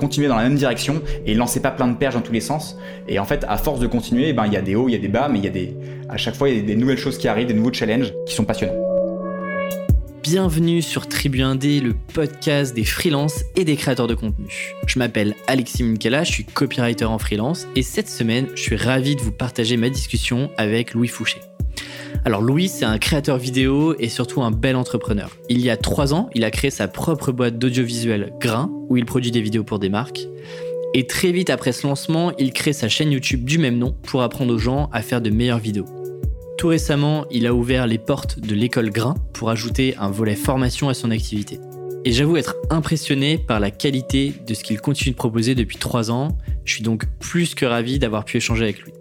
[0.00, 2.76] continuez dans la même direction et lancez pas plein de perches dans tous les sens.
[3.06, 4.96] Et en fait, à force de continuer, ben il y a des hauts, il y
[4.96, 5.76] a des bas, mais il y a des,
[6.08, 8.34] à chaque fois, il y a des nouvelles choses qui arrivent, des nouveaux challenges qui
[8.34, 8.74] sont passionnants.
[10.22, 14.74] Bienvenue sur Tribu 1D, le podcast des freelances et des créateurs de contenu.
[14.86, 19.16] Je m'appelle Alexis Minkela, je suis copywriter en freelance et cette semaine, je suis ravi
[19.16, 21.38] de vous partager ma discussion avec Louis Fouché.
[22.24, 25.30] Alors Louis, c'est un créateur vidéo et surtout un bel entrepreneur.
[25.48, 29.06] Il y a trois ans, il a créé sa propre boîte d'audiovisuel Grain, où il
[29.06, 30.28] produit des vidéos pour des marques.
[30.92, 34.22] Et très vite après ce lancement, il crée sa chaîne YouTube du même nom pour
[34.22, 35.86] apprendre aux gens à faire de meilleures vidéos.
[36.58, 40.90] Tout récemment, il a ouvert les portes de l'école Grain pour ajouter un volet formation
[40.90, 41.58] à son activité.
[42.04, 46.10] Et j'avoue être impressionné par la qualité de ce qu'il continue de proposer depuis trois
[46.10, 46.36] ans.
[46.64, 48.92] Je suis donc plus que ravi d'avoir pu échanger avec lui.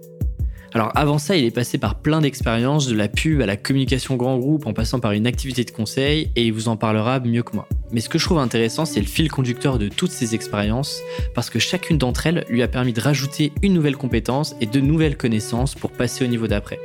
[0.73, 4.15] Alors avant ça, il est passé par plein d'expériences, de la pub à la communication
[4.15, 7.41] grand groupe en passant par une activité de conseil et il vous en parlera mieux
[7.41, 7.67] que moi.
[7.91, 11.01] Mais ce que je trouve intéressant, c'est le fil conducteur de toutes ces expériences
[11.33, 14.79] parce que chacune d'entre elles lui a permis de rajouter une nouvelle compétence et de
[14.79, 16.79] nouvelles connaissances pour passer au niveau d'après.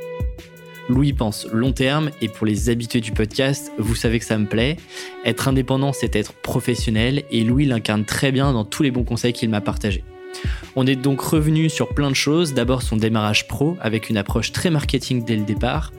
[0.89, 4.45] Louis pense long terme et pour les habitués du podcast, vous savez que ça me
[4.45, 4.77] plaît.
[5.25, 9.33] Être indépendant, c'est être professionnel et Louis l'incarne très bien dans tous les bons conseils
[9.33, 10.03] qu'il m'a partagés.
[10.75, 12.53] On est donc revenu sur plein de choses.
[12.53, 15.91] D'abord son démarrage pro avec une approche très marketing dès le départ.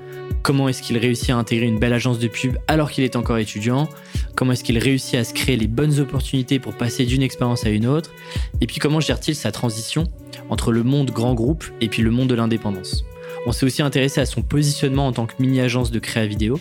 [0.42, 3.38] Comment est-ce qu'il réussit à intégrer une belle agence de pub alors qu'il est encore
[3.38, 3.88] étudiant?
[4.36, 7.70] Comment est-ce qu'il réussit à se créer les bonnes opportunités pour passer d'une expérience à
[7.70, 8.12] une autre?
[8.60, 10.04] Et puis comment gère-t-il sa transition
[10.48, 13.04] entre le monde grand groupe et puis le monde de l'indépendance?
[13.46, 16.58] On s'est aussi intéressé à son positionnement en tant que mini-agence de créa vidéo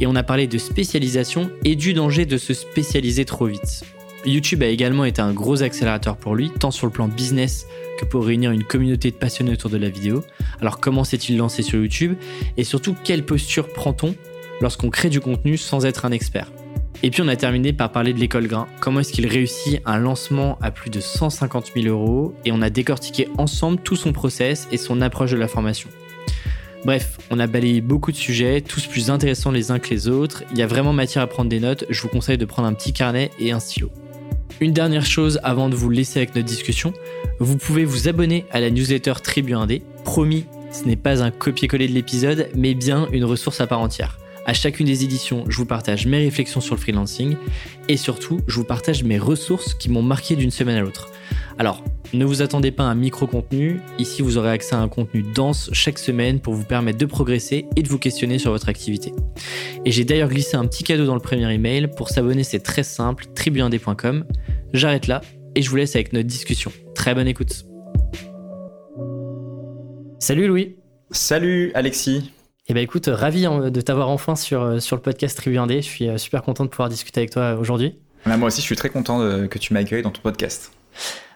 [0.00, 3.84] et on a parlé de spécialisation et du danger de se spécialiser trop vite.
[4.30, 7.66] YouTube a également été un gros accélérateur pour lui, tant sur le plan business
[7.98, 10.24] que pour réunir une communauté de passionnés autour de la vidéo.
[10.60, 12.14] Alors comment s'est-il lancé sur YouTube?
[12.56, 14.14] Et surtout, quelle posture prend-on
[14.60, 16.50] lorsqu'on crée du contenu sans être un expert?
[17.02, 18.66] Et puis on a terminé par parler de l'école Grain.
[18.80, 22.70] Comment est-ce qu'il réussit un lancement à plus de 150 000 euros Et on a
[22.70, 25.90] décortiqué ensemble tout son process et son approche de la formation?
[26.84, 30.44] Bref, on a balayé beaucoup de sujets, tous plus intéressants les uns que les autres.
[30.52, 31.84] Il y a vraiment matière à prendre des notes.
[31.88, 33.90] Je vous conseille de prendre un petit carnet et un stylo.
[34.60, 36.92] Une dernière chose avant de vous laisser avec notre discussion,
[37.40, 39.82] vous pouvez vous abonner à la newsletter Tribu 1D.
[40.04, 44.18] Promis, ce n'est pas un copier-coller de l'épisode, mais bien une ressource à part entière.
[44.46, 47.36] À chacune des éditions, je vous partage mes réflexions sur le freelancing
[47.88, 51.10] et surtout, je vous partage mes ressources qui m'ont marqué d'une semaine à l'autre.
[51.58, 51.82] Alors,
[52.12, 55.70] ne vous attendez pas à un micro-contenu, ici vous aurez accès à un contenu dense
[55.72, 59.14] chaque semaine pour vous permettre de progresser et de vous questionner sur votre activité.
[59.86, 62.82] Et j'ai d'ailleurs glissé un petit cadeau dans le premier email, pour s'abonner c'est très
[62.82, 64.26] simple, tribu1d.com.
[64.74, 65.22] J'arrête là
[65.54, 66.70] et je vous laisse avec notre discussion.
[66.94, 67.64] Très bonne écoute.
[70.18, 70.76] Salut Louis.
[71.10, 72.30] Salut Alexis.
[72.66, 75.76] Eh ben écoute, ravi hein, de t'avoir enfin sur, euh, sur le podcast Tribu 1D.
[75.76, 77.98] Je suis euh, super content de pouvoir discuter avec toi euh, aujourd'hui.
[78.24, 80.72] Bah, moi aussi, je suis très content que tu m'accueilles dans ton podcast.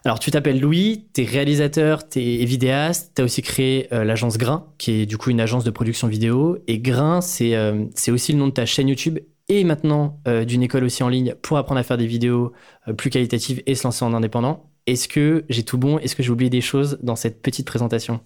[0.07, 4.39] Alors, tu t'appelles Louis, tu es réalisateur, tu es vidéaste, tu as aussi créé l'agence
[4.39, 6.57] Grain, qui est du coup une agence de production vidéo.
[6.67, 7.55] Et Grain, c'est
[7.95, 9.19] c'est aussi le nom de ta chaîne YouTube
[9.51, 12.55] et maintenant d'une école aussi en ligne pour apprendre à faire des vidéos
[12.97, 14.71] plus qualitatives et se lancer en indépendant.
[14.87, 15.99] Est-ce que j'ai tout bon?
[15.99, 18.21] Est-ce que j'ai oublié des choses dans cette petite présentation?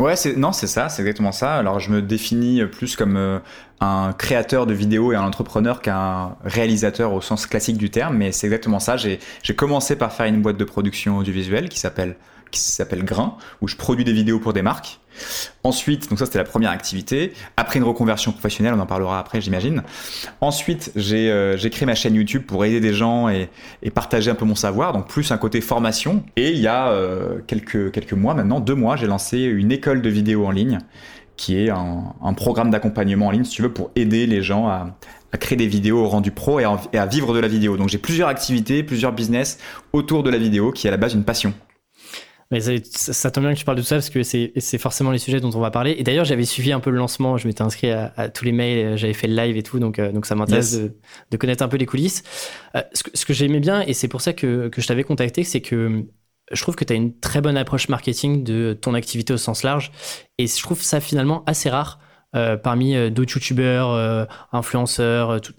[0.00, 1.54] Ouais, c'est non, c'est ça, c'est exactement ça.
[1.56, 3.38] Alors je me définis plus comme euh,
[3.80, 8.32] un créateur de vidéos et un entrepreneur qu'un réalisateur au sens classique du terme, mais
[8.32, 8.96] c'est exactement ça.
[8.96, 9.20] J'ai
[9.56, 12.16] commencé par faire une boîte de production audiovisuelle qui s'appelle
[12.54, 15.00] qui s'appelle Grain, où je produis des vidéos pour des marques.
[15.62, 17.32] Ensuite, donc ça c'était la première activité.
[17.56, 19.82] Après une reconversion professionnelle, on en parlera après, j'imagine.
[20.40, 23.48] Ensuite, j'ai euh, créé ma chaîne YouTube pour aider des gens et,
[23.94, 26.24] partager un peu mon savoir, donc plus un côté formation.
[26.36, 30.02] Et il y a euh, quelques, quelques mois maintenant, deux mois, j'ai lancé une école
[30.02, 30.78] de vidéo en ligne
[31.36, 34.96] qui est un, programme d'accompagnement en ligne, si tu veux, pour aider les gens à,
[35.32, 37.76] à créer des vidéos au rendu pro et à, et à vivre de la vidéo.
[37.76, 39.58] Donc j'ai plusieurs activités, plusieurs business
[39.92, 41.52] autour de la vidéo qui est à la base une passion.
[42.50, 45.18] Mais ça, tombe bien que tu parles de tout ça parce que c'est forcément les
[45.18, 45.94] sujets dont on va parler.
[45.98, 48.96] Et d'ailleurs, j'avais suivi un peu le lancement, je m'étais inscrit à, tous les mails,
[48.96, 51.76] j'avais fait le live et tout, donc, euh, donc ça m'intéresse de, connaître un peu
[51.76, 52.22] les coulisses.
[52.76, 55.04] Euh, ce que, ce que j'aimais bien, et c'est pour ça que, que je t'avais
[55.04, 56.04] contacté, c'est que
[56.52, 59.62] je trouve que tu as une très bonne approche marketing de ton activité au sens
[59.62, 59.90] large.
[60.36, 62.00] Et je trouve ça finalement assez rare
[62.36, 65.54] euh, parmi d'autres youtubeurs, influenceurs, tout,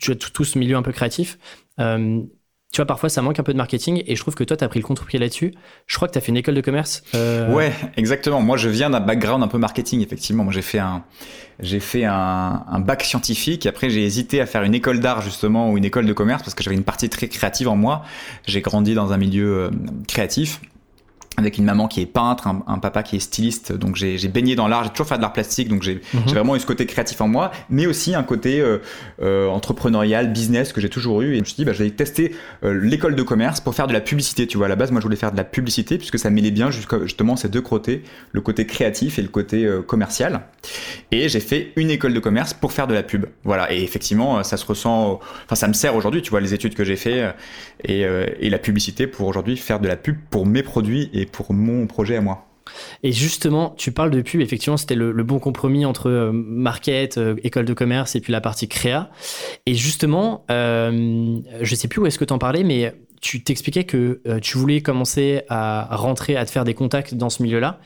[0.00, 1.38] tout, tout, ce milieu un peu créatif
[2.72, 4.62] tu vois, parfois ça manque un peu de marketing et je trouve que toi, tu
[4.62, 5.52] as pris le contre-pied là-dessus.
[5.88, 7.02] Je crois que tu as fait une école de commerce.
[7.16, 7.52] Euh...
[7.52, 8.40] Ouais, exactement.
[8.42, 10.44] Moi, je viens d'un background un peu marketing, effectivement.
[10.44, 11.02] Moi, j'ai fait un,
[11.58, 13.66] j'ai fait un, un, bac scientifique.
[13.66, 16.54] Après, j'ai hésité à faire une école d'art, justement, ou une école de commerce parce
[16.54, 18.02] que j'avais une partie très créative en moi.
[18.46, 19.70] J'ai grandi dans un milieu euh,
[20.06, 20.60] créatif.
[21.40, 23.72] Avec une maman qui est peintre, un, papa qui est styliste.
[23.72, 26.22] Donc j'ai baigné dans l'art, j'ai toujours fait de l'art plastique, donc j'ai mhm.
[26.26, 28.78] vraiment eu ce côté créatif en moi, mais aussi un côté euh,
[29.22, 31.32] euh, entrepreneurial, business que j'ai toujours eu.
[31.32, 32.34] Et je me suis dit, bah, je vais tester
[32.64, 34.46] euh, l'école de commerce pour faire de la publicité.
[34.46, 36.50] Tu vois, à la base, moi je voulais faire de la publicité puisque ça mêlait
[36.50, 38.02] bien justement ces deux côtés,
[38.32, 40.42] le côté créatif et le côté commercial.
[41.10, 43.26] Et j'ai fait une école de commerce pour faire de la pub.
[43.44, 46.74] Voilà, et effectivement, ça se ressent, enfin ça me sert aujourd'hui, tu vois, les études
[46.74, 47.34] que j'ai fait
[47.84, 51.52] et, et la publicité pour aujourd'hui faire de la pub pour mes produits et pour
[51.52, 52.46] mon projet à moi.
[53.02, 57.36] Et justement, tu parles de pub, effectivement, c'était le, bon compromis entre euh, market, euh,
[57.42, 59.10] école de commerce et puis la partie créa.
[59.66, 63.84] Et justement, euh, je sais plus où est-ce que tu en parlais, mais tu t'expliquais
[63.84, 67.80] que euh, tu voulais commencer à rentrer, à te faire des contacts dans ce milieu-là.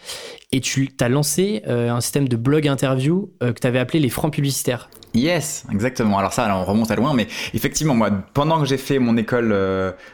[0.53, 4.33] Et tu as lancé un système de blog interview que tu avais appelé les francs
[4.33, 4.89] publicitaires.
[5.13, 6.19] Yes, exactement.
[6.19, 9.49] Alors ça, on remonte à loin, mais effectivement, moi, pendant que j'ai fait mon école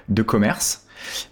[0.09, 0.87] de commerce,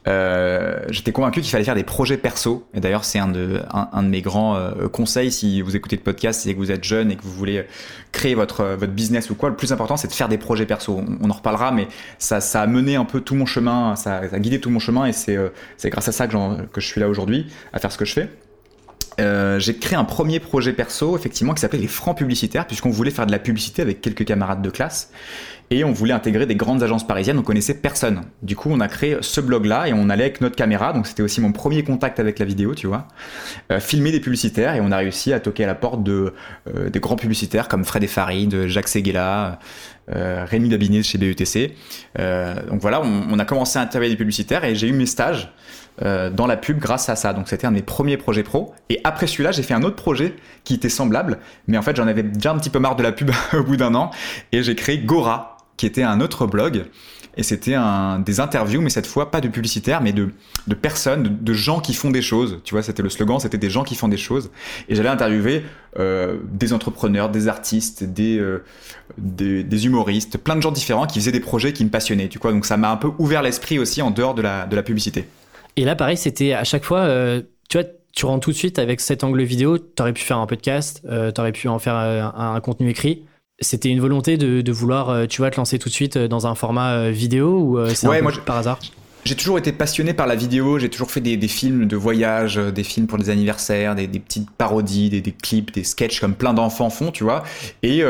[0.06, 2.67] euh, j'étais convaincu qu'il fallait faire des projets perso.
[2.75, 3.62] Et d'ailleurs, c'est un de,
[4.03, 7.23] mes grands euh, conseils si vous écoutez le podcast, si vous êtes jeune et que
[7.23, 7.65] vous voulez
[8.12, 9.50] créer votre, business ou quoi.
[9.50, 11.00] Le plus important, c'est de faire des projets perso.
[11.20, 11.88] On, en reparlera, mais
[12.19, 15.12] ça, a mené un peu tout mon chemin, ça, a guidé tout mon chemin et
[15.12, 15.50] c'est euh,
[15.85, 18.29] grâce à ça que, que je suis là aujourd'hui, à faire ce que je fais.
[19.20, 23.11] Euh, j'ai créé un premier projet perso, effectivement, qui s'appelait les francs publicitaires, puisqu'on voulait
[23.11, 25.11] faire de la publicité avec quelques camarades de classe.
[25.70, 28.23] Et on voulait intégrer des grandes agences parisiennes, on connaissait personne.
[28.43, 31.23] Du coup, on a créé ce blog-là et on allait avec notre caméra, donc c'était
[31.23, 33.06] aussi mon premier contact avec la vidéo, tu vois,
[33.70, 36.32] euh, filmer des publicitaires et on a réussi à toquer à la porte de
[36.75, 39.59] euh, des grands publicitaires comme Fred Farid, Jacques Seguela,
[40.15, 41.19] euh, Rémi Dabinet chez.
[42.19, 45.05] Euh, donc voilà, on, on, a commencé à interviewer des publicitaires et j'ai eu mes
[45.06, 45.53] stages
[46.03, 47.32] euh, dans la pub grâce à ça.
[47.32, 48.73] Donc c'était un de mes premiers projets pro.
[48.88, 50.35] Et après celui-là, j'ai fait un autre projet
[50.65, 53.12] qui était semblable, mais en fait j'en avais déjà un petit peu marre de la
[53.12, 54.11] pub au bout d'un an
[54.53, 56.85] et j'ai créé Gora, qui était un autre blog.
[57.39, 60.31] Et c'était un, des interviews, mais cette fois pas de publicitaires, mais de,
[60.67, 62.61] de personnes, de, gens qui font des choses.
[62.65, 64.51] Tu vois, c'était le slogan, c'était des gens qui font des choses.
[64.89, 65.63] Et j'allais interviewer
[66.01, 68.65] euh, des entrepreneurs, des artistes, des, euh,
[69.19, 72.29] des, des, humoristes, plein de gens différents qui faisaient des projets qui me passionnaient.
[72.29, 74.75] Tu vois, donc ça m'a un peu ouvert l'esprit aussi en dehors de la, de
[74.75, 75.29] la publicité.
[75.77, 78.81] Et là, pareil, c'était à chaque fois, euh, tu vois, tu rentres tout de suite
[78.81, 81.79] avec cet angle vidéo, tu aurais pu faire un podcast, euh, tu aurais pu en
[81.79, 83.27] faire un, contenu écrit.
[83.60, 87.10] C'était une volonté de, vouloir, tu vois, te lancer tout de suite dans un format
[87.10, 88.78] vidéo ou c'est ouais, moi, par hasard?
[89.25, 92.84] j'ai toujours été passionné par la vidéo, j'ai toujours fait des, films de voyage, des
[92.84, 97.10] films pour des anniversaires, des, petites parodies, des, clips, des sketchs comme plein d'enfants font,
[97.10, 97.43] tu vois.
[97.82, 98.02] Et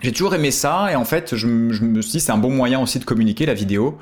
[0.00, 0.88] j'ai toujours aimé ça.
[0.90, 3.46] Et en fait je, je me suis dit c'est un bon moyen aussi de communiquer
[3.46, 3.98] la vidéo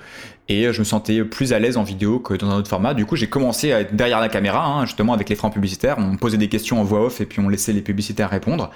[0.48, 2.94] et je me sentais plus à l'aise en vidéo que dans un autre format.
[2.94, 5.96] Du coup, j'ai commencé à être derrière la caméra, hein, justement avec les francs publicitaires.
[5.98, 8.70] On posait des questions en voix off et puis on laissait les publicitaires répondre.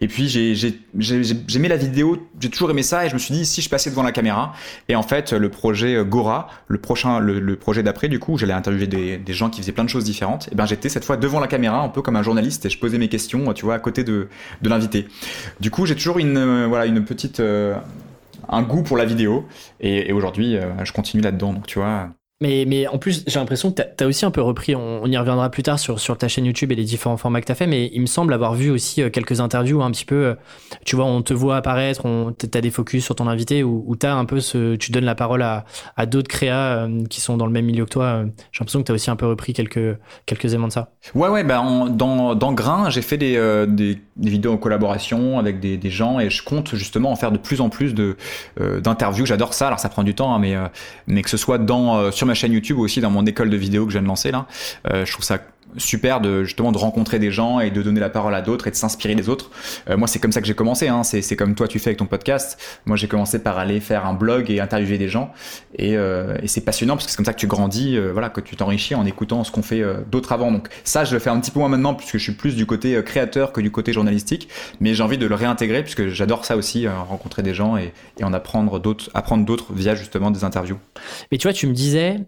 [0.00, 3.62] Et puis j'aimais la vidéo, j'ai toujours aimé ça et je me suis dit si
[3.62, 4.52] je passais devant la caméra?
[4.88, 8.86] Et en fait, le projet Gora, le prochain, le, projet d'après, du coup, j'allais interviewer
[8.86, 10.48] des, des, gens qui faisaient plein de choses différentes.
[10.52, 12.78] Et ben j'étais cette fois devant la caméra, un peu comme un journaliste, et je
[12.78, 14.28] posais mes questions, tu vois, à côté de,
[14.62, 15.08] de l'invité.
[15.60, 17.74] Du coup, j'ai toujours une, euh, voilà, une petite euh,
[18.48, 19.46] un goût pour la vidéo.
[19.80, 21.52] Et, aujourd'hui, euh, je continue là-dedans.
[21.52, 24.40] Donc, tu vois, mais, mais en plus, j'ai l'impression que tu as, aussi un peu
[24.40, 27.40] repris, on, y reviendra plus tard sur, sur ta chaîne YouTube et les différents formats
[27.40, 29.90] que tu as fait, mais il me semble avoir vu aussi euh, quelques interviews un
[29.90, 30.34] petit peu, euh,
[30.84, 32.02] tu vois, on te voit apparaître,
[32.38, 34.38] tu as des focus sur ton invité, où, où tu un peu
[34.78, 35.64] tu donnes la parole à,
[35.96, 38.22] à d'autres créas euh, qui sont dans le même milieu que toi.
[38.52, 40.92] J'ai l'impression que tu as aussi un peu repris quelques, quelques éléments de ça.
[41.16, 45.90] Ouais, ouais, bah dans, dans Grain, j'ai fait des, des, vidéos en collaboration avec des,
[45.90, 47.94] gens et je compte justement en faire de plus en plus
[48.56, 49.26] d'interviews.
[49.26, 50.54] J'adore ça, alors ça prend du temps, hein, mais,
[51.08, 53.56] mais que ce soit dans, sur ma chaîne YouTube ou aussi dans mon école de
[53.56, 54.46] vidéo que je viens de lancer là.
[54.90, 55.38] Euh, je trouve ça
[55.76, 58.70] super de justement de rencontrer des gens et de donner la parole à d'autres et
[58.70, 59.50] de s'inspirer des autres.
[59.88, 60.88] Euh, moi, c'est comme ça que j'ai commencé.
[60.88, 61.02] Hein.
[61.04, 62.58] C'est comme toi tu fais avec ton podcast.
[62.86, 65.32] Moi, j'ai commencé par aller faire un blog et interviewer des gens.
[65.76, 68.30] Et, euh, et c'est passionnant parce que c'est comme ça que tu grandis, euh, voilà,
[68.30, 70.50] que tu t'enrichis en écoutant ce qu'on fait euh, d'autres avant.
[70.52, 72.66] Donc ça, je le fais un petit peu moins maintenant puisque je suis plus du
[72.66, 74.48] côté euh, créateur que du côté journalistique.
[74.80, 78.24] Mais j'ai envie de le réintégrer puisque j'adore ça aussi, rencontrer des gens et, et
[78.24, 80.78] en apprendre d'autres, apprendre d'autres via justement des interviews.
[81.30, 82.20] Mais tu vois, tu me disais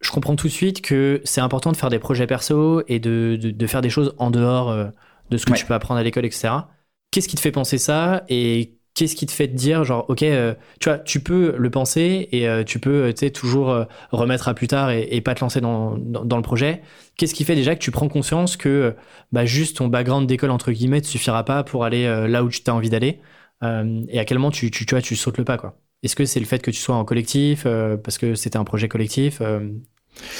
[0.00, 3.36] je comprends tout de suite que c'est important de faire des projets perso et de,
[3.36, 4.86] de, faire des choses en dehors euh,
[5.30, 6.50] de ce que tu peux apprendre à l'école, etc.
[7.10, 10.22] Qu'est-ce qui te fait penser ça et qu'est-ce qui te fait te dire, genre, ok,
[10.22, 14.48] euh, tu vois, tu peux le penser et euh, tu peux, tu sais, toujours remettre
[14.48, 16.82] à plus tard et, pas te lancer dans, dans, le projet.
[17.16, 18.94] Qu'est-ce qui fait déjà que tu prends conscience que
[19.32, 22.62] bah, juste ton background d'école, entre guillemets, ne suffira pas pour aller là où tu
[22.66, 23.20] as envie d'aller
[23.62, 26.24] et à quel moment tu, tu, tu, vois, tu sautes le pas, quoi est-ce que
[26.24, 29.38] c'est le fait que tu sois en collectif, euh, parce que c'était un projet collectif
[29.40, 29.60] euh?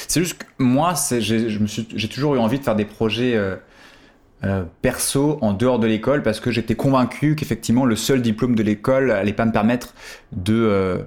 [0.08, 5.52] C'est juste que moi, j'ai toujours eu envie de faire des projets euh, perso en
[5.52, 9.44] dehors de l'école, parce que j'étais convaincu qu'effectivement, le seul diplôme de l'école allait pas
[9.44, 9.94] me permettre
[10.32, 11.04] de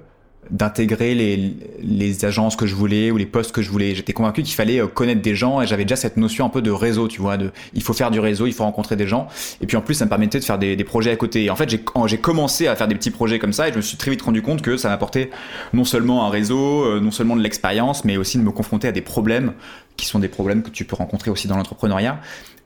[0.50, 3.94] d'intégrer les, les agences que je voulais ou les postes que je voulais.
[3.94, 6.62] J'étais convaincu qu'il fallait euh, connaître des gens et j'avais déjà cette notion un peu
[6.62, 9.28] de réseau, tu vois, de il faut faire du réseau, il faut rencontrer des gens.
[9.60, 11.44] Et puis en plus, ça me permettait de faire des, des projets à côté.
[11.44, 13.76] Et en fait, j'ai, j'ai commencé à faire des petits projets comme ça et je
[13.76, 15.30] me suis très vite rendu compte que ça m'apportait
[15.72, 18.92] non seulement un réseau, euh, non seulement de l'expérience, mais aussi de me confronter à
[18.92, 19.52] des problèmes
[19.96, 22.18] qui sont des problèmes que tu peux rencontrer aussi dans l'entrepreneuriat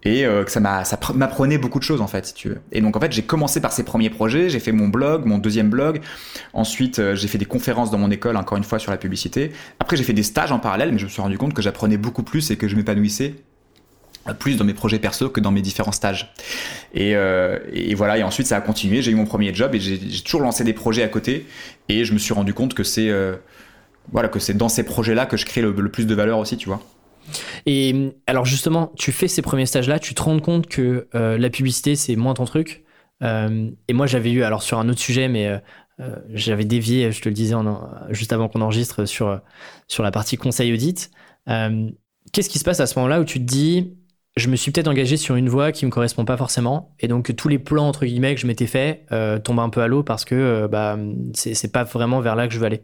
[0.07, 2.61] et euh, que ça m'a ça m'apprenait beaucoup de choses en fait si tu veux.
[2.73, 5.39] Et donc en fait j'ai commencé par ces premiers projets j'ai fait mon blog mon
[5.39, 6.01] deuxième blog.
[6.53, 9.53] Ensuite euh, j'ai fait des conférences dans mon école encore une fois sur la publicité.
[9.81, 11.97] Après j'ai fait des stages en parallèle mais je me suis rendu compte que j'apprenais
[11.97, 13.35] beaucoup plus et que je m'épanouissais
[14.35, 16.33] plus dans mes projets perso que dans mes différents stages.
[16.95, 17.59] Et, euh,
[17.95, 20.65] voilà, et ensuite ça a continué, j'ai eu mon premier job et j'ai toujours lancé
[20.65, 21.47] des projets à côté.
[21.89, 23.37] Et je me suis rendu compte que c'est euh,
[24.13, 26.69] voilà, que c'est dans ces projets-là que je crée le, plus de valeur aussi, tu
[26.69, 26.83] vois.
[27.67, 31.51] Et alors justement, tu fais ces premiers stages-là, tu te rends compte que euh, la
[31.51, 32.85] publicité, c'est moins ton truc.
[33.23, 35.49] Euh, et moi, j'avais eu, alors sur un autre sujet, mais
[36.01, 37.55] euh, j'avais dévié, je te le disais
[38.11, 39.41] juste avant qu'on enregistre, sur,
[39.89, 41.11] sur la partie conseil audit.
[42.33, 43.95] Qu'est-ce qui se passe à ce moment-là où tu te dis,
[44.37, 47.35] je me suis peut-être engagé sur une voie qui me correspond pas forcément et donc
[47.37, 50.03] tous les plans entre guillemets que je m'étais fait euh, tombent un peu à l'eau
[50.03, 50.99] parce que euh, bah
[51.33, 52.83] c'est pas vraiment vers là que je veux aller.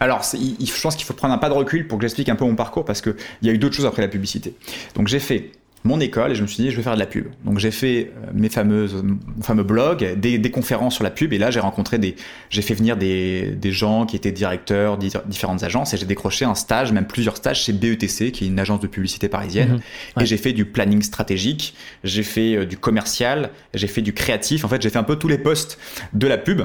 [0.00, 2.46] Alors je pense qu'il faut prendre un pas de recul pour que j'explique un peu
[2.46, 4.54] mon parcours parce que il y a eu d'autres choses après la publicité.
[4.94, 5.52] Donc j'ai fait
[5.86, 7.26] mon école et je me suis dit je vais faire de la pub.
[7.44, 11.32] Donc j'ai fait euh, mes fameuses, mon fameux blog, des, des, conférences sur la pub.
[11.32, 12.16] Et là j'ai rencontré des,
[12.50, 15.94] j'ai fait venir des, des, gens qui étaient directeurs de différentes agences.
[15.94, 18.86] Et j'ai décroché un stage, même plusieurs stages chez BETC qui est une agence de
[18.86, 19.80] publicité parisienne.
[20.16, 20.22] Mhm.
[20.22, 21.74] et j'ai fait du planning stratégique,
[22.04, 24.64] j'ai fait euh, du commercial, j'ai fait du créatif.
[24.64, 25.78] En fait j'ai fait un peu tous les postes
[26.12, 26.62] de la pub.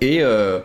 [0.00, 0.60] Et euh,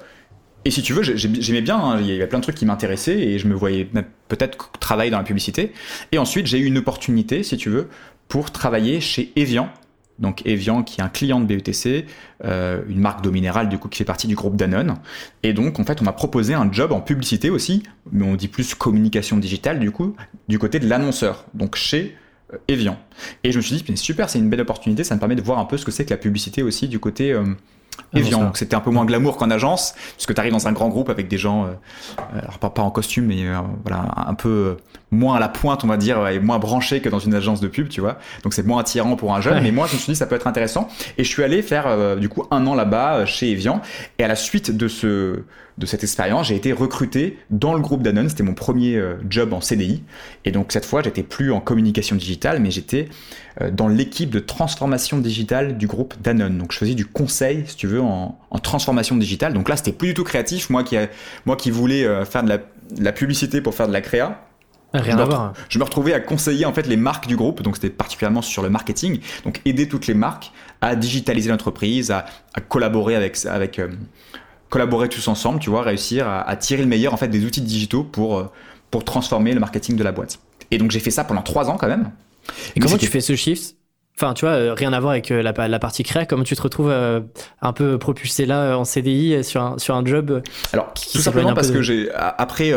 [0.65, 3.19] et si tu veux, j'aimais bien, hein, il y avait plein de trucs qui m'intéressaient
[3.19, 3.87] et je me voyais
[4.29, 5.73] peut-être travailler dans la publicité.
[6.11, 7.89] Et ensuite, j'ai eu une opportunité, si tu veux,
[8.27, 9.69] pour travailler chez Evian.
[10.19, 12.05] Donc Evian qui est un client de BETC,
[12.45, 14.95] euh, une marque d'eau minérale du coup qui fait partie du groupe Danone.
[15.41, 18.47] Et donc en fait on m'a proposé un job en publicité aussi, mais on dit
[18.47, 20.15] plus communication digitale du coup,
[20.47, 22.15] du côté de l'annonceur, donc chez
[22.53, 22.99] euh, Evian.
[23.43, 25.57] Et je me suis dit, super, c'est une belle opportunité, ça me permet de voir
[25.57, 27.45] un peu ce que c'est que la publicité aussi du côté euh,
[28.13, 28.41] Evian.
[28.41, 31.09] Donc c'était un peu moins glamour qu'en agence, puisque tu arrives dans un grand groupe
[31.09, 34.77] avec des gens, euh, alors pas, pas, en costume, mais euh, voilà, un peu
[35.11, 37.67] moins à la pointe, on va dire, et moins branché que dans une agence de
[37.67, 38.17] pub, tu vois.
[38.43, 40.35] Donc c'est moins attirant pour un jeune, mais moi je me suis dit ça peut
[40.35, 40.87] être intéressant.
[41.17, 43.81] Et je suis allé faire euh, du coup un an là-bas chez Evian.
[44.19, 45.43] Et à la suite de ce
[45.79, 48.29] de cette expérience, j'ai été recruté dans le groupe Danone.
[48.29, 50.03] C'était mon premier job en CDI.
[50.45, 53.09] Et donc cette fois, j'étais plus en communication digitale, mais j'étais
[53.71, 56.57] dans l'équipe de transformation digitale du groupe Danone.
[56.57, 59.53] Donc je faisais du conseil, si tu veux, en, en transformation digitale.
[59.53, 60.69] Donc là, c'était plus du tout créatif.
[60.69, 60.95] Moi qui,
[61.45, 64.39] moi qui voulais faire de la, de la publicité pour faire de la créa,
[64.93, 65.53] Rien à voir.
[65.69, 68.61] Je me retrouvais à conseiller en fait les marques du groupe, donc c'était particulièrement sur
[68.61, 73.79] le marketing, donc aider toutes les marques à digitaliser l'entreprise, à, à, collaborer avec avec
[73.79, 73.89] euh,
[74.69, 77.61] collaborer tous ensemble, tu vois, réussir à, à, tirer le meilleur en fait des outils
[77.61, 78.51] digitaux pour euh,
[78.91, 80.39] pour transformer le marketing de la boîte.
[80.69, 82.11] Et donc j'ai fait ça pendant trois ans quand même.
[82.75, 83.75] Et comment tu fais ce shift?
[84.15, 86.25] Enfin, tu vois, euh, rien à voir avec euh, la, la, partie créa.
[86.27, 87.19] Comment tu te retrouves euh,
[87.63, 91.71] un peu propulsé là en CDI sur un, sur un job Alors, tout simplement parce
[91.71, 92.71] que j'ai après,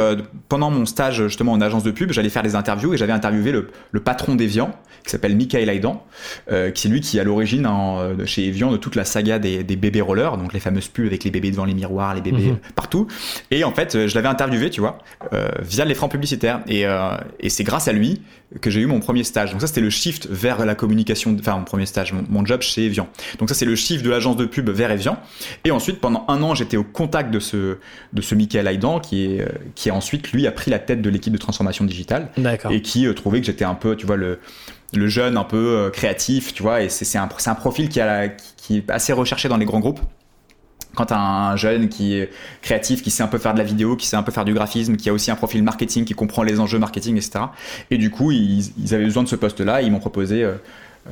[0.49, 3.52] pendant mon stage justement en agence de pub, j'allais faire des interviews et j'avais interviewé
[3.52, 4.70] le, le patron d'Evian
[5.04, 6.04] qui s'appelle Michael Aidan,
[6.50, 7.68] euh, qui est lui qui est à l'origine
[8.25, 11.23] chez Evian de toute la saga des, des, bébés rollers, donc les fameuses pubs avec
[11.23, 12.75] les bébés devant les miroirs, les bébés -hmm.
[12.75, 13.06] partout.
[13.52, 14.99] Et en fait, je l'avais interviewé, tu vois,
[15.61, 16.61] via l'écran publicitaire.
[16.66, 16.85] Et,
[17.40, 18.23] et c'est grâce à lui
[18.61, 19.53] que j'ai eu mon premier stage.
[19.53, 22.62] Donc ça, c'était le shift vers la communication, enfin mon premier stage, mon, mon job
[22.62, 23.09] chez Evian.
[23.38, 25.19] Donc ça, c'est le shift de l'agence de pub vers Evian.
[25.65, 27.79] Et ensuite, pendant un an, j'étais au contact de ce,
[28.12, 31.11] de ce Michael Aidan, qui est, qui est ensuite, lui, a pris la tête de
[31.11, 32.31] l'équipe de transformation digitale.
[32.71, 34.38] Et qui euh, trouvait que j'étais un peu, tu vois, le,
[34.95, 38.29] le jeune un peu euh, créatif, tu vois, et c'est un, un profil qui, a,
[38.29, 40.00] qui, qui est assez recherché dans les grands groupes
[40.97, 42.31] quand un jeune qui est
[42.62, 44.55] créatif, qui sait un peu faire de la vidéo, qui sait un peu faire du
[44.55, 47.45] graphisme, qui a aussi un profil marketing, qui comprend les enjeux marketing, etc.
[47.91, 50.55] Et du coup, ils, ils avaient besoin de ce poste-là, ils m'ont proposé euh,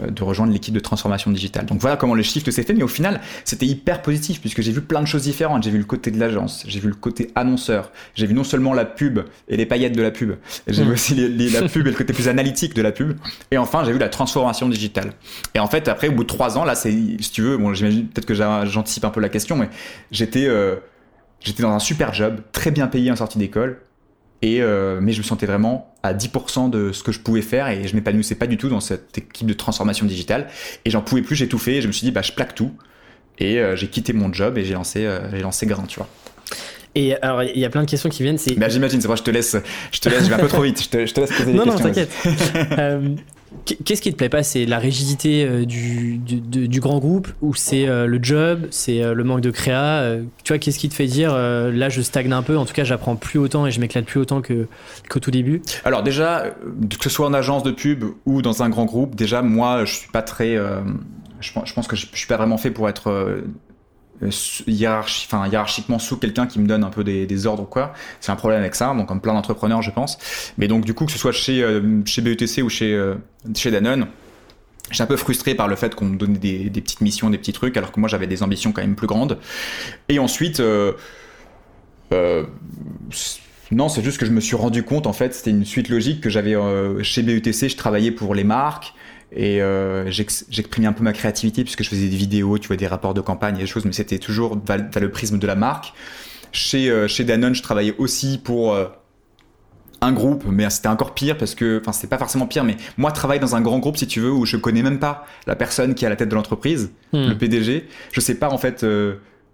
[0.09, 1.67] de rejoindre l'équipe de transformation digitale.
[1.67, 4.73] Donc voilà comment le shift s'est fait, mais au final, c'était hyper positif puisque j'ai
[4.73, 5.63] vu plein de choses différentes.
[5.65, 8.75] J'ai vu le côté de l'agence, j'ai vu le côté annonceur, j'ai vu non seulement
[8.75, 10.35] la pub et les paillettes de la pub,
[10.67, 13.17] j'ai vu aussi les, les, la pub et le côté plus analytique de la pub,
[13.51, 15.13] et enfin j'ai vu la transformation digitale.
[15.55, 17.75] Et en fait, après, au bout de trois ans, là, c'est, si tu veux, bon,
[17.75, 19.69] j'imagine peut-être que j'anticipe un peu la question, mais
[20.11, 20.77] j'étais, euh,
[21.41, 23.81] j'étais dans un super job, très bien payé en sortie d'école,
[24.45, 27.67] et euh, mais je me sentais vraiment à 10% de ce que je pouvais faire
[27.69, 30.49] et je m'épanouissais pas du tout dans cette équipe de transformation digitale
[30.85, 32.55] et j'en pouvais plus, j'ai tout fait et je me suis dit bah je plaque
[32.55, 32.71] tout
[33.39, 36.09] et euh, j'ai quitté mon job et j'ai lancé euh, j'ai lancé Grain, tu vois.
[36.95, 39.17] Et alors il y a plein de questions qui viennent, c'est bah, j'imagine, c'est vrai,
[39.17, 39.57] je te laisse
[39.91, 41.53] je te laisse, je vais un peu trop vite, je te, je te laisse poser
[41.55, 41.89] non, des non, questions.
[41.89, 43.21] Non, t'inquiète.
[43.64, 44.42] Qu'est-ce qui te plaît pas?
[44.42, 47.28] C'est la rigidité euh, du, grand groupe?
[47.40, 50.16] Ou c'est euh, le job, c'est euh, le manque de créa?
[50.42, 52.84] Tu vois, qu'est-ce qui te fait dire là je stagne un peu, en tout cas
[52.84, 54.66] j'apprends plus autant et je m'éclate plus autant que
[55.08, 55.62] qu'au tout début.
[55.84, 59.42] Alors déjà, que ce soit en agence de pub ou dans un grand groupe, déjà
[59.42, 60.56] moi je suis pas très...
[61.40, 63.42] Je, pense que je, suis pas vraiment fait pour être
[64.23, 67.92] enfin, hiérarchiquement sous quelqu'un qui me donne un peu des, ordres ou quoi.
[68.21, 70.18] C'est un problème avec ça, donc comme plein d'entrepreneurs, je pense.
[70.59, 73.14] Mais donc, du coup, que ce soit chez, euh, chez BETC ou chez, euh,
[73.54, 74.06] chez Danone,
[74.90, 77.54] J'étais un peu frustré par le fait qu'on me donnait des, petites missions, des petits
[77.54, 79.38] trucs, alors que moi j'avais des ambitions quand même plus grandes.
[80.11, 80.92] Et ensuite, euh,
[83.71, 86.21] non, c'est juste que je me suis rendu compte, en fait, c'était une suite logique
[86.21, 86.54] que j'avais
[87.02, 88.92] chez BETC, je travaillais pour les marques,
[89.35, 92.87] et euh, j'exprimais un peu ma créativité puisque je faisais des vidéos, tu vois, des
[92.87, 95.93] rapports de campagne et des choses, mais c'était toujours dans le prisme de la marque.
[96.53, 98.87] Chez, euh, chez Danone, je travaillais aussi pour euh,
[100.00, 103.11] un groupe, mais c'était encore pire parce que, enfin, c'est pas forcément pire, mais moi,
[103.11, 105.97] travaille dans un grand groupe, si tu veux, où je connais même pas la personne
[105.97, 107.29] qui est à la tête de l'entreprise, hmm.
[107.31, 107.88] le PDG.
[108.12, 108.87] Je sais pas, en fait,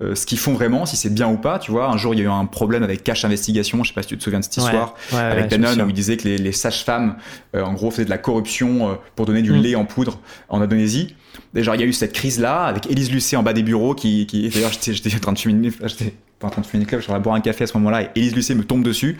[0.03, 1.59] euh, ce qu'ils font vraiment, si c'est bien ou pas.
[1.59, 3.95] Tu vois, un jour il y a eu un problème avec Cash Investigation, je sais
[3.95, 6.39] pas si tu te souviens de cette histoire, avec Danone où il disait que les,
[6.39, 7.17] les sages-femmes,
[7.55, 9.57] euh, en gros, faisaient de la corruption euh, pour donner du mm.
[9.57, 11.15] lait en poudre en Indonésie.
[11.55, 13.63] Et genre il y a eu cette crise là avec Élise Lucet en bas des
[13.63, 16.83] bureaux qui, qui d'ailleurs j'étais en train de fumer, j'étais pas en train de fumer
[16.83, 19.19] une club, je boire un café à ce moment-là et Élise Lucet me tombe dessus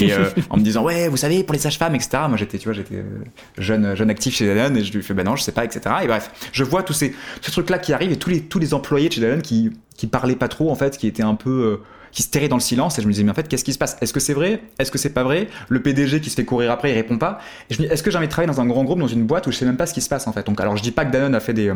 [0.00, 0.12] et
[0.50, 2.24] en me disant ouais vous savez pour les sages-femmes etc.
[2.28, 3.04] Moi j'étais tu vois j'étais
[3.58, 5.80] jeune jeune actif chez Danone et je lui fais bah non je sais pas etc.
[6.02, 8.58] Et bref je vois tous ces, ces trucs là qui arrivent et tous les tous
[8.58, 11.34] les employés de chez Danone qui qui parlait pas trop en fait, qui était un
[11.34, 11.76] peu euh,
[12.10, 13.72] qui se tairait dans le silence et je me disais mais en fait qu'est-ce qui
[13.72, 13.96] se passe?
[14.00, 14.62] Est-ce que c'est vrai?
[14.78, 15.48] Est-ce que c'est pas vrai?
[15.68, 17.38] Le PDG qui se fait courir après il répond pas.
[17.70, 19.06] Et je me dis est-ce que j'ai envie de travailler dans un grand groupe dans
[19.06, 20.46] une boîte où je sais même pas ce qui se passe en fait?
[20.46, 21.74] Donc alors je dis pas que Danone a fait des euh,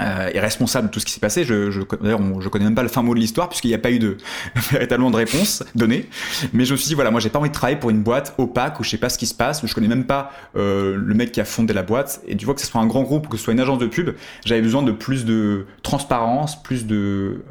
[0.00, 1.44] euh, est responsable de tout ce qui s'est passé.
[1.44, 3.78] Je, je, d'ailleurs, je connais même pas le fin mot de l'histoire puisqu'il n'y a
[3.78, 4.16] pas eu de
[4.70, 6.08] véritablement de réponse donnée.
[6.52, 8.34] Mais je me suis dit voilà, moi j'ai pas envie de travailler pour une boîte
[8.38, 10.96] opaque où je sais pas ce qui se passe, où je connais même pas euh,
[10.96, 12.22] le mec qui a fondé la boîte.
[12.26, 13.86] Et tu vois que ce soit un grand groupe, que ce soit une agence de
[13.86, 14.10] pub,
[14.44, 17.42] j'avais besoin de plus de transparence, plus de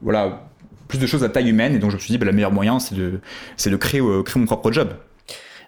[0.00, 0.48] voilà,
[0.88, 1.74] plus de choses à taille humaine.
[1.74, 3.20] Et donc je me suis dit, bah, le meilleur moyen, c'est de,
[3.56, 4.90] c'est de créer, euh, créer mon propre job.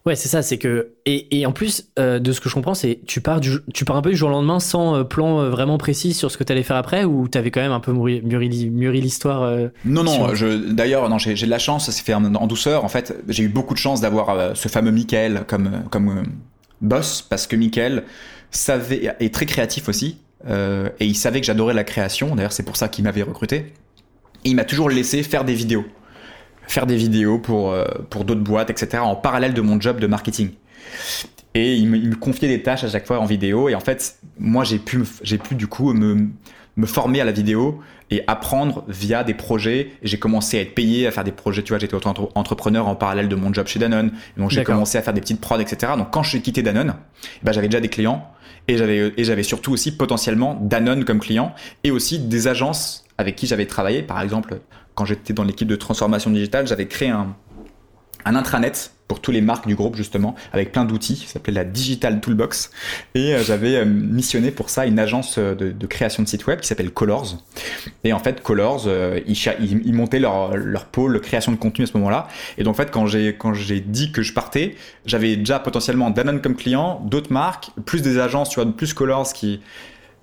[0.06, 2.74] Ouais, c'est ça, c'est que et, et, en plus euh, de ce que je comprends,
[2.74, 5.50] c'est tu pars du tu pars un peu du jour au lendemain sans euh, plan
[5.50, 7.80] vraiment précis sur ce que tu allais faire après ou tu avais quand même un
[7.80, 9.68] peu mûri, mûri, l'histoire.
[9.84, 12.84] non non, je d'ailleurs non j'ai de la chance, ça s'est fait en, douceur.
[12.84, 16.22] En fait, j'ai eu beaucoup de chance d'avoir ce fameux Michael comme comme
[16.80, 18.04] boss parce que Michael
[18.50, 22.34] savait est très créatif aussi et il savait que j'adorais la création.
[22.34, 23.74] D'ailleurs, c'est pour ça qu'il m'avait recruté
[24.44, 25.84] il m'a toujours laissé faire des vidéos.
[26.70, 29.02] Faire des vidéos pour, euh, pour d'autres boîtes, etc.
[29.02, 30.50] en parallèle de mon job de marketing.
[31.54, 33.68] Et il me, confiait des tâches à chaque fois en vidéo.
[33.68, 36.28] Et en fait, moi, j'ai pu, j'ai pu du coup me,
[36.76, 37.80] me former à la vidéo
[38.12, 39.90] et apprendre via des projets.
[40.00, 41.64] Et j'ai commencé à être payé à faire des projets.
[41.64, 44.12] Tu vois, j'étais auto-entrepreneur en parallèle de mon job chez Danone.
[44.36, 45.94] Donc j'ai commencé à faire des petites prods, etc.
[45.98, 46.94] Donc quand j'ai quitté Danone,
[47.42, 48.30] bah, j'avais déjà des clients
[48.68, 51.52] et j'avais et j'avais surtout aussi potentiellement Danone comme client
[51.82, 54.02] et aussi des agences avec qui j'avais travaillé.
[54.02, 54.60] Par exemple,
[54.94, 57.34] quand j'étais dans l'équipe de transformation digitale, j'avais créé un,
[58.24, 62.20] intranet pour tous les marques du groupe justement, avec plein d'outils, qui s'appelait la Digital
[62.20, 62.70] Toolbox.
[63.16, 66.60] Et euh, j'avais euh, missionné pour ça une agence euh, de, création de sites web
[66.60, 67.38] qui s'appelle Colors.
[68.04, 68.86] Et en fait, Colors,
[69.26, 72.28] ils, montaient leur, pôle création de contenu à ce moment-là.
[72.56, 74.76] Et donc en fait, quand j'ai quand j'ai dit que je partais,
[75.06, 79.32] j'avais déjà potentiellement Danone comme client, d'autres marques, plus des agences, tu vois, plus Colors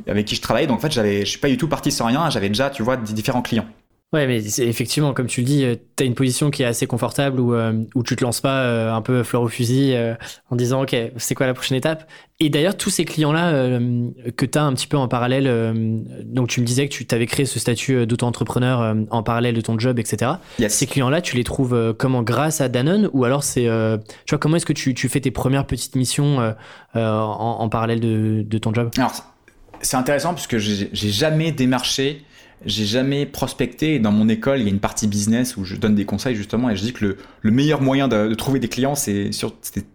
[0.06, 0.68] avec qui je travaillais.
[0.68, 2.30] Donc en fait, j'avais, je suis pas du tout parti sans rien.
[2.30, 3.68] J'avais déjà, tu vois, des différents clients.
[4.14, 6.88] Ouais, mais effectivement, comme tu le dis, euh, tu as une position qui est assez
[6.88, 9.96] confortable où, euh, où tu te lances pas euh, un peu fleur au fusil
[10.50, 12.10] en disant, OK, c'est quoi la prochaine étape?
[12.40, 13.80] Et d'ailleurs, tous ces clients-là
[14.38, 17.26] que tu as un petit peu en parallèle, donc tu me disais que tu t'avais
[17.26, 20.34] créé ce statut d'auto-entrepreneur en parallèle de ton job, etc.
[20.70, 22.22] Ces clients-là, tu les trouves comment?
[22.22, 25.32] Grâce à Danone Ou alors, c'est, tu vois, comment est-ce que tu, tu, fais tes
[25.32, 26.56] premières petites missions
[26.94, 28.92] en, en, parallèle de, de ton job?
[28.98, 29.14] Alors,
[29.82, 32.24] c'est intéressant parce que j'ai jamais démarché
[32.66, 34.00] j'ai jamais prospecté.
[34.00, 36.70] Dans mon école, il y a une partie business où je donne des conseils justement
[36.70, 39.30] et je dis que le, le meilleur moyen de, trouver des clients, c'est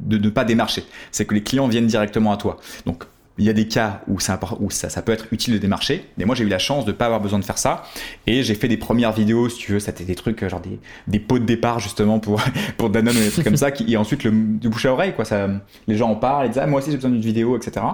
[0.01, 0.85] de ne pas démarcher.
[1.11, 2.59] C'est que les clients viennent directement à toi.
[2.87, 3.05] Donc,
[3.39, 6.45] il y a des cas où, ça, peut être utile de démarcher, mais moi j'ai
[6.45, 7.85] eu la chance de ne pas avoir besoin de faire ça.
[8.27, 10.61] Et j'ai fait des premières vidéos, si tu veux, c'était des trucs genre
[11.07, 12.43] des, pots de départ justement pour,
[12.77, 15.25] pour Danone ou des trucs comme ça, et ensuite le, du bouche à oreille, quoi.
[15.89, 17.87] Les gens en parlent, ils disent ah, moi aussi j'ai besoin d'une vidéo, etc.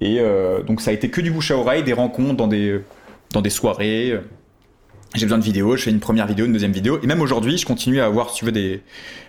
[0.00, 2.80] Et euh, donc ça a été que du bouche à oreille, des rencontres dans des
[3.32, 4.20] dans des soirées.
[5.14, 6.98] J'ai besoin de vidéos, je fais une première vidéo, une deuxième vidéo.
[7.02, 8.80] Et même aujourd'hui, je continue à avoir, si tu veux, des,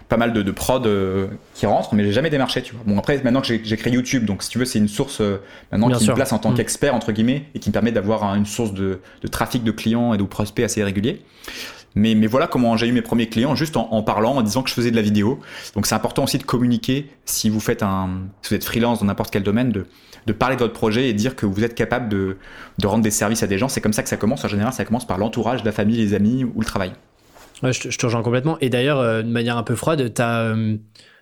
[0.07, 2.83] pas mal de, de prod euh, qui rentrent, mais j'ai jamais démarché, tu vois.
[2.85, 5.37] Bon, après, maintenant que j'ai créé YouTube, donc si tu veux, c'est une source euh,
[5.71, 6.55] maintenant qui me place en tant mm.
[6.55, 10.13] qu'expert, entre guillemets, et qui me permet d'avoir une source de, de, trafic de clients
[10.13, 11.21] et de prospects assez régulier.
[11.95, 14.73] Mais, voilà comment j'ai eu mes premiers clients, juste en, parlant, en disant que je
[14.73, 15.39] faisais de la vidéo.
[15.75, 19.05] Donc c'est important aussi de communiquer si vous faites un, si vous êtes freelance dans
[19.05, 22.37] n'importe quel domaine, de, parler de votre projet et dire que vous êtes capable de,
[22.83, 23.67] rendre des services à des gens.
[23.67, 24.43] C'est comme ça que ça commence.
[24.43, 26.93] En général, ça commence par l'entourage, la famille, les amis ou le travail.
[27.61, 28.57] Ouais, je, te, rejoins complètement.
[28.59, 30.41] Et d'ailleurs, euh, de manière un peu froide, tu as.
[30.41, 30.75] Euh,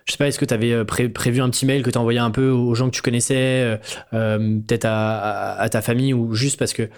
[0.04, 2.18] je sais pas, est-ce que tu avais euh, prévu un petit mail que tu envoyé
[2.18, 3.78] un peu aux gens que tu connaissais,
[4.10, 6.88] peut-être à, ta famille ou juste parce que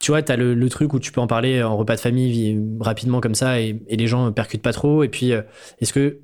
[0.00, 2.58] tu vois, tu as le, truc où tu peux en parler en repas de famille
[2.80, 5.04] rapidement comme ça et, les gens ne percutent pas trop.
[5.04, 5.42] Et puis, euh,
[5.80, 6.20] est-ce que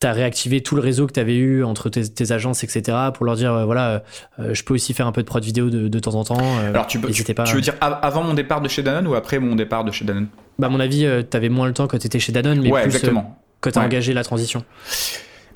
[0.00, 3.26] tu as réactivé tout le réseau que tu avais eu entre tes, agences, etc., pour
[3.26, 4.02] leur dire, euh, voilà,
[4.38, 6.58] euh, je peux aussi faire un peu de prod vidéo de, temps en temps.
[6.58, 7.44] Alors, tu, peux, tu, pas...
[7.44, 10.06] tu, veux dire avant mon départ de chez Danone ou après mon départ de chez
[10.06, 10.28] Danone?
[10.58, 12.72] Bah, à mon avis, tu avais moins le temps quand tu étais chez Danone, mais
[12.72, 13.38] ouais, plus exactement.
[13.60, 14.64] quand tu as engagé la transition.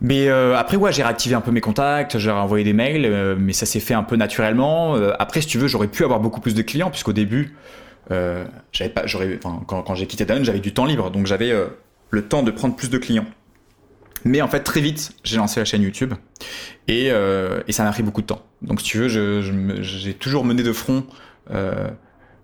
[0.01, 3.37] Mais euh, après, ouais, j'ai réactivé un peu mes contacts, j'ai envoyé des mails, euh,
[3.39, 4.97] mais ça s'est fait un peu naturellement.
[4.97, 7.55] Euh, après, si tu veux, j'aurais pu avoir beaucoup plus de clients, puisqu'au début,
[8.09, 9.05] pas,
[9.67, 11.53] quand, j'ai quitté Danone, j'avais du temps libre, donc j'avais
[12.11, 13.27] le temps de prendre plus de clients.
[14.27, 16.15] Mais en fait, très vite, j'ai lancé la chaîne YouTube
[16.89, 17.11] et
[17.71, 18.43] ça m'a pris beaucoup de temps.
[18.63, 19.41] Donc, si tu veux,
[19.81, 21.05] j'ai toujours mené de front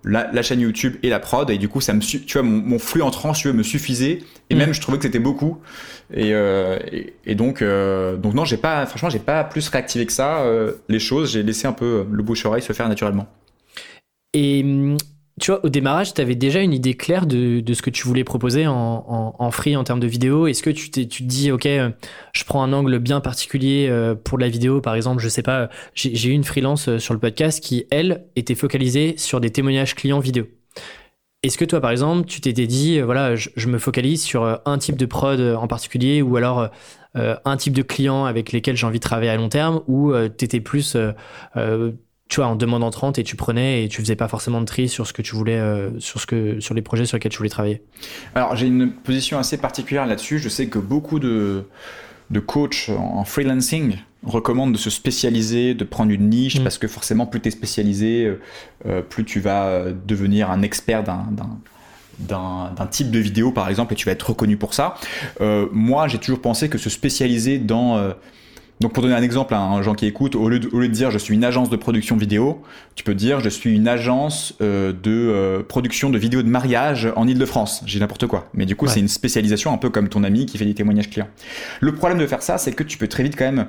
[0.04, 1.50] la, chaîne YouTube et la prod.
[1.50, 4.20] Et du coup ça me tu vois mon, flux entrant tu veux me suffisait.
[4.48, 4.58] Et mm.
[4.58, 5.58] même je trouvais que c'était beaucoup.
[6.12, 6.78] Et, euh,
[7.24, 10.72] et, donc euh, donc non j'ai pas franchement j'ai pas plus réactivé que ça euh,
[10.88, 11.32] les choses.
[11.32, 13.28] J'ai laissé un peu le bouche oreille se faire naturellement.
[14.32, 14.64] Et
[15.40, 18.24] tu vois, au démarrage, tu avais déjà une idée claire de, ce que tu voulais
[18.24, 20.46] proposer en, en, free en termes de vidéo.
[20.46, 21.90] Est-ce que tu, tu te dis, OK, euh,
[22.32, 25.70] je prends un angle bien particulier euh, pour la vidéo, par exemple, je sais pas,
[25.94, 29.94] j'ai eu une freelance euh, sur le podcast qui, elle, était focalisée sur des témoignages
[29.94, 30.46] clients vidéo.
[31.42, 34.96] Est-ce que toi, par exemple, tu t'étais dit, voilà, je, me focalise sur un type
[34.96, 36.68] de prod en particulier ou alors
[37.14, 40.44] un type de client avec lesquels j'ai envie de travailler à long terme ou tu
[40.44, 40.98] étais plus
[42.30, 44.88] tu vois, en demandant 30 et tu prenais et tu faisais pas forcément de tri
[44.88, 47.38] sur ce que tu voulais, euh, sur ce que, sur les projets sur lesquels tu
[47.38, 47.82] voulais travailler.
[48.36, 50.38] Alors, j'ai une position assez particulière là-dessus.
[50.38, 51.64] Je sais que beaucoup de,
[52.30, 56.62] de coachs en freelancing recommandent de se spécialiser, de prendre une niche, mm.
[56.62, 58.40] parce que forcément, plus tu es spécialisé, euh,
[58.86, 61.26] euh, plus tu vas devenir un expert d'un,
[62.20, 64.94] d'un type de vidéo par exemple et tu vas être reconnu pour ça.
[65.72, 68.12] moi j'ai toujours pensé que se spécialiser dans
[68.80, 70.88] donc pour donner un exemple à un gens qui écoute, au lieu, de, au lieu,
[70.88, 72.62] de, dire je suis une agence de production vidéo,
[72.94, 77.12] tu peux dire je suis une agence euh, de euh, production de vidéos de mariage
[77.14, 77.82] en Ile-de-France.
[77.84, 78.48] J'ai n'importe quoi.
[78.54, 81.10] Mais du coup c'est une spécialisation un peu comme ton ami qui fait des témoignages
[81.10, 81.28] clients.
[81.80, 83.66] Le problème de faire ça, c'est que tu peux très vite quand même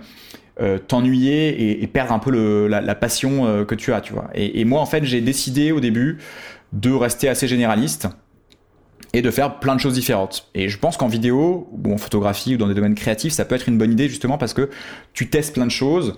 [0.62, 4.14] euh, t'ennuyer et, et, perdre un peu le, la, la, passion que tu as, tu
[4.14, 4.30] vois.
[4.34, 6.20] Et, et moi en fait j'ai décidé au début
[6.72, 8.08] de rester assez généraliste
[9.14, 10.50] et de faire plein de choses différentes.
[10.56, 13.56] Et je pense qu'en vidéo, ou en photographie, ou dans des domaines créatifs, ça peut
[13.56, 14.70] être une bonne idée justement parce que
[15.14, 16.16] tu testes plein de choses.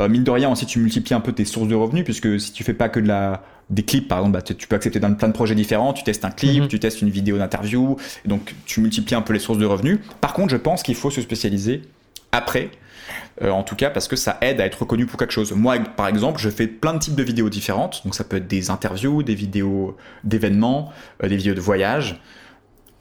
[0.00, 2.52] Euh, mine de rien, aussi, tu multiplies un peu tes sources de revenus, puisque si
[2.52, 5.12] tu fais pas que de la, des clips, par exemple, bah, tu peux accepter dans
[5.14, 6.68] plein de projets différents, tu testes un clip, mhm.
[6.68, 9.98] tu testes une vidéo d'interview, donc tu multiplies un peu les sources de revenus.
[10.20, 11.82] Par contre, je pense qu'il faut se spécialiser
[12.32, 12.70] après
[13.42, 15.52] euh, en tout cas parce que ça aide à être reconnu pour quelque chose.
[15.52, 18.48] Moi, par exemple, je fais plein de types de vidéos différentes, donc ça peut être
[18.48, 22.20] des interviews, des vidéos d'événements, euh, des vidéos de voyage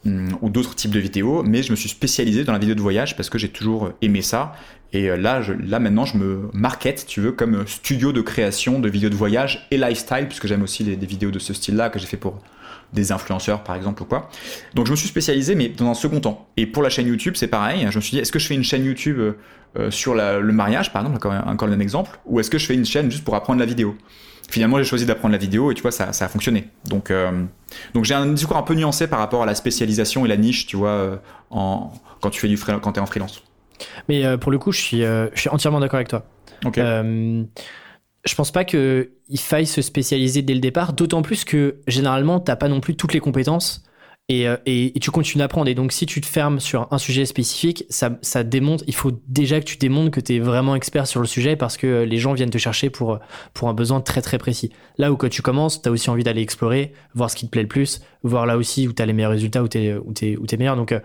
[0.06, 2.82] hum, ou d'autres types de vidéos, mais je me suis spécialisé dans la vidéo de
[2.82, 4.54] voyage parce que j'ai toujours aimé ça.
[4.94, 8.80] Et euh, là, je, là maintenant, je me market, tu veux, comme studio de création
[8.80, 12.00] de vidéos de voyage et lifestyle, puisque j'aime aussi des vidéos de ce style-là que
[12.00, 12.42] j'ai fait pour
[12.94, 14.30] des influenceurs par exemple ou quoi.
[14.74, 16.48] Donc je me suis spécialisé mais dans un second temps.
[16.58, 18.56] Et pour la chaîne YouTube c'est pareil, je me suis dit est-ce que je fais
[18.56, 19.20] une chaîne YouTube
[19.78, 22.86] euh, sur le mariage par exemple, encore, même exemple, ou est-ce que je fais une
[22.86, 23.96] chaîne juste pour apprendre la vidéo?
[24.50, 26.70] Finalement j'ai choisi d'apprendre la vidéo et tu vois ça, ça a fonctionné.
[26.86, 27.44] Donc, euh,
[27.94, 30.68] donc j'ai un discours un peu nuancé par rapport à la spécialisation et la niche
[30.68, 31.18] tu vois euh,
[31.50, 33.44] en, quand tu fais du quand es en freelance.
[34.08, 36.26] Mais pour le coup je suis, je suis entièrement d'accord avec toi.
[36.66, 36.80] Ok
[38.28, 42.52] je pense pas qu'il faille se spécialiser dès le départ, d'autant plus que généralement, tu
[42.52, 43.84] n'as pas non plus toutes les compétences
[44.30, 45.70] euh, et, tu continues d'apprendre.
[45.70, 49.12] Et donc, si tu te fermes sur un sujet spécifique, ça, ça démontre, il faut
[49.28, 52.18] déjà que tu démontres que tu es vraiment expert sur le sujet parce que les
[52.18, 53.20] gens viennent te chercher pour,
[53.54, 54.72] pour un besoin très très précis.
[54.98, 57.52] Là où quand tu commences, tu as aussi envie d'aller explorer, voir ce qui te
[57.52, 59.96] plaît le plus, voir là aussi où tu as les meilleurs résultats, où tu es,
[59.96, 60.76] où es, où es meilleur.
[60.76, 61.00] Donc, euh,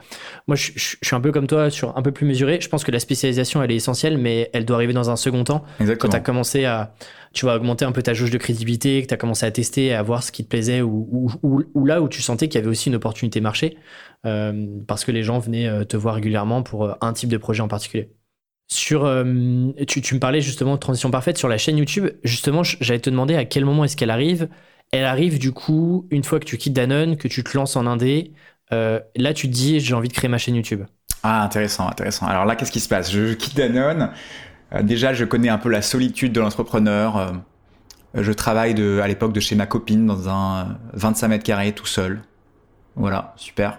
[0.46, 2.58] moi, je, je, suis un peu comme toi, sur un peu plus mesuré.
[2.60, 5.44] Je pense que la spécialisation, elle est essentielle, mais elle doit arriver dans un second
[5.44, 5.64] temps.
[5.80, 6.10] Exactement.
[6.10, 6.94] Quand tu as commencé à
[7.32, 9.94] tu vas augmenter un peu ta jauge de crédibilité, que tu as commencé à tester,
[9.94, 12.70] à voir ce qui te plaisait, ou, ou, là où tu sentais qu'il y avait
[12.70, 13.78] aussi une opportunité marché,
[14.26, 17.38] euh, parce que les gens venaient euh, te voir régulièrement pour euh, un type de
[17.38, 18.12] projet en particulier.
[18.68, 19.02] Sur,
[19.86, 22.08] tu, tu, me parlais justement de transition parfaite sur la chaîne YouTube.
[22.24, 24.48] Justement, j'allais te demander à quel moment est-ce qu'elle arrive.
[24.92, 27.86] Elle arrive du coup une fois que tu quittes Danone, que tu te lances en
[27.86, 28.32] indé.
[28.70, 30.84] là, tu te dis j'ai envie de créer ma chaîne YouTube.
[31.22, 32.26] Ah, intéressant, intéressant.
[32.26, 33.12] Alors là, qu'est-ce qui se passe?
[33.12, 34.10] Je quitte Danone.
[34.74, 37.16] Euh, déjà, je connais un peu la solitude de l'entrepreneur.
[37.16, 37.30] Euh,
[38.14, 42.22] je travaille à l'époque de chez ma copine dans un 25 mètres carrés tout seul.
[42.96, 43.78] Voilà, super.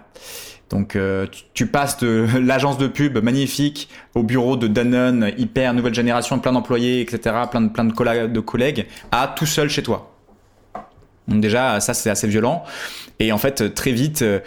[0.70, 5.94] Donc euh, tu, passes de l'agence de pub magnifique au bureau de Danone, hyper nouvelle
[5.94, 10.13] génération, plein d'employés, etc., plein de collègues, à tout seul chez toi.
[11.28, 12.64] Donc déjà, ça c'est assez violent.
[13.20, 14.40] Et en fait, très vite, euh,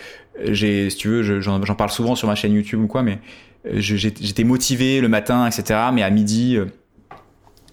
[0.44, 3.18] j'ai, si tu veux, j'en parle souvent sur ma chaîne YouTube ou quoi, mais
[3.66, 5.80] euh, j'étais motivé le matin, etc.
[5.92, 6.58] Mais à midi,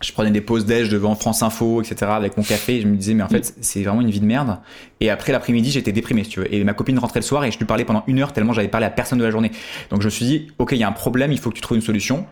[0.04, 2.12] je prenais des pauses déj devant France Info, etc.
[2.12, 2.76] avec mon café.
[2.78, 4.60] Et je me disais, mais en fait, c'est vraiment une vie de merde.
[5.00, 6.54] Et après l'après-midi, j'étais déprimé, si tu veux.
[6.54, 8.68] Et ma copine rentrait le soir et je lui parlais pendant une heure tellement j'avais
[8.68, 9.52] parlé à personne de la journée.
[9.90, 11.62] Donc je me suis dit, ok, il y a un problème, il faut que tu
[11.62, 12.26] trouves une solution.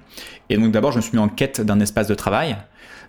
[0.50, 2.58] Et donc d'abord, je me suis mis en quête d'un espace de travail.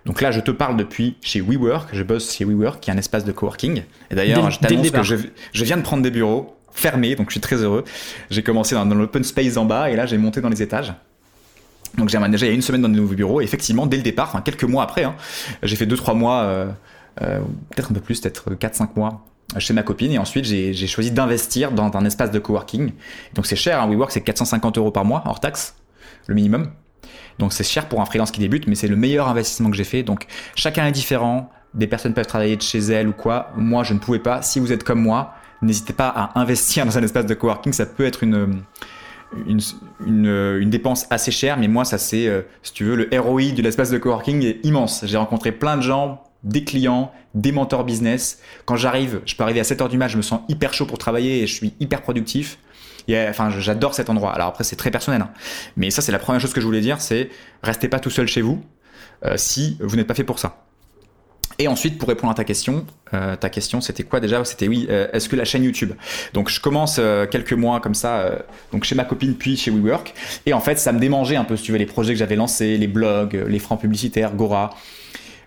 [0.05, 1.89] Donc là, je te parle depuis chez WeWork.
[1.93, 3.83] Je bosse chez WeWork, qui est un espace de coworking.
[4.11, 5.15] Et d'ailleurs, je t'annonce que je,
[5.53, 7.83] je viens de prendre des bureaux fermés, donc je suis très heureux.
[8.29, 10.93] J'ai commencé dans, dans l'open space en bas et là, j'ai monté dans les étages.
[11.97, 13.41] Donc j'ai déjà il y a une semaine dans des nouveaux bureaux.
[13.41, 15.15] Et effectivement, dès le départ, enfin quelques mois après, hein,
[15.61, 16.67] j'ai fait 2-3 mois, euh,
[17.21, 17.39] euh,
[17.69, 19.23] peut-être un peu plus, peut-être 4-5 mois
[19.59, 20.11] chez ma copine.
[20.11, 22.91] Et ensuite, j'ai choisi d'investir dans un espace de coworking.
[23.35, 25.75] Donc c'est cher, hein, WeWork, c'est 450 euros par mois, hors taxe,
[26.27, 26.71] le minimum.
[27.39, 29.83] Donc c'est cher pour un freelance qui débute, mais c'est le meilleur investissement que j'ai
[29.83, 30.03] fait.
[30.03, 31.49] Donc chacun est différent.
[31.73, 33.51] Des personnes peuvent travailler de chez elles ou quoi.
[33.55, 34.41] Moi, je ne pouvais pas.
[34.41, 37.73] Si vous êtes comme moi, n'hésitez pas à investir dans un espace de coworking.
[37.73, 38.61] Ça peut être une
[39.47, 39.59] une,
[40.05, 43.61] une, dépense assez chère, mais moi, ça c'est, euh, si tu veux, le ROI de
[43.63, 45.03] l'espace de coworking est immense.
[45.07, 48.39] J'ai rencontré plein de gens, des clients, des mentors business.
[48.65, 50.97] Quand j'arrive, je peux arriver à 7h du match, je me sens hyper chaud pour
[50.97, 52.59] travailler et je suis hyper productif.
[53.09, 54.33] Enfin, j'adore cet endroit.
[54.33, 55.21] Alors après, c'est très personnel.
[55.21, 55.29] Hein.
[55.77, 57.29] Mais ça, c'est la première chose que je voulais dire, c'est
[57.61, 58.63] restez pas tout seul chez vous
[59.25, 60.65] euh, si vous n'êtes pas fait pour ça.
[61.59, 64.43] Et ensuite, pour répondre à ta question, euh, ta question c'était quoi déjà?
[64.43, 65.91] C'était oui, euh, est-ce que la chaîne YouTube?
[66.33, 68.39] Donc je commence quelques mois comme ça,
[68.71, 70.15] donc chez ma copine puis chez WeWork,
[70.47, 72.35] et en fait ça me démangeait un peu si tu veux les projets que j'avais
[72.35, 74.71] lancés, les blogs, les francs publicitaires, Gora.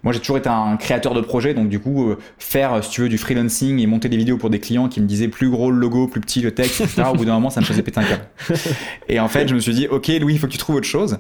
[0.07, 3.09] Moi j'ai toujours été un créateur de projets, donc du coup faire si tu veux
[3.11, 5.79] du freelancing et monter des vidéos pour des clients qui me disaient plus gros le
[5.79, 7.03] logo, plus petit le texte, etc.
[7.13, 8.29] au bout d'un moment ça me faisait péter un câble.
[9.09, 10.87] Et en fait je me suis dit ok Louis il faut que tu trouves autre
[10.87, 11.19] chose.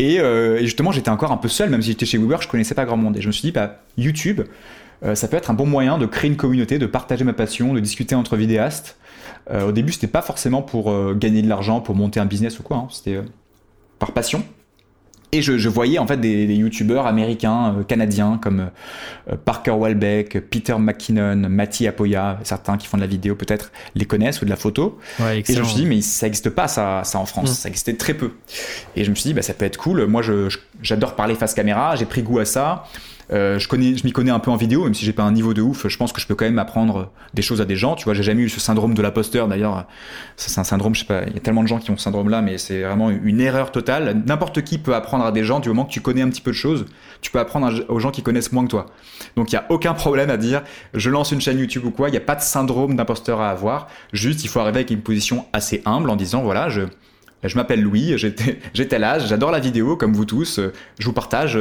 [0.00, 2.74] Euh, et, justement, j'étais encore un peu seul, même si j'étais chez WeWork, je connaissais
[2.74, 3.16] pas grand monde.
[3.16, 4.42] Et je me suis dit, bah, YouTube,
[5.04, 7.74] euh, ça peut être un bon moyen de créer une communauté, de partager ma passion,
[7.74, 8.96] de discuter entre vidéastes.
[9.50, 12.62] Euh, au début, c'était pas forcément pour gagner de l'argent, pour monter un business ou
[12.62, 12.88] quoi, hein.
[12.90, 13.20] c'était
[13.98, 14.44] par passion.
[15.36, 18.70] Et je, voyais en fait des, youtubeurs américains, euh, canadiens comme
[19.30, 24.06] euh, Parker Welbeck, Peter McKinnon, Matty Apoya, certains qui font de la vidéo peut-être les
[24.06, 24.98] connaissent ou de la photo.
[25.20, 27.54] et je me suis dit mais ça n'existe pas ça, ça en France, mm.
[27.54, 28.30] ça existait très peu.
[28.96, 30.06] Et je me suis dit bah, ça peut être cool.
[30.06, 30.22] Moi
[30.80, 32.84] j'adore parler face caméra, j'ai pris goût à ça.
[33.32, 35.62] Euh, je m'y connais un peu en vidéo, même si j'ai pas un niveau de
[35.62, 35.88] ouf.
[35.88, 37.96] Je pense que je peux quand même apprendre des choses à des gens.
[37.96, 39.48] Tu vois, j'ai jamais eu ce syndrome de l'imposteur.
[39.48, 39.86] D'ailleurs,
[40.36, 40.94] c'est un syndrome.
[40.94, 41.24] Je sais pas.
[41.26, 43.72] Il y a tellement de gens qui ont ce syndrome-là, mais c'est vraiment une erreur
[43.72, 44.22] totale.
[44.26, 46.52] N'importe qui peut apprendre à des gens du moment que tu connais un petit peu
[46.52, 46.86] de choses.
[47.20, 48.86] Tu peux apprendre aux gens qui connaissent moins que toi.
[49.34, 50.62] Donc, il y a aucun problème à dire.
[50.94, 52.08] Je lance une chaîne YouTube ou quoi.
[52.08, 53.88] Il n'y a pas de syndrome d'imposteur à avoir.
[54.12, 56.82] Juste, il faut arriver avec une position assez humble en disant voilà, je
[57.44, 60.58] je m'appelle Louis, j'ai tel âge, j'adore la vidéo comme vous tous,
[60.98, 61.56] je vous partage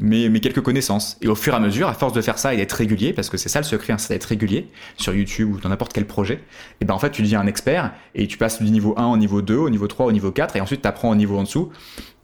[0.00, 1.18] mais, quelques connaissances.
[1.20, 3.28] Et au fur et à mesure, à force de faire ça et d'être régulier, parce
[3.28, 6.06] que c'est ça le secret, hein, c'est d'être régulier sur YouTube ou dans n'importe quel
[6.06, 6.40] projet,
[6.80, 9.16] et ben en fait tu deviens un expert et tu passes du niveau 1 au
[9.16, 11.42] niveau 2, au niveau 3, au niveau 4, et ensuite tu apprends au niveau en
[11.42, 11.70] dessous,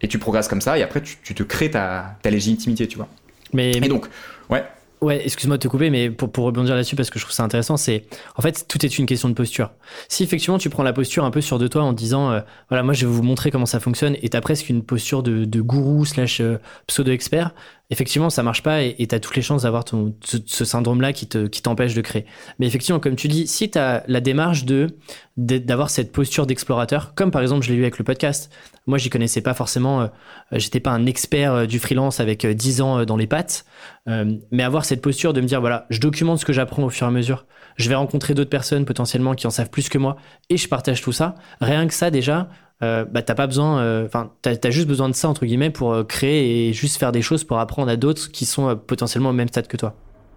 [0.00, 3.08] et tu progresses comme ça, et après tu, te crées ta, ta légitimité, tu vois.
[3.52, 4.06] Mais, et donc,
[4.50, 4.64] ouais.
[5.02, 7.76] Ouais, excuse-moi de te couper, mais pour, rebondir là-dessus, parce que je trouve ça intéressant,
[7.76, 8.04] c'est
[8.37, 9.72] en fait, tout est une question de posture.
[10.09, 12.82] Si effectivement tu prends la posture un peu sur de toi en disant, euh, voilà,
[12.82, 15.61] moi je vais vous montrer comment ça fonctionne, et t'as presque une posture de, de
[15.61, 17.52] gourou slash euh, pseudo-expert,
[17.90, 19.85] effectivement, ça marche pas et tu as toutes les chances d'avoir
[20.25, 22.27] ce, syndrome-là qui te qui t'empêche de créer.
[22.59, 24.88] Mais effectivement, comme tu dis, si tu as la démarche de
[25.37, 28.51] d'avoir cette posture d'explorateur, comme par exemple je l'ai eu avec le podcast.
[28.88, 30.07] Moi, j'y connaissais pas forcément, euh,
[30.53, 33.66] j'étais pas un expert euh, du freelance avec 10 euh, ans dans les pattes,
[34.07, 37.07] mais avoir cette posture de me dire voilà, je documente ce que j'apprends au fur
[37.07, 37.46] et à mesure.
[37.77, 40.16] Je vais rencontrer d'autres personnes potentiellement qui en savent plus que moi
[40.49, 41.35] et je partage tout ça.
[41.61, 42.49] Rien que ça déjà,
[42.82, 45.70] euh, bah, t'as pas besoin, euh, enfin, t'as as juste besoin de ça entre guillemets
[45.70, 49.30] pour euh, créer et juste faire des choses pour apprendre à d'autres qui sont potentiellement
[49.30, 49.94] au même stade que toi.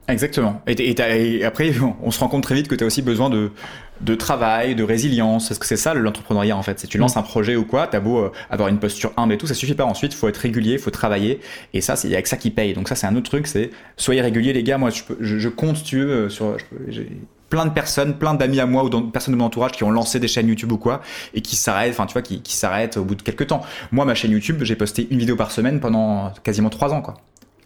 [0.07, 0.61] Exactement.
[0.65, 1.71] Et, après,
[2.01, 3.51] on se rend compte très vite que tu as aussi besoin de,
[4.01, 5.51] de travail, de résilience.
[5.51, 6.79] Est-ce que c'est ça l'entrepreneuriat en fait?
[6.79, 7.19] Si tu lances mm.
[7.19, 9.85] un projet ou quoi, t'as beau avoir une posture humble et tout, ça suffit pas.
[9.85, 11.41] Ensuite, il faut être régulier, il faut travailler.
[11.73, 12.73] Et ça, c'est avec ça qui paye.
[12.73, 14.77] Donc ça, c'est un autre truc, c'est soyez réguliers les gars.
[14.77, 16.57] Moi, je, je, compte, si tu veux, sur
[17.49, 19.91] plein de personnes, plein d'amis à moi ou de personnes de mon entourage qui ont
[19.91, 21.01] lancé des chaînes YouTube ou quoi
[21.33, 23.61] et qui s'arrêtent, enfin tu vois, qui, qui s'arrêtent au bout de quelques temps.
[23.91, 27.15] Moi, ma chaîne YouTube, j'ai posté une vidéo par semaine pendant quasiment trois ans, quoi.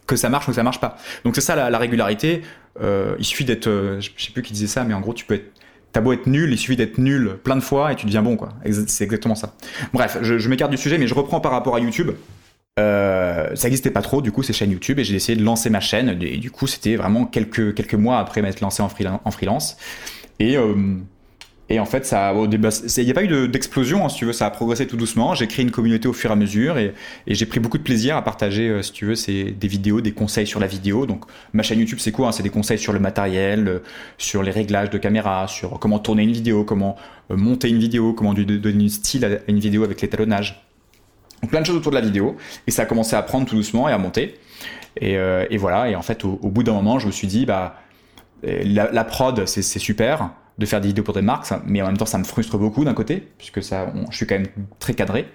[0.06, 0.96] Que ça marche ou que ça marche pas.
[1.24, 2.42] Donc c'est ça la, régularité.
[2.80, 5.24] Euh, il suffit d'être, euh, je sais plus qui disait ça, mais en gros tu
[5.24, 5.52] peux être
[5.92, 8.36] T'as beau être nul, il suffit d'être nul plein de fois et tu deviens bon,
[8.36, 8.48] quoi.
[8.88, 9.54] C'est exactement ça.
[9.92, 12.10] Bref, je, je m'écarte du sujet, mais je reprends par rapport à YouTube.
[12.80, 15.70] Euh, ça n'existait pas trop, du coup, ces chaînes YouTube, et j'ai essayé de lancer
[15.70, 16.18] ma chaîne.
[16.20, 19.76] Et du coup, c'était vraiment quelques, mois après m'être lancé en, freelance.
[20.40, 20.74] Et, euh,
[21.68, 24.46] Et en fait, ça, il n'y a pas eu d'explosion, hein, si tu veux, ça
[24.46, 25.34] a progressé tout doucement.
[25.34, 26.94] J'ai créé une communauté au fur et à mesure et,
[27.28, 30.46] j'ai pris beaucoup de plaisir à partager, euh, si tu veux, des vidéos, des conseils
[30.46, 31.06] sur la vidéo.
[31.06, 33.82] Donc, ma chaîne YouTube, c'est quoi hein, C'est des conseils sur le matériel,
[34.18, 36.96] sur les réglages de caméra, sur comment tourner une vidéo, comment
[37.30, 40.64] monter une vidéo, comment donner un style à une vidéo avec l'étalonnage.
[41.44, 42.36] Donc, plein de choses autour de la vidéo.
[42.66, 44.36] Et ça a commencé à prendre tout doucement et à monter.
[44.98, 45.90] Et, voilà.
[45.90, 47.76] Et en fait, au, bout d'un moment, je me suis dit, bah,
[48.42, 51.96] la, la prod, c'est super de faire des vidéos pour des marques, mais en même
[51.96, 54.46] temps ça me frustre beaucoup d'un côté, puisque ça, je suis quand même
[54.78, 55.26] très cadré.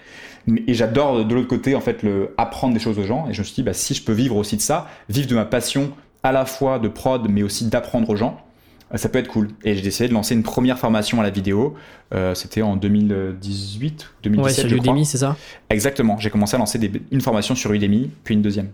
[0.68, 3.28] Et j'adore de l'autre côté en fait le apprendre des choses aux gens.
[3.30, 5.36] Et je me suis dit bah, si je peux vivre aussi de ça, vivre de
[5.36, 5.92] ma passion
[6.24, 8.49] à la fois de prod, mais aussi d'apprendre aux gens, euh,
[8.96, 9.50] ça peut être cool.
[9.64, 11.76] Et j'ai décidé de lancer une première formation à la vidéo.
[12.14, 14.64] Euh, c'était en 2018, 2017.
[14.64, 15.38] Ouais, sur Udemy, c'est ça?
[15.70, 16.18] Exactement.
[16.20, 16.80] J'ai commencé à lancer
[17.12, 18.70] une formation sur Udemy, puis une deuxième.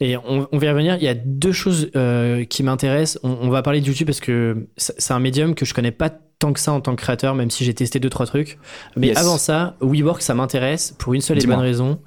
[0.00, 0.96] Et on, on va y revenir.
[0.96, 3.20] Il y a deux choses euh, qui m'intéressent.
[3.22, 6.10] On, on, va parler de YouTube parce que c'est un médium que je connais pas
[6.42, 8.58] tant que ça en tant que créateur, même si j'ai testé deux trois trucs.
[8.96, 12.00] Mais avant ça, WeWork, ça m'intéresse pour une seule et bonne raison,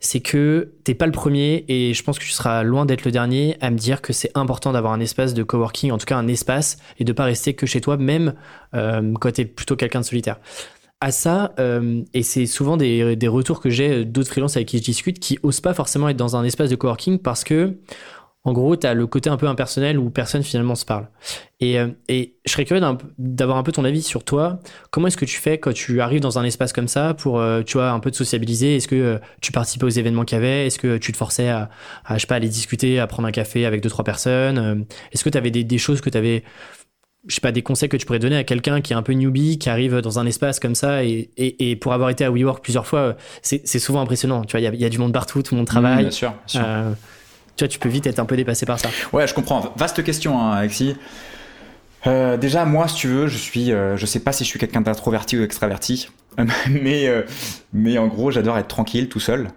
[0.00, 3.10] c'est que t'es pas le premier et je pense que tu seras loin d'être le
[3.10, 6.16] dernier à me dire que c'est important d'avoir un espace de coworking, en tout cas
[6.16, 8.32] un espace, et de pas rester que chez toi, même
[8.74, 10.38] euh, quand t'es plutôt quelqu'un de solitaire.
[11.02, 14.78] À ça, euh, et c'est souvent des, des, retours que j'ai d'autres freelances avec qui
[14.78, 17.76] je discute qui osent pas forcément être dans un espace de coworking parce que
[18.46, 21.08] en gros, tu as le côté un peu impersonnel où personne finalement se parle.
[21.60, 22.84] Et, euh, et je serais curieux
[23.16, 24.60] d'avoir un peu ton avis sur toi.
[24.90, 27.62] Comment est-ce que tu fais quand tu arrives dans un espace comme ça pour, euh,
[27.62, 28.76] tu vois, un peu te sociabiliser?
[28.76, 30.66] Est-ce que euh, tu participais aux événements qu'il y avait?
[30.66, 31.70] Est-ce que tu te forçais à,
[32.04, 34.84] à, je sais pas, aller discuter, à prendre un café avec deux, trois personnes?
[35.12, 36.44] Est-ce que tu avais des, des, choses que tu avais
[37.26, 39.14] je sais pas, des conseils que tu pourrais donner à quelqu'un qui est un peu
[39.14, 42.30] newbie, qui arrive dans un espace comme ça, et, et, et pour avoir été à
[42.30, 44.44] WeWork plusieurs fois, c'est souvent impressionnant.
[44.44, 46.02] Tu vois, il y, y a, du monde partout, tout le monde travaille.
[46.02, 46.34] bien sûr.
[46.46, 46.96] Bien sûr
[47.56, 48.88] tu vois, tu peux vite être un peu dépassé par ça.
[49.12, 49.72] Ouais, je comprends.
[49.76, 50.96] Vaste question, hein, Alexis.
[52.06, 54.58] Euh, déjà, moi, si tu veux, je suis, euh, je sais pas si je suis
[54.58, 56.08] quelqu'un d'introverti ou extraverti,
[56.68, 57.22] mais, euh,
[57.72, 59.48] mais en gros, j'adore être tranquille, tout seul,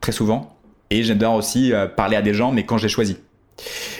[0.00, 0.56] très souvent,
[0.90, 3.16] et j'adore aussi parler à des gens, mais quand j'ai choisi.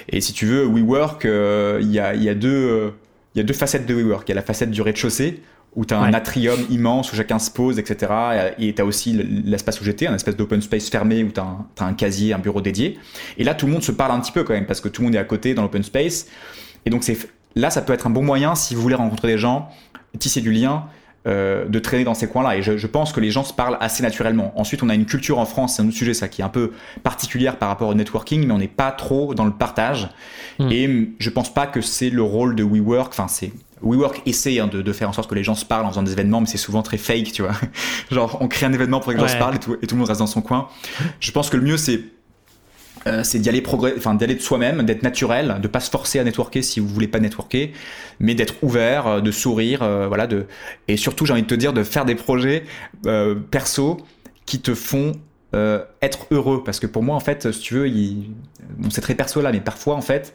[0.08, 2.92] Et si tu veux, WeWork, il y a, y, a deux,
[3.34, 4.28] y a deux facettes de WeWork.
[4.28, 5.42] Il y a la facette du rez-de-chaussée,
[5.76, 8.12] où tu as un atrium immense où chacun se pose, etc.
[8.58, 11.84] Et tu as aussi l'espace où j'étais, un espèce d'open space fermé où tu as,
[11.84, 12.98] un casier, un bureau dédié.
[13.36, 15.02] Et là, tout le monde se parle un petit peu quand même, parce que tout
[15.02, 16.26] le monde est à côté dans l'open space.
[16.86, 17.04] Et donc,
[17.54, 19.68] là, ça peut être un bon moyen si vous voulez rencontrer des gens,
[20.18, 20.86] tisser du lien.
[21.26, 22.56] Euh, de traîner dans ces coins-là.
[22.56, 24.52] Et je, pense que les gens se parlent assez naturellement.
[24.54, 26.48] Ensuite, on a une culture en France, c'est un autre sujet, ça, qui est un
[26.48, 26.70] peu
[27.02, 30.08] particulière par rapport au networking, mais on n'est pas trop dans le partage.
[30.60, 30.70] Hmm.
[30.70, 33.08] Et je pense pas que c'est le rôle de WeWork.
[33.08, 33.50] Enfin, c'est
[33.82, 36.12] WeWork essaie hein, de, faire en sorte que les gens se parlent en faisant des
[36.12, 37.52] événements, mais c'est souvent très fake, tu vois.
[38.10, 39.94] Genre, on crée un événement pour que les gens se parlent et tout, et tout,
[39.94, 40.68] le monde reste dans son coin.
[41.20, 42.00] Je pense que le mieux, c'est
[43.06, 43.62] euh, c'est d'y aller
[43.96, 47.06] enfin d'aller de soi-même, d'être naturel, de pas se forcer à networker si vous voulez
[47.06, 47.72] pas networker,
[48.18, 50.46] mais d'être ouvert, euh, de sourire, euh, voilà, de
[50.88, 52.64] et surtout j'ai envie de te dire de faire des projets
[53.50, 53.98] perso
[54.44, 55.12] qui te font
[56.02, 57.90] être heureux, parce que pour moi en fait, si tu veux,
[58.90, 60.34] c'est très perso là, mais parfois en fait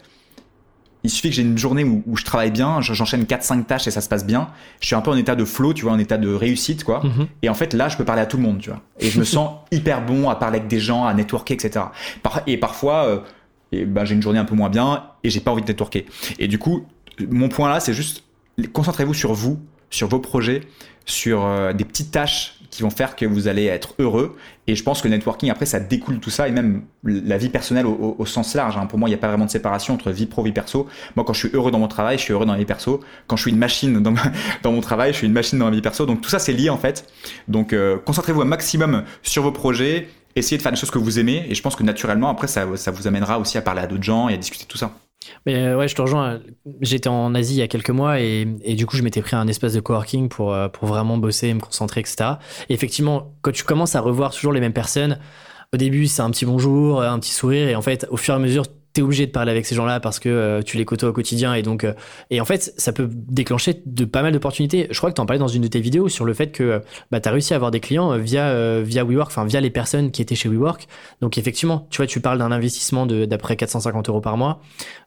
[1.03, 4.01] il suffit que j'ai une journée où, je travaille bien, j'enchaîne 4-5 tâches et ça
[4.01, 4.49] se passe bien.
[4.79, 7.01] Je suis un peu en état de flow, tu vois, en état de réussite, quoi.
[7.03, 7.27] Mhm.
[7.41, 8.81] Et en fait, là, je peux parler à tout le monde, tu vois.
[8.99, 11.85] Et je me sens hyper bon à parler avec des gens, à networker, etc.
[12.45, 13.19] et parfois, euh,
[13.71, 16.05] et ben, j'ai une journée un peu moins bien et j'ai pas envie de networker.
[16.39, 16.85] Et du coup,
[17.29, 18.23] mon point là, c'est juste
[18.73, 19.59] concentrez-vous sur vous,
[19.89, 20.61] sur vos projets,
[21.05, 24.37] sur euh, des petites tâches qui vont faire que vous allez être heureux.
[24.65, 27.49] Et je pense que le networking, après, ça découle tout ça, et même la vie
[27.49, 28.77] personnelle au, sens large.
[28.77, 28.85] Hein.
[28.85, 30.87] Pour moi, il n'y a pas vraiment de séparation entre vie pro, vie perso.
[31.15, 33.01] Moi, quand je suis heureux dans mon travail, je suis heureux dans la vie perso.
[33.27, 34.13] Quand je suis une machine dans,
[34.71, 36.05] mon travail, je suis une machine dans ma vie perso.
[36.05, 37.05] Donc tout ça, c'est lié en fait.
[37.49, 40.07] Donc euh, concentrez-vous un maximum sur vos projets,
[40.37, 42.65] essayez de faire des choses que vous aimez, et je pense que naturellement, après, ça,
[42.75, 44.91] ça vous amènera aussi à parler à d'autres gens et à discuter de tout ça.
[45.45, 46.39] Mais euh, ouais, je te rejoins.
[46.81, 49.47] J'étais en Asie il y a quelques mois et, du coup, je m'étais pris un
[49.47, 52.31] espace de coworking pour, euh, pour vraiment bosser, me concentrer, etc.
[52.69, 55.19] Et effectivement, quand tu commences à revoir toujours les mêmes personnes,
[55.73, 58.37] au début, c'est un petit bonjour, un petit sourire, et en fait, au fur et
[58.37, 61.09] à mesure, t'es obligé de parler avec ces gens-là parce que euh, tu les côtoies
[61.09, 61.93] au quotidien et donc euh,
[62.29, 64.87] et en fait ça peut déclencher de pas mal d'opportunités.
[64.89, 67.19] Je crois que t'en parlais dans une de tes vidéos sur le fait que bah
[67.19, 70.21] t'as réussi à avoir des clients euh, via via WeWork, enfin via les personnes qui
[70.21, 70.87] étaient chez WeWork.
[71.21, 74.61] Donc effectivement, tu vois, tu parles d'un investissement d'après 450 euros par mois.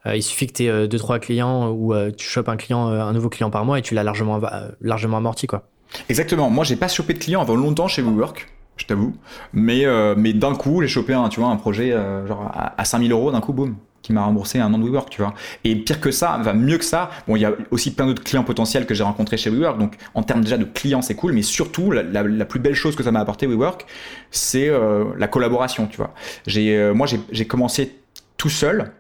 [0.07, 3.51] il suffit que t'aies deux trois clients ou tu chopes un client, un nouveau client
[3.51, 4.41] par mois et tu l'as largement
[4.81, 5.69] largement amorti quoi.
[6.09, 6.51] Exactement.
[6.51, 9.15] Moi, j'ai pas chopé de clients avant longtemps chez WeWork je t'avoue.
[9.53, 12.85] Mais, euh, mais d'un coup, j'ai chopé un, tu vois, un projet euh, genre à,
[12.85, 15.35] 5000 euros, d'un coup, boum, qui m'a remboursé un an de WeWork, tu vois.
[15.65, 18.23] Et pire que ça, va mieux que ça, bon, il y a aussi plein d'autres
[18.23, 21.33] clients potentiels que j'ai rencontrés chez WeWork, donc en termes déjà de clients, c'est cool,
[21.33, 23.87] mais surtout, la, plus belle chose que ça m'a apporté WeWork,
[24.31, 26.13] c'est euh, la collaboration, tu vois.
[26.47, 27.97] J'ai, moi, j'ai commencé
[28.37, 28.93] tout seul,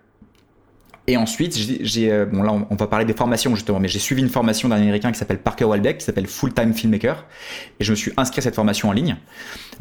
[1.06, 4.22] Et ensuite, j'ai, euh, bon là, on, va parler des formations justement, mais j'ai suivi
[4.22, 7.26] une formation d'un américain qui s'appelle Parker Walbeck, qui s'appelle Full Time Filmmaker,
[7.78, 9.16] et je me suis inscrit à cette formation en ligne.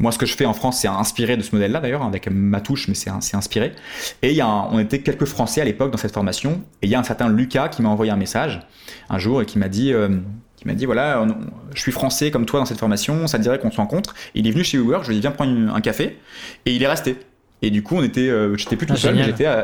[0.00, 2.60] Moi, ce que je fais en France, c'est inspiré de ce modèle-là d'ailleurs, avec ma
[2.60, 3.72] touche, mais c'est, inspiré.
[4.20, 6.90] Et il y a on était quelques Français à l'époque dans cette formation, et il
[6.90, 8.60] y a un certain Lucas qui m'a envoyé un message
[9.08, 9.92] un jour et qui m'a dit.
[9.92, 10.08] Euh,
[10.56, 11.26] qui m'a dit voilà,
[11.74, 14.14] je suis français comme toi dans cette formation, ça te dirait qu'on se rencontre.
[14.36, 16.16] il est venu chez WeWork, je lui ai dit viens prendre un café,
[16.64, 17.16] et il est resté.
[17.64, 19.16] Et du coup, on était, euh, j'étais plus tout ah, seul,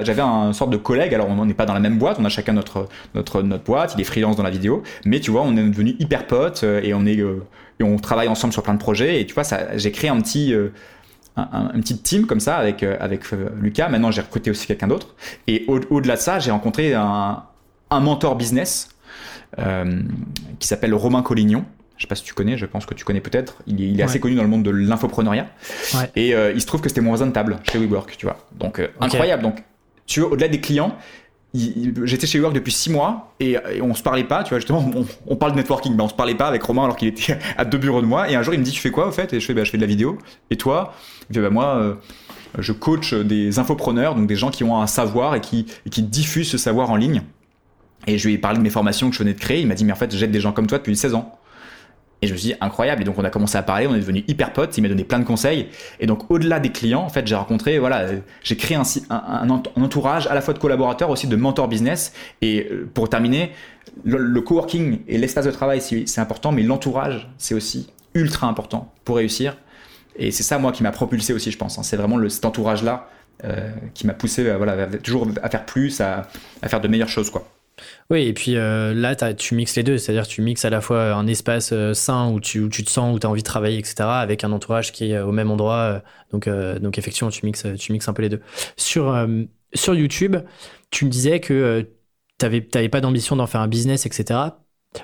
[0.03, 1.14] j'avais un sorte de collègue.
[1.14, 3.92] Alors, on n'est pas dans la même boîte, on a chacun notre, notre, notre boîte,
[3.94, 4.82] il est freelance dans la vidéo.
[5.05, 7.44] Mais tu vois, on est devenu hyper potes euh, et on, est, euh,
[7.78, 9.20] et on travaille ensemble sur plein de projets.
[9.20, 9.42] Et tu vois,
[9.74, 10.55] j'ai créé un petit.
[11.36, 13.30] Un, petit team comme ça avec, avec
[13.61, 13.88] Lucas.
[13.88, 15.14] Maintenant, j'ai recruté aussi quelqu'un d'autre.
[15.46, 17.44] Et au-delà de ça, j'ai rencontré un,
[17.90, 18.88] un mentor business
[19.57, 21.64] qui s'appelle Romain Collignon,
[22.01, 23.57] je sais pas si tu connais, je pense que tu connais peut-être.
[23.66, 25.46] Il est, assez connu dans le monde de l'infopreneuriat.
[26.16, 28.38] Et euh, il se trouve que c'était mon voisin de table chez WeWork, tu vois.
[28.59, 29.42] Donc euh, incroyable.
[29.42, 29.62] Donc
[30.07, 30.96] tu vois, au-delà des clients,
[31.53, 34.90] j'étais chez WeWork depuis six mois et, on se parlait pas, tu vois, justement,
[35.26, 37.66] on, parle de networking, ben on se parlait pas avec Romain alors qu'il était à
[37.66, 38.30] deux bureaux de moi.
[38.30, 39.34] Et un jour, il me dit, tu fais quoi au fait?
[39.34, 40.16] Et je fais, bah, je fais de la vidéo.
[40.48, 40.94] Et toi?
[41.28, 41.94] Il fait, bah, moi, euh,
[42.59, 46.03] je coach des infopreneurs, donc des gens qui ont un savoir et qui, et qui
[46.03, 47.20] diffusent ce savoir en ligne.
[48.07, 49.61] Et je lui ai parlé de mes formations que je venais de créer.
[49.61, 51.38] Il m'a dit, mais en fait, j'aide des gens comme toi depuis 16 ans.
[52.23, 53.03] Et je me suis dit, incroyable.
[53.03, 54.77] Et donc, on a commencé à parler, on est devenu hyper potes.
[54.77, 55.68] Il m'a donné plein de conseils.
[56.01, 58.07] Et donc, au-delà des clients, en fait, j'ai rencontré, voilà,
[58.43, 62.12] j'ai créé un, entourage à la fois de collaborateurs, aussi de mentors business.
[62.43, 63.53] Et euh, pour terminer,
[64.05, 69.16] le, coworking et l'espace de travail, c'est important, mais l'entourage, c'est aussi ultra important pour
[69.16, 69.57] réussir.
[70.16, 71.79] Et c'est ça, moi, qui m'a propulsé aussi, je pense.
[71.79, 71.83] Hein.
[71.83, 73.09] C'est vraiment le, cet entourage-là
[73.45, 76.29] euh, qui m'a poussé, voilà, toujours à faire plus, à,
[76.61, 77.47] à faire de meilleures choses, quoi.
[78.11, 81.12] Oui, et puis euh, là, tu mixes les deux, c'est-à-dire tu mixes à la fois
[81.12, 83.78] un espace euh, sain où tu, tu, te sens, où tu as envie de travailler,
[83.78, 85.74] etc., avec un entourage qui est au même endroit.
[85.76, 86.01] Euh,
[86.33, 88.41] donc, donc effectivement, tu mixes, tu mixes un peu les deux.
[88.76, 89.26] Sur,
[89.74, 90.37] sur YouTube,
[90.91, 91.89] tu me disais que
[92.39, 94.41] tu n'avais pas d'ambition d'en faire un business, etc.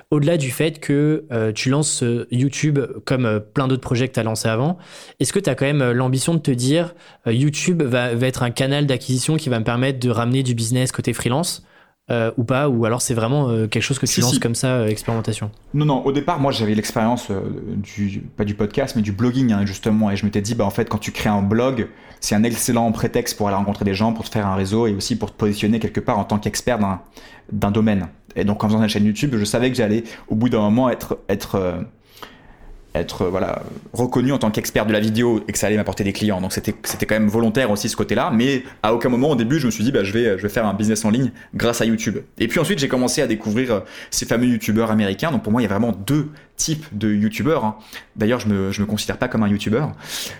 [0.09, 4.47] Au-delà du fait que tu lances YouTube comme plein d'autres projets que tu as lancés
[4.47, 4.77] avant,
[5.19, 8.51] est-ce que tu as quand même l'ambition de te dire YouTube va, va être un
[8.51, 11.65] canal d'acquisition qui va me permettre de ramener du business côté freelance?
[12.09, 14.75] Euh, ou pas Ou alors c'est vraiment euh, quelque chose que tu lances comme ça,
[14.77, 17.29] euh, expérimentation Non, non, au départ, moi j'avais l'expérience
[17.75, 20.09] du, pas du podcast, mais du blogging, hein, justement.
[20.09, 21.89] Et je m'étais dit, bah, en fait, quand tu crées un blog,
[22.21, 24.93] c'est un excellent prétexte pour aller rencontrer des gens, pour te faire un réseau et
[24.93, 26.79] aussi pour te positionner quelque part en tant qu'expert
[27.51, 28.07] d'un domaine.
[28.37, 30.89] Et donc en faisant une chaîne YouTube, je savais que j'allais au bout d'un moment
[30.89, 31.85] être, être
[32.99, 36.03] être euh, voilà reconnu en tant qu'expert de la vidéo et que ça allait m'apporter
[36.03, 36.41] des clients.
[36.41, 39.65] Donc c'était quand même volontaire aussi ce côté-là, mais à aucun moment au début je
[39.65, 41.85] me suis dit bah je vais je vais faire un business en ligne grâce à
[41.85, 42.17] YouTube.
[42.39, 43.79] Et puis ensuite j'ai commencé à découvrir euh,
[44.11, 45.31] ces fameux youtubeurs américains.
[45.31, 47.65] Donc pour moi il y a vraiment deux types de youtubeurs.
[47.65, 47.77] Hein.
[48.15, 49.91] D'ailleurs je me je me considère pas comme un youtubeur.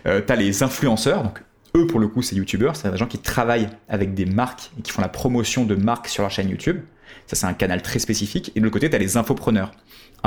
[0.05, 1.41] Euh, T'as les influenceurs donc
[1.75, 4.81] eux pour le coup c'est youtubeurs, c'est des gens qui travaillent avec des marques et
[4.81, 6.81] qui font la promotion de marques sur leur chaîne YouTube.
[7.27, 8.51] Ça c'est un canal très spécifique.
[8.55, 9.71] Et de l'autre côté t'as les infopreneurs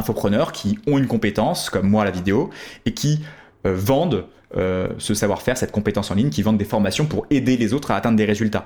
[0.01, 2.51] infopreneurs qui ont une compétence, comme moi la vidéo,
[2.87, 3.21] et qui
[3.67, 4.27] euh, vendent
[4.57, 7.93] euh, ce savoir-faire, cette compétence en ligne, qui vendent des formations pour aider les autres
[7.93, 8.65] à atteindre des résultats.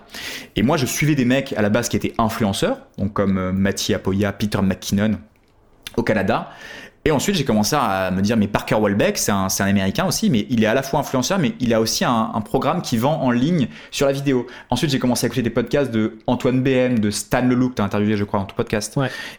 [0.57, 3.53] Et moi, je suivais des mecs à la base qui étaient influenceurs, donc comme euh,
[3.53, 5.19] Mathieu Apoya, Peter McKinnon
[5.99, 6.51] au Canada.
[7.05, 10.31] Et ensuite, j'ai commencé à me dire, mais Parker Walbeck, c'est un, un, Américain aussi,
[10.31, 12.97] mais il est à la fois influenceur, mais il a aussi un, un programme qui
[12.97, 14.47] vend en ligne sur la vidéo.
[14.71, 17.83] Ensuite, j'ai commencé à écouter des podcasts de Antoine BM, de Stan Leloup, que tu
[17.83, 18.99] as interviewé, je crois, dans ton podcast.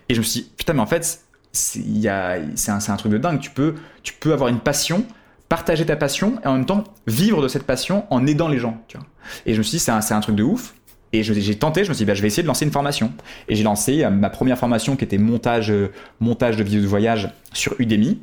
[0.10, 1.25] Et je me suis dit, putain, mais en fait,
[1.56, 3.40] c'est un, truc de dingue.
[3.40, 5.06] Tu peux, avoir une passion,
[5.50, 8.82] partager ta passion et en même temps vivre de cette passion en aidant les gens.
[9.46, 10.76] Et je me suis dit, c'est un, truc de ouf.
[11.14, 13.14] Et j'ai tenté, je me suis dit, bah, je vais essayer de lancer une formation.
[13.48, 16.88] Et j'ai lancé euh, ma première formation qui était montage, euh, montage de vidéos de
[16.88, 18.20] voyage sur Udemy.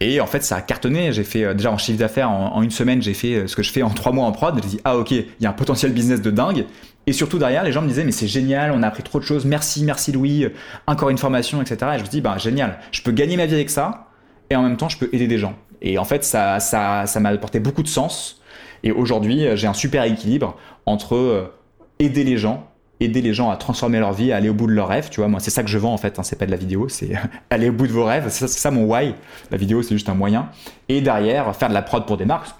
[0.00, 1.12] Et en fait, ça a cartonné.
[1.12, 3.70] J'ai fait euh, déjà en chiffre d'affaires en, une semaine, j'ai fait ce que je
[3.70, 4.58] fais en trois mois en prod.
[4.60, 6.66] J'ai dit ah ok, il y a un potentiel business de dingue.
[7.08, 9.24] Et surtout derrière, les gens me disaient mais c'est génial, on a appris trop de
[9.24, 10.48] choses, merci, merci Louis,
[10.88, 11.92] encore une formation, etc.
[11.94, 14.08] Et je me dis bah génial, je peux gagner ma vie avec ça,
[14.50, 15.54] et en même temps je peux aider des gens.
[15.82, 18.42] Et en fait ça ça ça m'a apporté beaucoup de sens.
[18.82, 21.54] Et aujourd'hui j'ai un super équilibre entre euh,
[22.00, 24.72] aider les gens, aider les gens à transformer leur vie, à aller au bout de
[24.72, 25.08] leurs rêves.
[25.08, 26.18] Tu vois, moi c'est ça que je vends en fait.
[26.18, 27.12] Hein, c'est pas de la vidéo, c'est
[27.50, 28.26] aller au bout de vos rêves.
[28.30, 29.14] C'est ça, ça mon why.
[29.52, 30.48] La vidéo c'est juste un moyen.
[30.88, 32.50] Et derrière faire de la prod pour des marques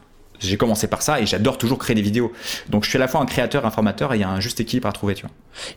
[0.40, 2.32] j'ai commencé par ça et j'adore toujours créer des vidéos.
[2.68, 4.40] Donc je suis à la fois un créateur, un formateur et il y a un
[4.40, 5.30] juste équilibre à trouver, tu vois.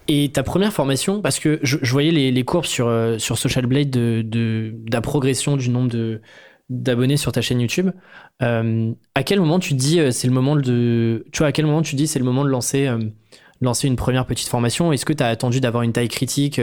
[0.07, 3.89] Et ta première formation, parce que je, voyais les, courbes sur, euh, sur Social Blade
[3.89, 6.21] de, de, la progression du nombre de
[6.69, 7.89] d'abonnés sur ta chaîne YouTube.
[8.43, 11.65] Euh, à quel moment tu dis euh, c'est le moment de tu vois à quel
[11.65, 12.87] moment tu dis c'est le moment de lancer
[13.59, 14.93] lancer une première petite formation?
[14.93, 16.61] Est-ce que tu as attendu d'avoir une taille critique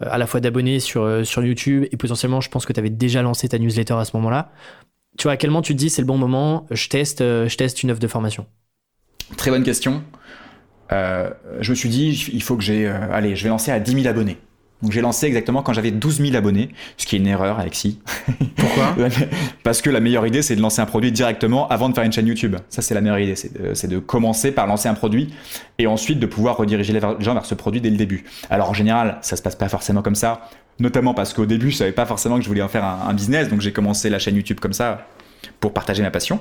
[0.00, 3.22] à la fois d'abonnés sur, sur YouTube et potentiellement je pense que tu avais déjà
[3.22, 4.52] lancé ta newsletter à ce moment-là?
[5.16, 7.48] Tu vois, à quel moment tu te dis c'est le bon moment, je teste, euh,
[7.48, 8.46] je teste une offre de formation?
[9.36, 10.02] Très bonne question.
[10.90, 14.06] je me suis dit, il faut que j'ai, allez, je vais lancer à 10 000
[14.06, 14.38] abonnés.
[14.82, 16.68] Donc j'ai lancé exactement quand j'avais 12 000 abonnés,
[16.98, 17.98] ce qui est une erreur, Alexis.
[18.56, 18.94] Pourquoi
[19.62, 22.12] Parce que la meilleure idée, c'est de lancer un produit directement avant de faire une
[22.12, 22.56] chaîne YouTube.
[22.68, 25.32] Ça, c'est la meilleure idée, c'est de, commencer par lancer un produit
[25.78, 28.24] et ensuite de pouvoir rediriger les gens vers ce produit dès le début.
[28.50, 30.42] Alors en général, ça se passe pas forcément comme ça,
[30.78, 33.48] notamment parce qu'au début, je savais pas forcément que je voulais en faire un, business,
[33.48, 35.06] donc j'ai commencé la chaîne YouTube comme ça
[35.58, 36.40] pour partager ma passion.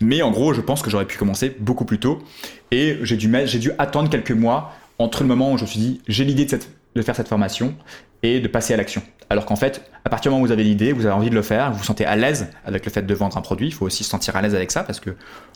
[0.00, 2.22] Mais en gros, je pense que j'aurais pu commencer beaucoup plus tôt
[2.70, 5.80] et j'ai dû, j'ai dû attendre quelques mois entre le moment où je me suis
[5.80, 7.74] dit j'ai l'idée de cette de faire cette formation
[8.22, 9.02] et de passer à l'action.
[9.28, 11.34] Alors qu'en fait, à partir du moment où vous avez l'idée, vous avez envie de
[11.34, 13.74] le faire, vous vous sentez à l'aise avec le fait de vendre un produit, il
[13.74, 15.10] faut aussi se sentir à l'aise avec ça parce que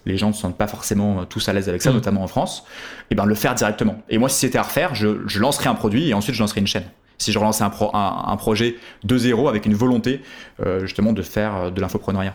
[0.06, 1.94] les gens ne se sentent pas forcément tous à l'aise avec ça, mm.
[1.94, 2.64] notamment en France,
[3.10, 4.02] et bien le faire directement.
[4.08, 6.60] Et moi, si c'était à refaire, je, je, lancerais un produit et ensuite je lancerais
[6.60, 6.84] une chaîne.
[7.18, 10.22] Si je relançais un, un, projet de zéro avec une volonté
[10.64, 12.34] euh, justement de faire de l'infopreneuriat.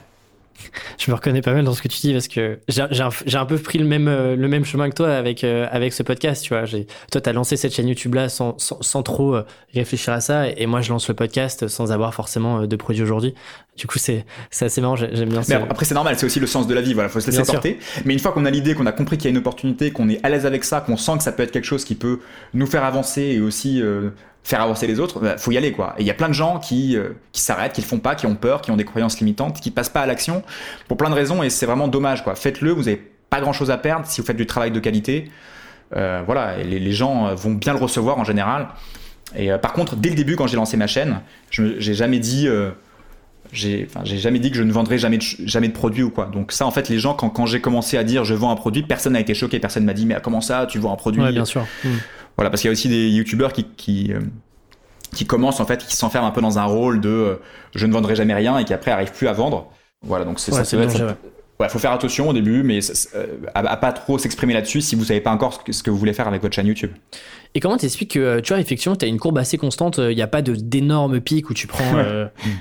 [0.97, 3.57] Je me reconnais pas mal dans ce que tu dis parce que j'ai un, peu
[3.57, 6.43] pris le même, euh, le même chemin que toi avec, euh, avec ce podcast.
[6.43, 10.13] Tu vois, toi, tu as lancé cette chaîne YouTube là sans, sans, trop euh, réfléchir
[10.13, 10.49] à ça.
[10.49, 13.33] Et moi, je lance le podcast sans avoir forcément de produit aujourd'hui.
[13.77, 14.25] Du coup, c'est
[14.59, 14.95] assez marrant.
[14.95, 15.61] J'aime bien ça.
[15.69, 16.15] Après, c'est normal.
[16.17, 16.93] C'est aussi le sens de la vie.
[16.93, 17.79] Voilà, faut se laisser porter.
[18.05, 20.09] Mais une fois qu'on a l'idée, qu'on a compris qu'il y a une opportunité, qu'on
[20.09, 22.19] est à l'aise avec ça, qu'on sent que ça peut être quelque chose qui peut
[22.53, 23.81] nous faire avancer et aussi
[24.45, 25.95] faire avancer les autres, bah, faut y aller quoi.
[25.97, 28.13] Et il y a plein de gens qui, euh, qui s'arrêtent, qui le font pas,
[28.13, 30.43] qui ont peur, qui ont des croyances limitantes, qui passent pas à l'action
[30.87, 32.35] pour plein de raisons et c'est vraiment dommage quoi.
[32.35, 35.31] Faites-le, vous avez pas grand chose à perdre si vous faites du travail de qualité.
[35.95, 38.67] Euh, voilà, les, gens vont bien le recevoir en général.
[39.35, 42.19] Et euh, par contre, dès le début, quand j'ai lancé ma chaîne, je j'ai jamais
[42.19, 42.47] dit,
[43.51, 46.25] j'ai, j'ai jamais dit que je ne vendrais jamais de, jamais de produits ou quoi.
[46.25, 48.55] Donc ça, en fait, les gens, quand, quand j'ai commencé à dire je vends un
[48.55, 51.23] produit, personne n'a été choqué, personne m'a dit mais comment ça, tu vends un produit?
[51.23, 51.65] Ouais, bien sûr.
[51.83, 51.97] Hmm.
[52.37, 54.19] Voilà, parce qu'il y a aussi des youtubeurs qui, qui, euh,
[55.13, 57.35] qui commencent en fait, qui s'enferment un peu dans un rôle de euh,
[57.73, 59.71] je ne vendrai jamais rien et qui après arrivent plus à vendre.
[60.03, 60.63] Voilà, donc c'est ça.
[60.63, 60.77] C'est
[61.57, 62.79] Ouais, faut faire attention au début, mais
[63.15, 66.11] euh, à, pas trop s'exprimer là-dessus si vous savez pas encore ce que, vous voulez
[66.11, 66.91] faire avec votre chaîne YouTube.
[67.53, 70.21] Et comment t'expliques que, tu vois, effectivement, tu as une courbe assez constante, il n'y
[70.21, 72.03] a pas d'énormes pics où tu prends,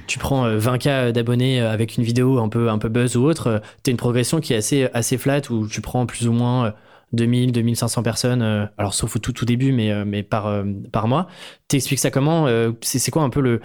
[0.07, 3.91] tu prends 20K d'abonnés avec une vidéo un peu, un peu buzz ou autre, tu
[3.91, 6.73] as une progression qui est assez, assez flat où tu prends plus ou moins
[7.15, 10.65] 2000, 2500 personnes, euh, alors sauf au tout, tout début, mais, euh, mais par, euh,
[10.93, 11.27] par mois.
[11.69, 12.47] T'expliques ça comment
[12.81, 13.61] C'est quoi un peu le.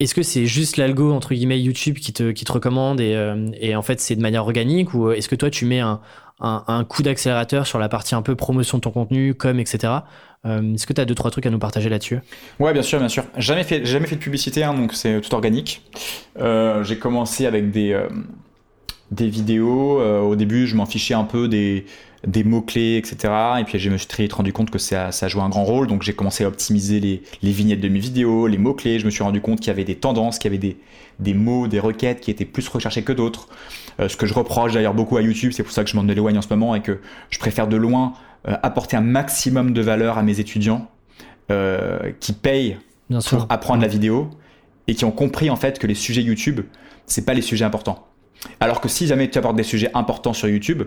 [0.00, 3.14] Est-ce que c'est juste l'algo, entre guillemets, YouTube qui te, qui te recommande et,
[3.60, 6.00] et en fait c'est de manière organique ou est-ce que toi tu mets un,
[6.40, 9.92] un, coup d'accélérateur sur la partie un peu promotion de ton contenu, com, etc.
[10.44, 12.18] Est-ce que tu as deux, trois trucs à nous partager là-dessus?
[12.58, 13.22] Ouais, bien sûr, bien sûr.
[13.36, 15.82] Jamais fait, jamais fait de publicité, hein, donc c'est tout organique.
[16.36, 17.96] j'ai commencé avec des,
[19.12, 20.00] des vidéos.
[20.00, 21.86] au début, je m'en fichais un peu des,
[22.26, 23.32] des mots-clés, etc.
[23.60, 25.64] Et puis je me suis très vite rendu compte que ça, ça jouait un grand
[25.64, 28.98] rôle, donc j'ai commencé à optimiser les, vignettes de mes vidéos, les mots-clés.
[28.98, 30.76] Je me suis rendu compte qu'il y avait des tendances, qu'il y avait
[31.18, 33.48] des, mots, des requêtes qui étaient plus recherchés que d'autres.
[34.00, 36.06] Euh, ce que je reproche d'ailleurs beaucoup à YouTube, c'est pour ça que je m'en
[36.06, 37.00] éloigne en ce moment et que
[37.30, 38.14] je préfère de loin
[38.48, 40.88] euh, apporter un maximum de valeur à mes étudiants
[41.50, 42.78] euh, qui payent
[43.28, 44.30] pour apprendre la vidéo
[44.86, 46.60] et qui ont compris en fait que les sujets YouTube,
[47.06, 48.06] c'est pas les sujets importants.
[48.60, 50.84] Alors que si jamais tu apportes des sujets importants sur YouTube,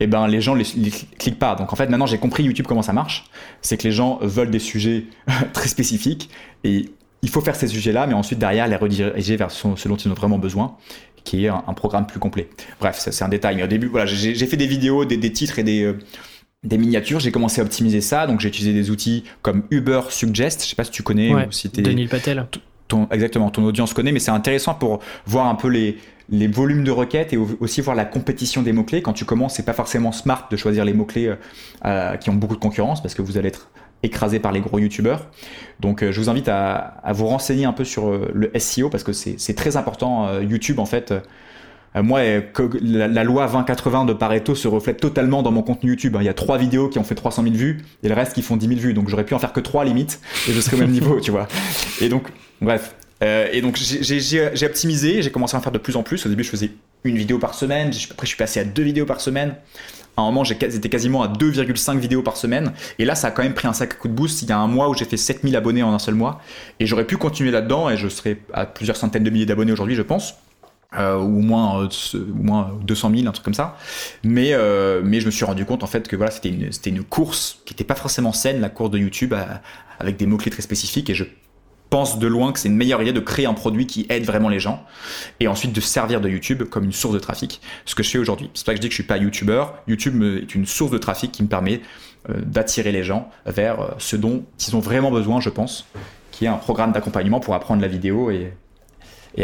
[0.00, 1.54] eh ben les gens les, les, cliquent pas.
[1.54, 3.24] Donc en fait maintenant j'ai compris YouTube comment ça marche.
[3.62, 5.04] C'est que les gens veulent des sujets
[5.52, 6.30] très spécifiques
[6.64, 6.90] et
[7.22, 10.14] il faut faire ces sujets-là, mais ensuite derrière les rediriger vers ce dont ils ont
[10.14, 10.76] vraiment besoin,
[11.24, 12.48] qui est un, programme plus complet.
[12.80, 13.56] Bref, c'est un détail.
[13.56, 15.98] Mais au début, voilà, j'ai fait des vidéos, des, des titres et des euh,
[16.64, 20.64] des miniatures, j'ai commencé à optimiser ça, donc j'ai utilisé des outils comme Uber Suggest,
[20.64, 22.46] je sais pas si tu connais ou si Denis Patel.
[22.88, 25.98] Ton, exactement, ton audience connaît, mais c'est intéressant pour voir un peu les,
[26.30, 29.02] les volumes de requêtes et aussi voir la compétition des mots-clés.
[29.02, 31.36] Quand tu commences, c'est pas forcément smart de choisir les mots-clés euh,
[31.84, 33.70] euh, qui ont beaucoup de concurrence parce que vous allez être
[34.02, 35.26] écrasé par les gros youtubeurs.
[35.80, 39.12] Donc euh, je vous invite à, vous renseigner un peu sur le SEO parce que
[39.12, 40.40] c'est très important.
[40.40, 41.14] YouTube en fait,
[41.96, 42.20] moi
[42.80, 46.16] la, la loi 2080 de Pareto se reflète totalement dans mon contenu YouTube.
[46.20, 48.42] Il y a trois vidéos qui ont fait 300 000 vues et le reste qui
[48.42, 48.94] font 10 000 vues.
[48.94, 51.30] Donc j'aurais pu en faire que trois limite et je serais au même niveau, tu
[51.30, 51.48] vois.
[52.00, 52.28] Et donc
[52.60, 56.24] bref, euh, et donc j'ai optimisé, j'ai commencé à en faire de plus en plus.
[56.26, 56.70] Au début, je faisais
[57.04, 57.90] une vidéo par semaine.
[58.10, 59.56] Après, je suis passé à deux vidéos par semaine.
[60.16, 62.72] À un moment, j'étais quasiment à 2,5 vidéos par semaine.
[62.98, 64.42] Et là, ça a quand même pris un sacré coup de boost.
[64.42, 66.40] Il y a un mois où j'ai fait 7000 abonnés en un seul mois.
[66.80, 69.94] Et j'aurais pu continuer là-dedans et je serais à plusieurs centaines de milliers d'abonnés aujourd'hui,
[69.94, 70.34] je pense.
[70.98, 71.88] Euh, ou moins, euh,
[72.34, 73.76] moins 200 000, un truc comme ça.
[74.24, 77.04] Mais, euh, mais je me suis rendu compte en fait que voilà, c'était une, une
[77.04, 79.34] course qui n'était pas forcément saine, la course de YouTube,
[80.00, 81.10] avec des mots-clés très spécifiques.
[81.10, 81.24] Et je
[81.90, 84.48] pense de loin que c'est une meilleure idée de créer un produit qui aide vraiment
[84.48, 84.84] les gens
[85.40, 88.18] et ensuite de servir de YouTube comme une source de trafic, ce que je fais
[88.18, 88.50] aujourd'hui.
[88.54, 90.98] C'est pas que je dis que je suis pas YouTuber, YouTube est une source de
[90.98, 91.80] trafic qui me permet
[92.28, 95.86] euh, d'attirer les gens vers euh, ce dont ils ont vraiment besoin, je pense,
[96.30, 98.52] qui est un programme d'accompagnement pour apprendre la vidéo et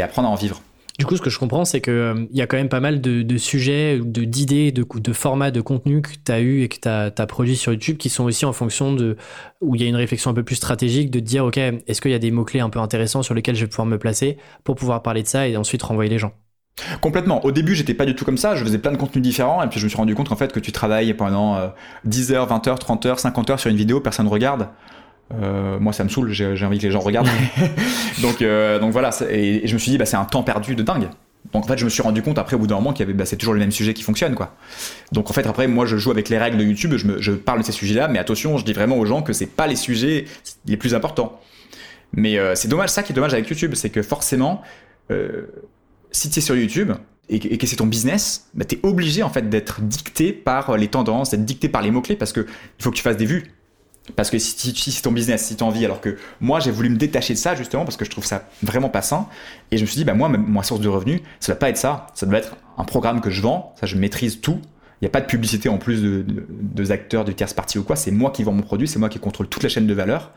[0.01, 0.61] apprendre à en vivre.
[0.97, 3.01] Du coup, ce que je comprends, c'est qu'il euh, y a quand même pas mal
[3.01, 6.87] de, sujets, d'idées, de, de, formats, de contenu que tu as eu et que tu
[6.87, 9.17] as, produit sur YouTube qui sont aussi en fonction de.
[9.59, 12.11] où il y a une réflexion un peu plus stratégique de dire, OK, est-ce qu'il
[12.11, 14.75] y a des mots-clés un peu intéressants sur lesquels je vais pouvoir me placer pour
[14.75, 16.31] pouvoir parler de ça et ensuite renvoyer les gens?
[17.01, 17.43] Complètement.
[17.43, 18.55] Au début, j'étais pas du tout comme ça.
[18.55, 20.53] Je faisais plein de contenus différents et puis je me suis rendu compte qu'en fait,
[20.53, 21.73] que tu travailles pendant
[22.05, 24.69] 10 heures, 20 heures, 30 heures, 50 heures sur une vidéo, personne ne regarde.
[25.33, 27.29] Euh, moi, ça me saoule, j'ai envie que les gens regardent.
[28.21, 30.83] donc, euh, donc voilà, et, je me suis dit, bah, c'est un temps perdu de
[30.83, 31.09] dingue.
[31.53, 33.03] Donc en fait, je me suis rendu compte après, au bout d'un moment, qu'il y
[33.03, 34.55] avait, bah, c'est toujours le même sujet qui fonctionne, quoi.
[35.11, 37.31] Donc en fait, après, moi, je joue avec les règles de YouTube, je, me, je
[37.31, 39.75] parle de ces sujets-là, mais attention, je dis vraiment aux gens que c'est pas les
[39.75, 40.25] sujets
[40.65, 41.39] les plus importants.
[42.13, 44.61] Mais euh, c'est dommage, ça qui est dommage avec YouTube, c'est que forcément,
[46.11, 46.93] si tu es sur YouTube,
[47.27, 50.87] et que, c'est ton business, bah, tu es obligé en fait d'être dicté par les
[50.87, 53.54] tendances, d'être dicté par les mots-clés parce que il faut que tu fasses des vues.
[54.15, 56.89] Parce que si, c'est ton business, si tu as envie, alors que moi j'ai voulu
[56.89, 59.27] me détacher de ça justement parce que je trouve ça vraiment pas sain.
[59.71, 61.77] Et je me suis dit, bah moi, ma source de revenus, ça doit pas être
[61.77, 62.07] ça.
[62.13, 64.59] Ça doit être un programme que je vends, ça je maîtrise tout.
[65.01, 67.83] Il n'y a pas de publicité en plus de, de, acteurs, de tierce partie ou
[67.83, 67.95] quoi.
[67.95, 70.31] C'est moi qui vends mon produit, c'est moi qui contrôle toute la chaîne de valeur.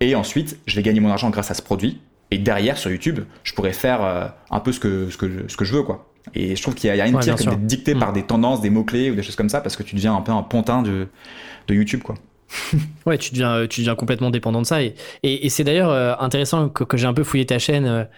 [0.00, 2.00] Et ensuite, je vais gagner mon argent grâce à ce produit.
[2.30, 5.48] Et derrière, sur YouTube, je pourrais faire euh, un peu ce que, ce que, je,
[5.48, 6.10] ce que je veux, quoi.
[6.34, 8.14] Et je trouve qu'il y a, une tire que d'être dicté par mm.
[8.14, 10.32] des tendances, des mots-clés ou des choses comme ça, parce que tu deviens un peu
[10.32, 11.08] un pontin de,
[11.68, 12.16] de YouTube, quoi.
[13.06, 14.80] ouais, tu deviens, tu deviens complètement dépendant de ça.
[14.82, 18.08] Et, c'est d'ailleurs euh, intéressant que, que j'ai un peu fouillé ta chaîne.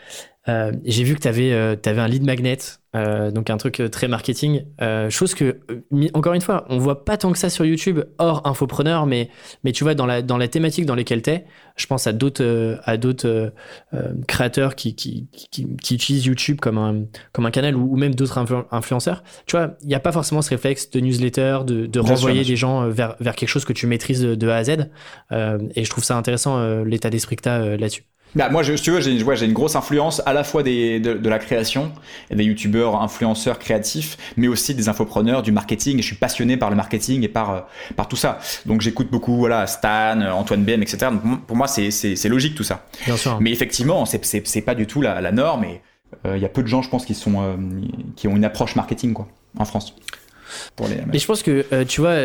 [0.48, 2.58] Euh, euh, j'ai vu que tu avais, euh, avais, un lead magnet,
[2.96, 4.64] euh, donc un truc très marketing.
[5.08, 5.60] chose que,
[6.14, 9.30] encore une fois, on voit pas tant que ça sur YouTube, hors infopreneur, mais,
[9.64, 12.12] mais tu vois, dans la, dans la thématique dans laquelle tu es, je pense à
[12.12, 13.52] d'autres à d'autres
[14.26, 18.38] créateurs qui, qui, qui, qui, utilisent YouTube comme un, comme un canal ou, même d'autres
[18.70, 19.22] influenceurs.
[19.46, 22.56] Tu vois, il n'y a pas forcément ce réflexe de newsletter, de, de renvoyer des
[22.56, 24.70] gens vers, vers quelque chose que tu maîtrises de, de A à Z.
[25.30, 28.09] et je trouve ça intéressant l'état d'esprit que tu as là-dessus.
[28.34, 31.00] Bah, moi, je, si tu veux, j'ai ouais, une grosse influence à la fois des,
[31.00, 31.92] de, de la création,
[32.30, 35.98] des youtubeurs, influenceurs créatifs, mais aussi des infopreneurs, du marketing.
[35.98, 37.60] Et je suis passionné par le marketing et par, euh,
[37.96, 38.38] par tout ça.
[38.66, 41.08] Donc j'écoute beaucoup voilà, Stan, Antoine BM, etc.
[41.10, 42.86] Donc pour moi, c'est logique tout ça.
[43.04, 43.38] Bien sûr.
[43.40, 45.64] Mais effectivement, c'est pas du tout la, la norme.
[45.64, 45.80] Et
[46.26, 47.56] euh, il y a peu de gens, je pense, qui, sont, euh,
[48.16, 49.28] qui ont une approche marketing quoi,
[49.58, 49.94] en France.
[50.74, 50.96] Pour les...
[51.06, 52.16] Mais je pense que, tu vois,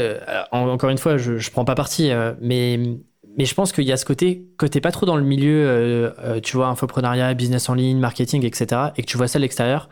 [0.52, 2.80] encore une fois, je, je prends pas parti, mais
[3.38, 5.68] mais je pense qu'il y a ce côté que t'es pas trop dans le milieu,
[5.68, 8.82] euh, euh, tu vois, infoprenariat, business en ligne, marketing, etc.
[8.98, 9.90] Et que tu vois ça de l'extérieur.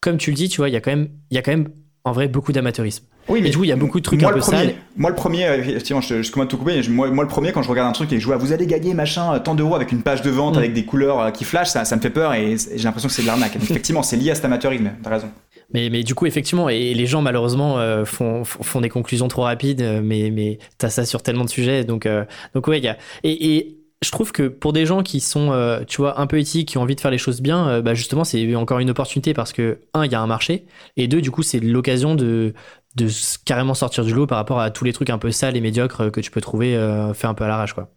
[0.00, 1.50] Comme tu le dis, tu vois, il y a quand même, il y a quand
[1.50, 1.68] même
[2.04, 3.04] en vrai beaucoup d'amateurisme.
[3.28, 4.74] Oui, mais du coup, il y a beaucoup de trucs moi, un peu sales.
[4.96, 6.80] Moi, le premier, euh, effectivement, je, je commence tout couper.
[6.88, 8.94] Moi, moi, le premier, quand je regarde un truc et je vois, vous allez gagner
[8.94, 10.58] machin, tant d'euros avec une page de vente, mm.
[10.58, 13.22] avec des couleurs qui flashent, ça, ça me fait peur et j'ai l'impression que c'est
[13.22, 13.56] de l'arnaque.
[13.60, 14.92] effectivement, c'est lié à cet amateurisme.
[15.02, 15.28] T'as raison.
[15.74, 19.42] Mais, mais du coup, effectivement, et les gens malheureusement euh, font, font des conclusions trop
[19.42, 21.84] rapides, euh, mais, mais t'as ça sur tellement de sujets.
[21.84, 25.80] Donc, euh, donc ouais, y a, et, je trouve que pour des gens qui sont,
[25.88, 28.24] tu vois, un peu éthiques, qui ont envie de faire les choses bien, bah justement,
[28.24, 30.66] c'est encore une opportunité parce que, un, il y a un marché,
[30.98, 32.52] et deux, du coup, c'est l'occasion de,
[32.94, 33.08] de
[33.46, 36.12] carrément sortir du lot par rapport à tous les trucs un peu sales et médiocres
[36.12, 36.78] que tu peux trouver
[37.14, 37.88] fait un peu à l'arrache, quoi.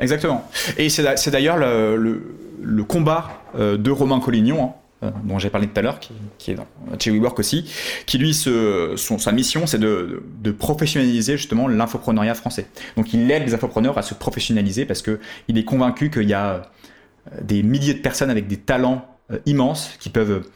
[0.00, 0.44] Exactement.
[0.76, 2.20] Et c'est d'ailleurs le,
[2.60, 4.64] le, combat de Romain Collignon.
[4.64, 6.00] Hein dont j'ai parlé tout à l'heure,
[6.38, 6.66] qui, est dans,
[6.98, 7.70] chez WeWork aussi,
[8.06, 10.22] qui lui, son, sa mission, c'est de,
[10.58, 12.66] professionnaliser justement l'infoprenariat français.
[12.96, 16.34] Donc il aide les infopreneurs à se professionnaliser parce que il est convaincu qu'il y
[16.34, 16.60] a euh,
[17.42, 20.48] des milliers de personnes avec des talents euh, immenses qui peuvent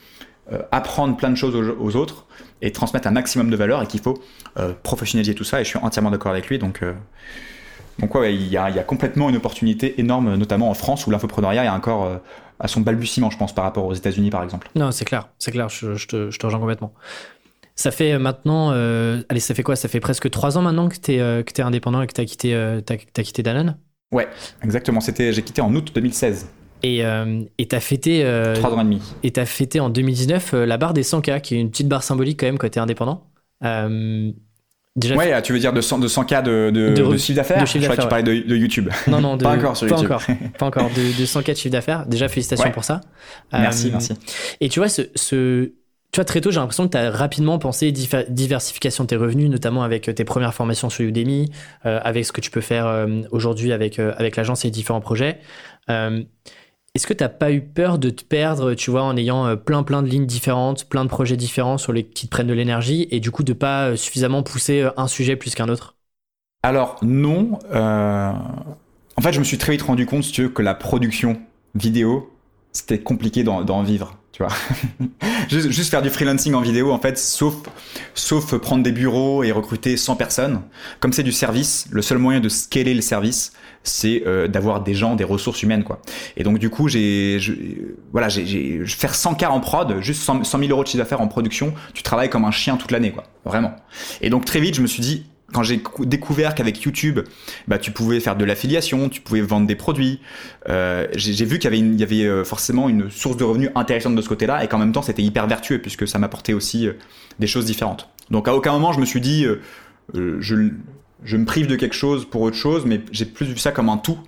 [0.73, 2.27] apprendre plein de choses aux, autres
[2.63, 4.21] et transmettre un maximum de valeur et qu'il faut
[4.83, 6.83] professionnaliser tout ça et je suis entièrement d'accord avec lui donc
[8.01, 11.07] donc ouais, il y, a, il y, a, complètement une opportunité énorme, notamment en France
[11.07, 12.21] où l'infoprenariat est encore
[12.63, 14.71] à son balbutiement, je pense, par rapport aux États-Unis, par exemple.
[14.77, 16.95] Non, c'est clair, c'est clair, je, te, je, te, rejoins complètement.
[17.75, 19.75] Ça fait maintenant, euh, allez, ça fait quoi?
[19.75, 22.21] Ça fait presque trois ans maintenant que tu es, euh, es, indépendant et que tu
[22.21, 23.77] as quitté, euh, as, quitté Danone?
[24.13, 24.29] Ouais,
[24.63, 25.01] exactement.
[25.01, 26.49] C'était, j'ai quitté en août 2016.
[26.85, 26.99] Et
[27.59, 28.23] tu as fêté.
[28.55, 29.03] Trois ans et demi.
[29.25, 32.05] Et tu as fêté en 2019 la barre des 100K, qui est une petite barre
[32.05, 33.27] symbolique quand même quand tu es indépendant.
[34.95, 37.79] Déjà ouais, tu veux dire de 100, de 100K de, de, de, chiffre d'affaires Je
[37.79, 38.91] crois que tu parlais de, de, YouTube.
[39.07, 40.13] Non, non, pas encore sur pas YouTube.
[40.13, 42.07] Encore, pas encore, de, de 100K de chiffre d'affaires.
[42.07, 43.01] Déjà, félicitations pour ça.
[43.53, 44.13] Merci, euh, merci.
[44.61, 45.73] Et tu vois, ce, ce,
[46.13, 49.49] tu vois, très tôt, j'ai l'impression que tu as rapidement pensé diversification de tes revenus,
[49.49, 51.51] notamment avec euh, tes premières formations sur Udemy,
[51.87, 55.01] euh, avec ce que tu peux faire euh, aujourd'hui avec, avec l'agence et les différents
[55.01, 55.39] projets.
[56.95, 59.57] Est-ce que tu n'as pas eu peur de te perdre, tu vois, en ayant euh,
[59.57, 63.09] plein plein de lignes différentes, plein de projets différents sur qui te prennent de l'énergie
[63.11, 65.97] et du coup de pas euh, suffisamment pousser euh, un sujet plus qu'un autre?
[66.63, 67.59] Alors non.
[67.73, 71.41] En fait, je me suis très vite rendu compte, si tu veux, que la production
[71.75, 72.31] vidéo,
[72.73, 74.19] c'était compliqué d'en vivre.
[74.33, 74.53] tu vois.
[75.49, 77.55] juste, juste, faire du freelancing en vidéo, en fait, sauf,
[78.15, 80.61] sauf prendre des bureaux et recruter 100 personnes.
[81.01, 83.53] Comme c'est du service, le seul moyen de scaler le service,
[83.85, 86.01] c'est euh, d'avoir des gens, des ressources humaines, quoi.
[86.37, 87.39] Et donc, du coup, j'ai,
[88.13, 91.21] voilà, j'ai, faire 100 k en prod, juste 100, 100 000 euros de chiffre d'affaires
[91.21, 93.25] en production, tu travailles comme un chien toute l'année, quoi.
[93.45, 93.75] Vraiment.
[94.21, 97.21] Et donc, très vite, je me suis dit, quand j'ai découvert qu'avec YouTube,
[97.69, 100.21] bah, tu pouvais faire de l'affiliation, tu pouvais vendre des produits,
[100.69, 104.23] euh, j'ai vu qu'il y y avait euh, forcément une source de revenus intéressante de
[104.23, 106.95] ce côté-là et qu'en même temps c'était hyper vertueux puisque ça m'apportait aussi euh,
[107.39, 108.09] des choses différentes.
[108.31, 109.47] Donc à aucun moment je me suis dit
[110.15, 110.71] je,
[111.25, 113.89] je me prive de quelque chose pour autre chose, mais j'ai plus vu ça comme
[113.89, 114.19] un tout.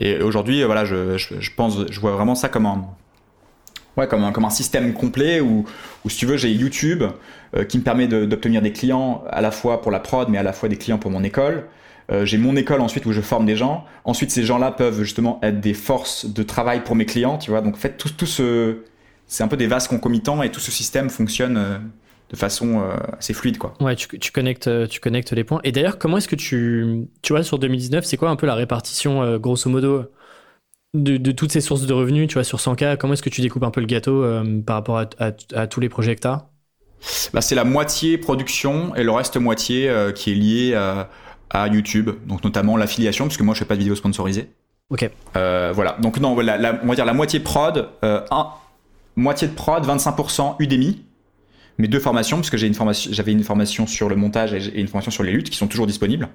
[0.00, 2.86] Et aujourd'hui, voilà, je, pense, je vois vraiment ça comme un,
[3.96, 5.64] ouais, comme un, comme un système complet où,
[6.04, 7.02] où si tu veux, j'ai YouTube
[7.56, 10.42] euh, qui me permet d'obtenir des clients à la fois pour la prod, mais à
[10.42, 11.64] la fois des clients pour mon école.
[12.10, 13.84] Euh, j'ai mon école ensuite où je forme des gens.
[14.04, 17.60] Ensuite, ces gens-là peuvent justement être des forces de travail pour mes clients, tu vois.
[17.60, 18.78] Donc, en fait, tout, ce,
[19.26, 21.78] c'est un peu des vases concomitants et tout ce système fonctionne euh,
[22.30, 22.82] de façon
[23.18, 23.74] assez fluide, quoi.
[23.80, 25.60] Ouais, tu, tu, connectes, tu connectes les points.
[25.64, 28.54] Et d'ailleurs, comment est-ce que tu, tu vois, sur 2019, c'est quoi un peu la
[28.54, 30.04] répartition, grosso modo,
[30.94, 33.62] de, toutes ces sources de revenus, tu vois, sur 100K, comment est-ce que tu découpes
[33.62, 36.48] un peu le gâteau euh, par rapport à, tous les projets que tu as
[37.32, 41.08] bah, C'est la moitié production et le reste moitié euh, qui est lié à,
[41.68, 44.50] YouTube, donc notamment l'affiliation, puisque moi je fais pas de vidéos sponsorisées.
[44.90, 45.10] Ok.
[45.36, 48.48] Euh, voilà, donc non, la, on va dire la moitié prod, un,
[49.16, 51.02] moitié de prod, 25% Udemy,
[51.78, 54.80] mes deux formations, parce que j'ai une formation, j'avais une formation sur le montage et
[54.80, 56.28] une formation sur les luttes qui sont toujours disponibles,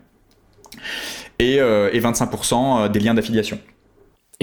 [1.40, 3.60] et, et 25% des liens d'affiliation.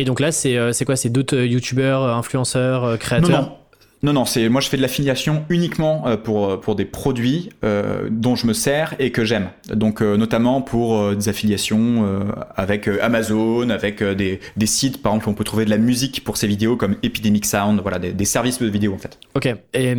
[0.00, 0.96] Et donc là, c'est euh, quoi?
[0.96, 3.58] C'est d'autres euh, youtubeurs, euh, influenceurs, créateurs?
[4.02, 4.24] Non, non.
[4.24, 8.94] c'est moi je fais de l'affiliation uniquement pour, pour des produits dont je me sers
[8.98, 9.50] et que j'aime.
[9.74, 12.24] Donc notamment pour des affiliations
[12.56, 16.24] avec Amazon, avec des, des, sites par exemple où on peut trouver de la musique
[16.24, 19.18] pour ces vidéos comme Epidemic Sound, voilà des, services de vidéo en fait.
[19.34, 19.54] Ok.
[19.74, 19.94] Et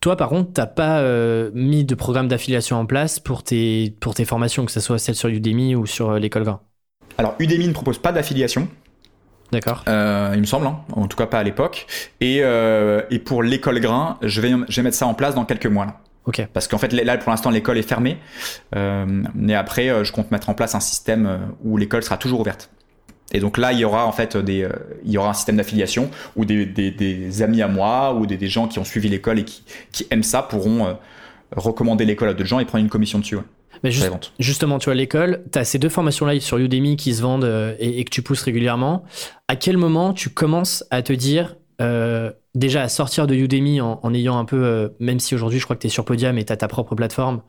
[0.00, 1.02] toi par contre, t'as pas
[1.52, 5.14] mis de programme d'affiliation en place pour tes pour tes formations, que ce soit celle
[5.14, 6.60] sur Udemy ou sur l'école Grain.
[7.18, 8.68] Alors Udemy ne propose pas d'affiliation.
[9.52, 9.84] D'accord.
[9.88, 10.80] Euh, il me semble, hein.
[10.92, 11.86] en tout cas pas à l'époque.
[12.20, 15.44] Et, euh, et pour l'école grain, je vais, je vais mettre ça en place dans
[15.44, 15.86] quelques mois.
[15.86, 15.96] Là.
[16.26, 16.46] Ok.
[16.52, 18.18] Parce qu'en fait, là, pour l'instant, l'école est fermée.
[18.76, 22.70] Euh, mais après, je compte mettre en place un système où l'école sera toujours ouverte.
[23.32, 24.68] Et donc là, il y aura en fait des,
[25.04, 28.36] il y aura un système d'affiliation où des, des, des, amis à moi ou des,
[28.36, 29.62] des gens qui ont suivi l'école et qui,
[29.92, 30.96] qui aiment ça pourront
[31.54, 33.38] recommander l'école à d'autres gens et prendre une commission dessus.
[33.82, 33.90] Mais
[34.38, 37.74] justement, tu vois, l'école, tu as ces deux formations-là sur Udemy qui se vendent euh,
[37.78, 39.04] et, que tu pousses régulièrement.
[39.48, 44.14] À quel moment tu commences à te dire, euh, déjà à sortir de Udemy en,
[44.14, 46.44] ayant un peu, euh, même si aujourd'hui je crois que tu es sur Podium et
[46.44, 47.42] tu as ta propre plateforme,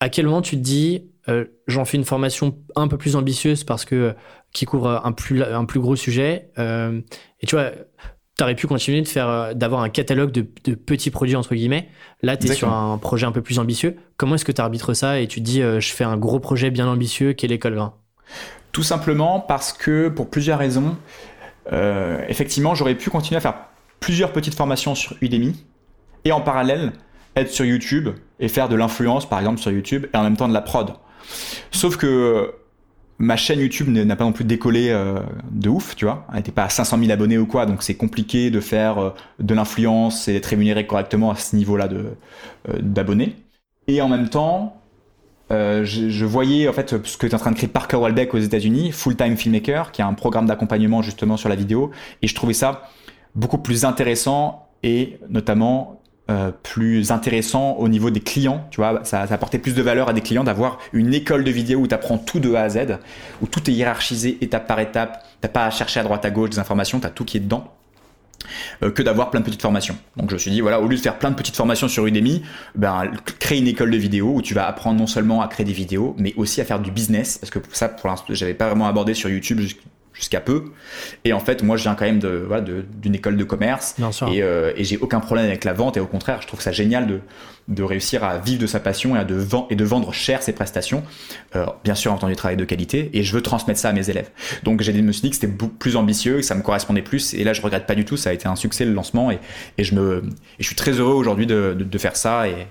[0.00, 1.04] à quel moment tu te dis,
[1.66, 4.14] j'en fais une formation un peu plus ambitieuse parce que
[4.52, 7.70] qui couvre un plus, un plus gros sujet Et tu vois,
[8.38, 11.88] tu aurais pu continuer de faire, euh, d'avoir un catalogue de, petits produits, entre guillemets.
[12.22, 13.96] Là, tu es sur un projet un peu plus ambitieux.
[14.16, 16.38] Comment est-ce que tu arbitres ça et tu te dis, euh, je fais un gros
[16.38, 17.94] projet bien ambitieux qui est l'école grain
[18.70, 20.96] Tout simplement parce que, pour plusieurs raisons,
[21.72, 23.56] euh, effectivement, j'aurais pu continuer à faire
[23.98, 25.56] plusieurs petites formations sur Udemy
[26.24, 26.92] et en parallèle
[27.34, 30.48] être sur YouTube et faire de l'influence, par exemple, sur YouTube et en même temps
[30.48, 30.92] de la prod.
[31.72, 32.54] Sauf que
[33.18, 36.24] ma chaîne YouTube n'a pas non plus décollé euh, de ouf, tu vois.
[36.30, 39.10] Elle n'était pas à 500 000 abonnés ou quoi, donc c'est compliqué de faire euh,
[39.40, 42.06] de l'influence et d'être rémunéré correctement à ce niveau-là de
[42.68, 43.36] euh, d'abonnés.
[43.88, 44.74] Et en même temps,
[45.50, 48.38] je, voyais en fait ce que tu es en train de créer Parker Walbeck aux
[48.38, 51.90] États-Unis, Full Time Filmmaker, qui a un programme d'accompagnement justement sur la vidéo,
[52.20, 52.82] et je trouvais ça
[53.34, 55.97] beaucoup plus intéressant et notamment
[56.30, 58.66] euh, plus intéressant au niveau des clients.
[58.70, 61.80] Tu vois, ça, apportait plus de valeur à des clients d'avoir une école de vidéo
[61.80, 62.98] où tu apprends tout de A à Z,
[63.40, 65.24] où tout est hiérarchisé étape par étape.
[65.40, 67.40] T'as pas à chercher à droite à gauche des informations, tu as tout qui est
[67.40, 67.72] dedans.
[68.82, 69.96] Euh, que d'avoir plein de petites formations.
[70.16, 72.06] Donc je me suis dit, voilà, au lieu de faire plein de petites formations sur
[72.06, 72.42] Udemy,
[72.74, 75.72] ben, crée une école de vidéo où tu vas apprendre non seulement à créer des
[75.72, 78.86] vidéos, mais aussi à faire du business, parce que ça, pour l'instant, j'avais pas vraiment
[78.86, 79.60] abordé sur YouTube
[80.18, 80.64] jusqu'à peu.
[81.24, 83.94] Et en fait, moi, je viens quand même de, voilà, d'une école de commerce.
[84.30, 85.96] Et, euh, et j'ai aucun problème avec la vente.
[85.96, 87.20] Et au contraire, je trouve ça génial de,
[87.68, 89.40] de réussir à vivre de sa passion et, à de,
[89.70, 91.04] et de vendre cher ses prestations.
[91.54, 93.10] Euh, bien sûr, en temps du travail de qualité.
[93.14, 94.30] Et je veux transmettre ça à mes élèves.
[94.64, 97.32] Donc, j'ai me suis dit que c'était beaucoup plus ambitieux, que ça me correspondait plus.
[97.34, 98.16] Et là, je regrette pas du tout.
[98.16, 99.30] Ça a été un succès le lancement.
[99.30, 99.38] Et,
[99.78, 102.48] et je, me, et je suis très heureux aujourd'hui de, de, de faire ça.
[102.48, 102.66] Et,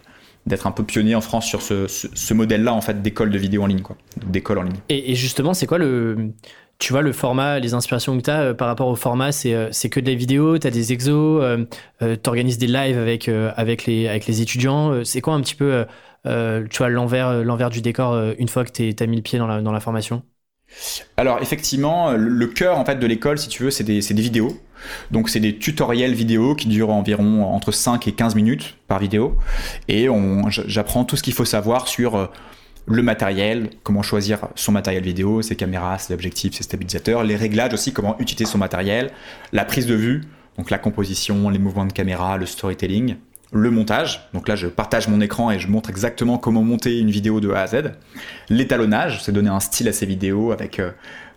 [0.48, 3.64] d'être un peu pionnier en France sur ce, ce, modèle-là en fait d'école de vidéo
[3.64, 4.78] en ligne quoi, d'école en ligne.
[4.90, 6.32] Et, et justement, c'est quoi le
[6.80, 9.54] tu vois, le format, les inspirations que tu as euh, par rapport au format, c'est,
[9.54, 11.66] euh, que de la vidéo, tu as des exos, euh,
[12.02, 15.04] tu organises des lives avec, avec, les, avec les étudiants.
[15.04, 15.86] c'est quoi un petit peu,
[16.26, 19.62] tu vois, l'envers, du décor une fois que tu as mis le pied dans la,
[19.62, 20.24] dans la formation?
[21.16, 24.60] Alors effectivement, le cœur en fait de l'école, si tu veux, c'est des, des, vidéos.
[25.12, 29.38] Donc c'est des tutoriels vidéo qui durent environ entre 5 et 15 minutes par vidéo.
[29.88, 30.08] Et
[30.50, 32.30] j'apprends tout ce qu'il faut savoir sur
[32.88, 37.74] le matériel, comment choisir son matériel vidéo, ses caméras, ses objectifs, ses stabilisateurs, les réglages
[37.74, 39.12] aussi, comment utiliser son matériel,
[39.52, 40.24] la prise de vue,
[40.58, 43.18] donc la composition, les mouvements de caméra, le storytelling,
[43.52, 44.30] le montage.
[44.34, 47.52] Donc là, je partage mon écran et je montre exactement comment monter une vidéo de
[47.52, 47.92] A à Z.
[48.50, 50.92] L'étalonnage, c'est donner un style à ces vidéos avec, euh,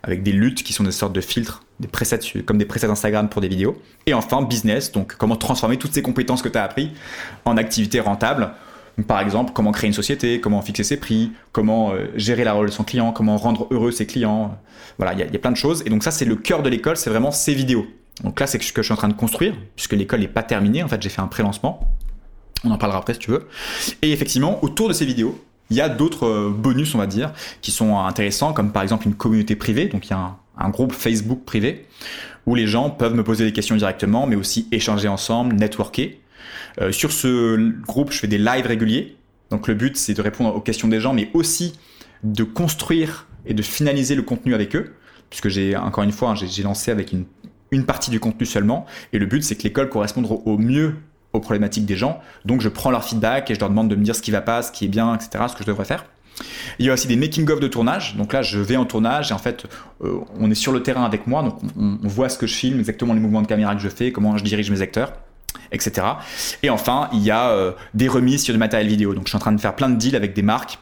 [0.04, 3.28] avec des luttes qui sont des sortes de filtres, des presets, comme des presets Instagram
[3.28, 3.80] pour des vidéos.
[4.06, 6.92] Et enfin, business, donc comment transformer toutes ces compétences que tu as appris
[7.44, 8.00] en activités
[9.06, 12.84] par exemple, comment créer une société, comment fixer ses prix, comment euh, gérer la relation
[12.84, 14.58] client, comment rendre heureux ses clients.
[14.98, 15.82] Voilà, il y, a plein de choses.
[15.86, 17.86] Et donc ça, c'est le cœur de l'école, c'est vraiment ces vidéos.
[18.24, 20.42] Donc là, c'est ce que je suis en train de construire, puisque l'école n'est pas
[20.42, 20.82] terminée.
[20.82, 21.80] En fait, j'ai fait un pré-lancement.
[22.64, 23.48] On en parlera après si tu veux.
[24.02, 25.38] Et effectivement, autour de ces vidéos,
[25.70, 27.32] il y a d'autres euh, bonus, on va dire,
[27.62, 29.86] qui sont intéressants, comme par exemple une communauté privée.
[29.86, 31.86] Donc il y a un, groupe Facebook privé
[32.46, 36.18] où les gens peuvent me poser des questions directement, mais aussi échanger ensemble, networker.
[36.80, 39.16] Euh, sur ce groupe, je fais des lives réguliers.
[39.50, 41.74] Donc le but, c'est de répondre aux questions des gens, mais aussi
[42.22, 44.94] de construire et de finaliser le contenu avec eux.
[45.28, 47.14] Puisque j'ai, encore une fois, hein, j'ai lancé avec
[47.70, 48.86] une partie du contenu seulement.
[49.12, 50.96] Et le but, c'est que l'école corresponde au mieux
[51.32, 52.20] aux problématiques des gens.
[52.44, 54.40] Donc, je prends leur feedback et je leur demande de me dire ce qui va
[54.40, 56.04] pas, ce qui est bien, etc., ce que je devrais faire.
[56.78, 58.16] Il y a aussi des making-of de tournage.
[58.16, 59.66] Donc là, je vais en tournage et en fait,
[60.02, 61.42] euh, on est sur le terrain avec moi.
[61.42, 64.12] Donc, on, voit ce que je filme, exactement les mouvements de caméra que je fais,
[64.12, 65.12] comment je dirige mes acteurs
[65.72, 66.06] etc.
[66.62, 69.14] Et enfin, il y a euh, des remises sur du matériel vidéo.
[69.14, 70.78] Donc je suis en train de faire plein de deals avec des marques,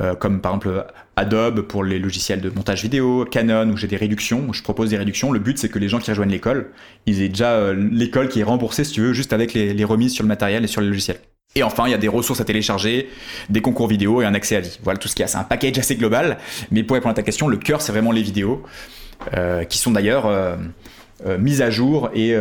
[0.00, 3.96] euh, comme par exemple Adobe pour les logiciels de montage vidéo, Canon où j'ai des
[3.96, 5.32] réductions, où je propose des réductions.
[5.32, 6.70] Le but c'est que les gens qui rejoignent l'école,
[7.06, 10.12] ils aient déjà euh, l'école qui est remboursée si tu veux, juste avec les, remises
[10.12, 11.18] sur le matériel et sur les logiciels.
[11.54, 13.08] Et enfin, il y a des ressources à télécharger,
[13.48, 14.78] des concours vidéo et un accès à vie.
[14.82, 15.28] Voilà tout ce qu'il y a.
[15.28, 16.36] C'est un package assez global,
[16.70, 18.62] mais pour répondre à ta question, le cœur c'est vraiment les vidéos,
[19.68, 20.58] qui sont d'ailleurs
[21.38, 22.36] mises à jour et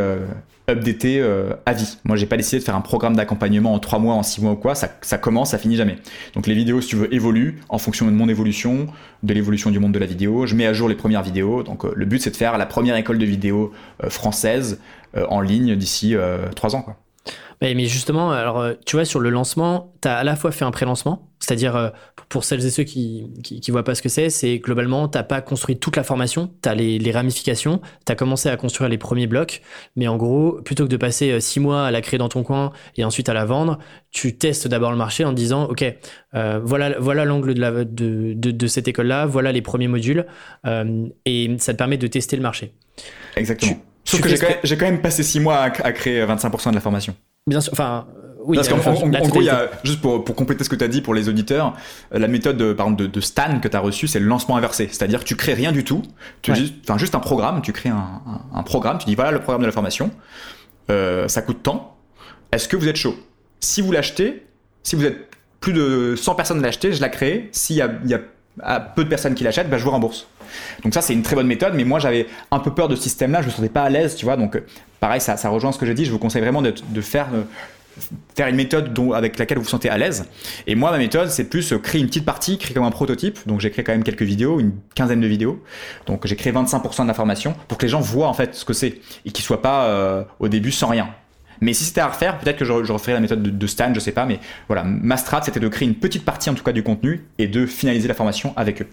[0.70, 1.97] updater euh, à vie.
[2.03, 4.51] Moi, j'ai pas décidé de faire un programme d'accompagnement en 3 mois, en 6 mois
[4.51, 4.76] ou quoi.
[4.76, 5.97] Ça, ça, commence, ça finit jamais.
[6.34, 8.88] Donc, les vidéos, si tu veux, évoluent en fonction de mon évolution,
[9.24, 10.45] de l'évolution du monde de la vidéo.
[10.45, 11.63] Je mets à jour les premières vidéos.
[11.63, 13.72] Donc, euh, le but, c'est de faire la première école de vidéo
[14.03, 14.80] euh, française
[15.30, 16.15] en ligne d'ici
[16.55, 16.82] 3 ans.
[16.84, 16.95] Quoi.
[17.61, 20.71] Mais, justement, alors, tu vois, sur le lancement, tu as à la fois fait un
[20.71, 21.91] pré-lancement, c'est-à-dire
[22.30, 25.41] pour celles et ceux qui qui, voient pas ce que c'est, c'est globalement, t'as pas
[25.41, 28.97] construit toute la formation, tu as les, les ramifications, tu as commencé à construire les
[28.97, 29.61] premiers blocs,
[29.95, 32.43] mais en gros, plutôt que de passer euh, six mois à la créer dans ton
[32.43, 33.80] coin et ensuite à la vendre,
[34.11, 35.84] tu testes d'abord le marché en disant, OK,
[36.36, 40.25] euh, voilà voilà l'angle de, la, de, de, cette école-là, voilà les premiers modules,
[40.65, 42.73] euh, et ça te permet de tester le marché.
[43.36, 43.80] Exactement.
[44.08, 46.82] Sauf que j'ai quand, quand, même passé six mois à, à créer 25% de la
[46.82, 47.16] formation.
[47.45, 48.08] Bien sûr, enfin,
[48.53, 51.01] parce qu'en gros, il y a, juste pour, pour compléter ce que tu as dit
[51.01, 51.74] pour les auditeurs,
[52.14, 54.26] euh, la méthode de, par exemple, de, de Stan que tu as reçu, c'est le
[54.26, 54.88] lancement inversé.
[54.88, 56.03] C'est-à-dire que tu crées rien du tout,
[56.41, 58.22] tu enfin, juste un programme, tu crées un,
[58.53, 60.12] un, programme, tu dis voilà le programme de la formation,
[60.89, 61.97] euh, ça coûte tant,
[62.51, 63.16] est-ce que vous êtes chaud?
[63.60, 64.45] Si vous l'achetez,
[64.84, 65.30] si vous êtes
[65.60, 67.49] plus de 100 personnes l'acheter, je la crée.
[67.51, 68.22] S'il y a, y a
[68.95, 70.28] peu de personnes qui l'achètent, bah, je vous rembourse.
[70.84, 73.03] Donc ça, c'est une très bonne méthode, mais moi, j'avais un peu peur de ce
[73.03, 74.38] système-là, je me sentais pas à l'aise, tu vois.
[74.38, 74.62] Donc,
[74.99, 76.05] pareil, ça, ça rejoint ce que j'ai dit.
[76.05, 77.43] Je vous conseille vraiment de, de faire euh,
[78.36, 80.26] faire une méthode dont, avec laquelle vous vous sentez à l'aise.
[80.66, 83.39] Et moi, ma méthode, c'est plus euh, créer une petite partie, créer comme un prototype.
[83.47, 85.62] Donc, j'ai créé quand même quelques vidéos, une quinzaine de vidéos.
[86.05, 88.74] Donc, j'ai créé 25% de l'information pour que les gens voient en fait ce que
[88.74, 91.10] c'est et qu'ils soient pas euh, au début sans rien.
[91.62, 94.12] Mais si c'était à refaire, peut-être que je, referais la méthode de, Stan, je sais
[94.12, 94.26] pas.
[94.26, 97.26] Mais voilà, ma strat, c'était de créer une petite partie en tout cas du contenu
[97.38, 98.88] et de finaliser la formation avec eux.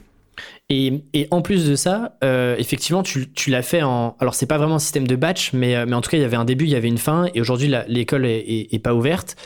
[0.71, 4.17] Et, en plus de ça, euh, effectivement, tu, l'as fait en.
[4.19, 6.23] Alors, c'est pas vraiment un système de batch, mais, euh, mais en tout cas, il
[6.23, 9.37] y avait un début, il y avait une fin, et aujourd'hui, l'école est, pas ouverte.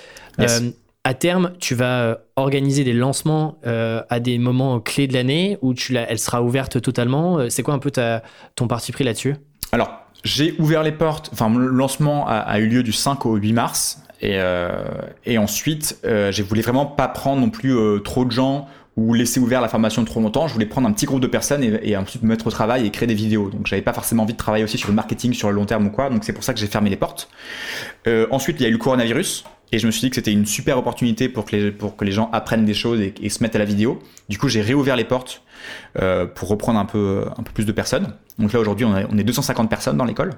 [0.40, 0.70] Euh,
[1.04, 5.96] à terme, tu vas organiser des lancements à des moments clés de l'année où tu
[5.96, 7.50] elle sera ouverte totalement.
[7.50, 8.22] C'est quoi un peu ta,
[8.54, 9.34] ton parti pris là-dessus?
[9.72, 9.90] Alors,
[10.24, 11.30] j'ai ouvert les portes.
[11.32, 14.02] Enfin, le lancement a, eu lieu du 5 au 8 mars.
[14.20, 14.38] Et,
[15.24, 18.66] et ensuite, je voulais vraiment pas prendre non plus trop de gens
[18.98, 20.48] ou laisser ouvert la formation trop longtemps.
[20.48, 22.90] Je voulais prendre un petit groupe de personnes et, ensuite me mettre au travail et
[22.90, 23.48] créer des vidéos.
[23.48, 25.86] Donc j'avais pas forcément envie de travailler aussi sur le marketing sur le long terme
[25.86, 26.10] ou quoi.
[26.10, 27.30] Donc c'est pour ça que j'ai fermé les portes.
[28.08, 30.32] Euh, ensuite il y a eu le coronavirus et je me suis dit que c'était
[30.32, 33.42] une super opportunité pour que les, pour que les gens apprennent des choses et, se
[33.42, 34.00] mettent à la vidéo.
[34.28, 35.42] Du coup j'ai réouvert les portes
[36.00, 38.14] euh, pour reprendre un peu, un peu plus de personnes.
[38.38, 40.30] Donc là aujourd'hui on, on, est 250 personnes dans l'école.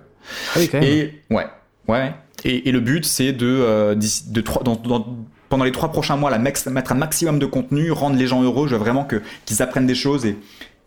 [0.54, 0.88] Ah oui, quand même.
[0.88, 1.46] Et ouais,
[1.88, 2.14] ouais.
[2.44, 5.06] Et, et le but c'est de, euh, de, dans, dans
[5.50, 8.68] pendant les trois prochains mois, la mettre un maximum de contenu, rendre les gens heureux.
[8.68, 10.36] Je veux vraiment que, qu'ils apprennent des choses et,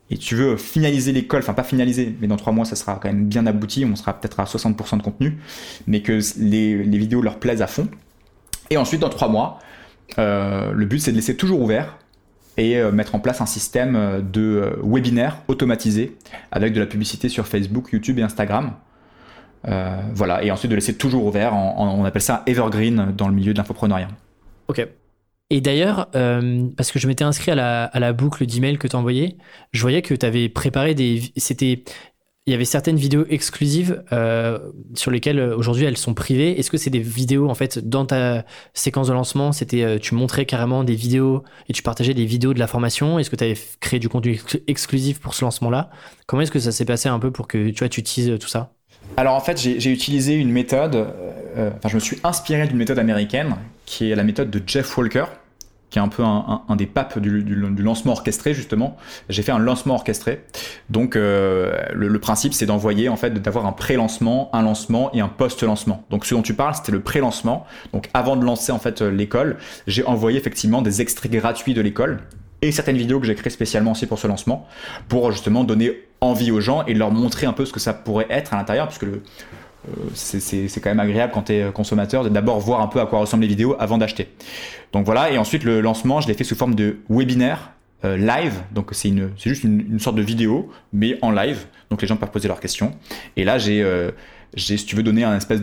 [0.09, 3.09] et tu veux finaliser l'école, enfin pas finaliser, mais dans trois mois ça sera quand
[3.09, 5.37] même bien abouti, on sera peut-être à 60% de contenu,
[5.85, 7.87] mais que les, les, vidéos leur plaisent à fond.
[8.69, 9.59] Et ensuite, dans trois mois,
[10.17, 11.97] euh, le but c'est de laisser toujours ouvert
[12.57, 16.15] et mettre en place un système de webinaire automatisé
[16.51, 18.73] avec de la publicité sur Facebook, YouTube et Instagram.
[19.63, 23.57] voilà, et ensuite de laisser toujours ouvert, on appelle ça evergreen dans le milieu de
[23.57, 24.09] l'infoprenariat.
[24.67, 24.87] Ok.
[25.49, 28.87] Et d'ailleurs, euh, parce que je m'étais inscrit à la, à la boucle d'email que
[28.87, 29.37] tu envoyais,
[29.71, 31.21] je voyais que tu avais préparé des.
[31.37, 31.83] C'était.
[32.45, 34.59] Il y avait certaines vidéos exclusives euh,
[34.95, 36.59] sur lesquelles euh, aujourd'hui elles sont privées.
[36.59, 40.45] Est-ce que c'est des vidéos en fait dans ta séquence de lancement C'était tu montrais
[40.45, 43.17] carrément des vidéos et tu partageais des vidéos de la formation?
[43.17, 45.89] Est-ce que tu avais créé du contenu exclusif pour ce lancement-là?
[46.25, 48.49] Comment est-ce que ça s'est passé un peu pour que tu vois tu utilises tout
[48.49, 48.73] ça?
[49.15, 51.07] Alors en fait, j'ai utilisé une méthode,
[51.55, 55.25] enfin je me suis inspiré d'une méthode américaine qui est la méthode de Jeff Walker,
[55.93, 58.97] qui est un peu un, des papes du, lancement orchestré justement.
[59.29, 60.43] J'ai fait un lancement orchestré.
[60.89, 65.27] Donc euh, le, principe c'est d'envoyer en fait d'avoir un pré-lancement, un lancement et un
[65.27, 66.03] post-lancement.
[66.09, 67.67] Donc ce dont tu parles c'était le pré-lancement.
[67.93, 71.81] Donc avant de lancer en fait euh, l'école, j'ai envoyé effectivement des extraits gratuits de
[71.81, 72.21] l'école
[72.63, 74.65] et certaines vidéos que j'ai créées spécialement aussi pour ce lancement
[75.09, 78.27] pour justement donner envie aux gens et leur montrer un peu ce que ça pourrait
[78.31, 79.21] être à l'intérieur puisque le,
[80.13, 83.19] c'est quand même agréable quand tu es consommateur de d'abord voir un peu à quoi
[83.19, 84.29] ressemblent les vidéos avant d'acheter.
[84.93, 87.71] Donc voilà, et ensuite le lancement, je l'ai fait sous forme de webinaire
[88.05, 92.17] euh, live, donc c'est juste une, sorte de vidéo, mais en live, donc les gens
[92.17, 92.93] peuvent poser leurs questions.
[93.37, 94.11] Et là, j'ai, euh,
[94.57, 95.61] si tu veux, donner un espèce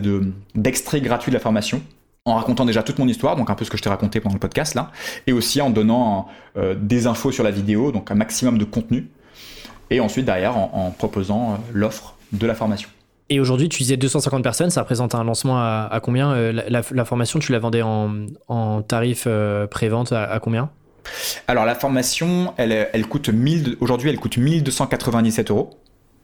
[0.55, 1.81] d'extrait gratuit de la formation
[2.25, 4.35] en racontant déjà toute mon histoire, donc un peu ce que je t'ai raconté pendant
[4.35, 4.91] le podcast là,
[5.25, 9.07] et aussi en donnant des infos sur la vidéo, donc un maximum de contenu,
[9.89, 12.89] et ensuite derrière en proposant l'offre de la formation.
[13.31, 17.39] Et aujourd'hui, tu disais 250 personnes, ça représente un lancement à, combien euh, la, formation,
[17.39, 20.69] tu la vendais en, tarif euh, pré-vente à, combien?
[21.47, 25.69] Alors la formation, elle, elle coûte 1000, aujourd'hui, elle coûte 1297 euros.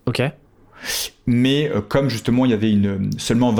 [0.05, 0.21] Ok.
[1.27, 3.55] Mais euh, comme justement il y avait une, seulement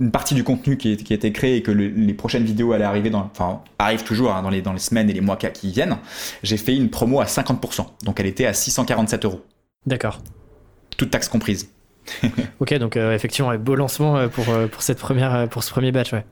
[0.00, 2.82] une partie du contenu qui, qui a été créé et que les prochaines vidéos allaient
[2.82, 5.70] arriver, dans, enfin arrivent toujours hein, dans, les, dans les semaines et les mois qui
[5.70, 5.98] viennent,
[6.42, 7.86] j'ai fait une promo à 50%.
[8.02, 9.40] Donc elle était à 647 euros.
[9.86, 10.20] D'accord.
[10.96, 11.70] Toute taxe comprise.
[12.60, 15.92] ok, donc euh, effectivement, beau lancement euh, pour, euh, pour, cette première, pour ce premier
[15.92, 16.24] batch, ouais.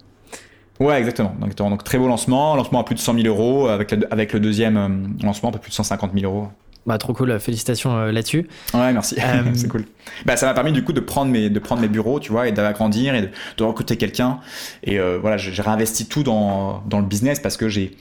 [0.79, 1.35] Ouais, exactement.
[1.41, 4.41] Donc, donc, très beau lancement, lancement à plus de 100 000 euros, avec, avec le
[4.41, 6.49] deuxième lancement un peu plus de 150 000 euros.
[6.85, 8.47] Bah, trop cool, félicitations là-dessus.
[8.74, 9.16] Ouais, merci,
[9.55, 9.87] c'est cool.
[10.27, 12.47] Bah, ça m'a permis du coup de prendre mes, de prendre mes bureaux, tu vois,
[12.47, 14.39] et d'agrandir et de, recruter quelqu'un.
[14.85, 17.97] Et voilà, j'ai réinvesti tout dans, dans, le business parce que j'ai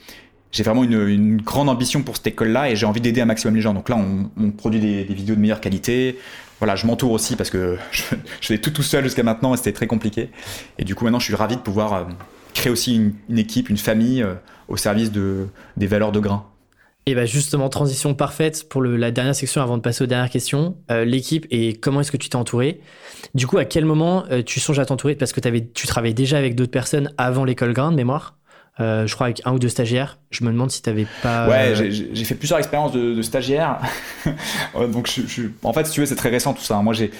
[0.56, 3.54] j'ai vraiment une, une, grande ambition pour cette école-là et j'ai envie d'aider un maximum
[3.54, 3.74] les gens.
[3.74, 6.18] Donc là, on, on produit des, des, vidéos de meilleure qualité,
[6.58, 8.02] voilà, je m'entoure aussi parce que je,
[8.40, 10.30] je fais tout tout seul jusqu'à maintenant et c'était très compliqué.
[10.78, 12.04] Et du coup, maintenant, je suis ravi de pouvoir euh,
[12.54, 12.96] créer aussi
[13.28, 14.34] une, équipe, une famille euh,
[14.68, 15.46] au service de,
[15.76, 16.46] des valeurs de grain.
[17.08, 20.76] Et bien justement, transition parfaite pour la dernière section avant de passer aux dernières questions.
[20.90, 22.80] Euh, l'équipe et comment est-ce que tu t'es entouré?
[23.34, 25.14] Du coup, à quel moment tu songes à t'entourer?
[25.14, 28.36] Parce que tu travaillais déjà avec d'autres personnes avant l'école grain de mémoire
[28.78, 30.18] je crois avec un ou deux stagiaires.
[30.30, 31.48] Je me demande si tu n'avais pas.
[31.48, 33.78] Ouais, j'ai fait plusieurs expériences de, de stagiaires.
[34.74, 36.80] donc, je, en fait, si tu veux, c'est très récent tout ça.
[36.82, 37.10] Moi, j'ai.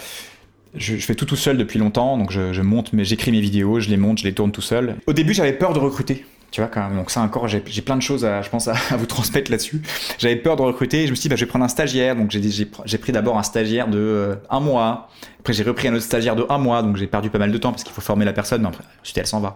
[0.76, 3.88] Je, fais tout tout seul depuis longtemps, donc je, monte, mais j'écris mes vidéos, je
[3.88, 4.96] les monte, je les tourne tout seul.
[5.06, 6.26] Au début, j'avais peur de recruter.
[6.50, 6.96] Tu vois, quand même.
[6.96, 9.82] Donc, ça encore, j'ai plein de choses, à, je pense, à, vous transmettre là-dessus.
[10.18, 11.06] J'avais peur de recruter.
[11.06, 12.14] Je me suis dit, bah, je vais prendre un stagiaire.
[12.14, 15.08] Donc, j'ai pris d'abord un stagiaire de euh, un mois.
[15.46, 16.82] Après, j'ai repris un autre stagiaire de un mois.
[16.82, 18.62] Donc, j'ai perdu pas mal de temps parce qu'il faut former la personne.
[18.62, 19.54] Mais après, ensuite, elle s'en va.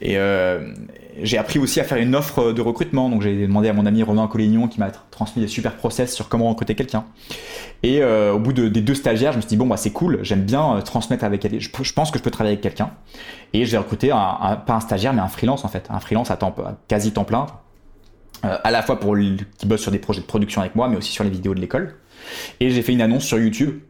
[0.00, 0.72] Et, euh,
[1.22, 3.10] j'ai appris aussi à faire une offre de recrutement.
[3.10, 6.30] Donc j'ai demandé à mon ami Romain Collignon qui m'a transmis des super process sur
[6.30, 7.04] comment recruter quelqu'un.
[7.82, 9.90] Et euh, au bout de, des deux stagiaires, je me suis dit bon bah c'est
[9.90, 11.60] cool, j'aime bien euh, transmettre avec elle.
[11.60, 12.92] Je, pense que je peux travailler avec quelqu'un.
[13.52, 16.38] Et j'ai recruté un, pas un stagiaire mais un freelance en fait, un freelance à
[16.38, 16.54] temps
[16.88, 17.44] quasi temps plein,
[18.42, 19.18] à la fois pour
[19.58, 21.60] qui bosse sur des projets de production avec moi, mais aussi sur les vidéos de
[21.60, 21.96] l'école.
[22.60, 23.80] Et j'ai fait une annonce sur YouTube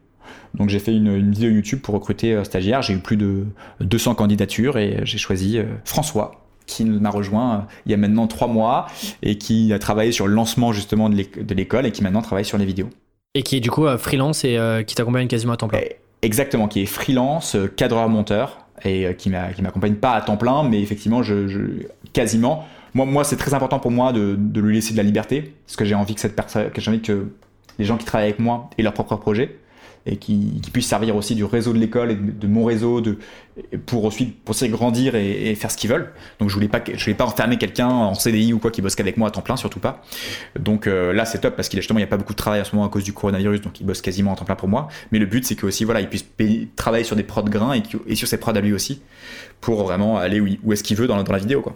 [0.53, 2.81] donc j'ai fait une, une, vidéo YouTube pour recruter un stagiaire.
[2.81, 3.45] J'ai eu plus de
[3.79, 6.41] 200 candidatures et j'ai choisi François,
[6.71, 8.87] qui m'a rejoint euh, il y a maintenant trois mois
[9.21, 12.57] et qui a travaillé sur le lancement justement de l'école et qui maintenant travaille sur
[12.57, 12.89] les vidéos.
[13.33, 15.79] Et qui est du coup euh, freelance et euh, qui t'accompagne quasiment à temps plein.
[16.21, 21.21] Exactement, qui est freelance, cadreur monteur et qui m'accompagne pas à temps plein, mais effectivement,
[21.21, 21.83] je,
[22.13, 22.65] quasiment.
[22.93, 25.75] Moi, moi c'est très important pour moi de, de, lui laisser de la liberté, parce
[25.75, 27.27] que j'ai envie que cette personne, que j'ai envie que
[27.77, 29.57] les gens qui travaillent avec moi aient leur propre projet
[30.05, 33.01] et qui, puisse servir aussi du réseau de l'école et de, mon réseau
[33.85, 36.11] pour ensuite pour grandir et, faire ce qu'ils veulent.
[36.39, 38.95] Donc je voulais pas je voulais pas enfermer quelqu'un en CDI ou quoi qui bosse
[38.95, 40.03] qu'avec moi à temps plein surtout pas.
[40.59, 42.59] Donc euh, là c'est top parce qu'il justement il y a pas beaucoup de travail
[42.59, 44.69] à ce moment à cause du coronavirus donc il bosse quasiment à temps plein pour
[44.69, 44.87] moi.
[45.11, 46.25] Mais le but c'est que aussi voilà il puisse
[46.75, 49.01] travailler sur des prods grains et, et, sur ses prods à lui aussi
[49.59, 51.75] pour vraiment aller où, où est-ce qu'il veut dans, dans la vidéo quoi.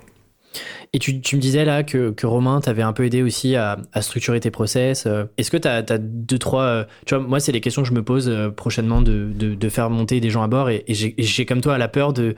[0.96, 4.40] Et tu, me disais là que, que Romain t'avait un peu aidé aussi à, structurer
[4.40, 5.06] tes process.
[5.06, 5.26] Euh.
[5.38, 6.62] Est-ce que tu as, deux, trois.
[6.62, 9.70] Euh, tu vois, moi, c'est les questions que je me pose euh, prochainement de, de,
[9.70, 10.70] faire monter des gens à bord.
[10.70, 12.36] Et, j'ai comme toi la peur de.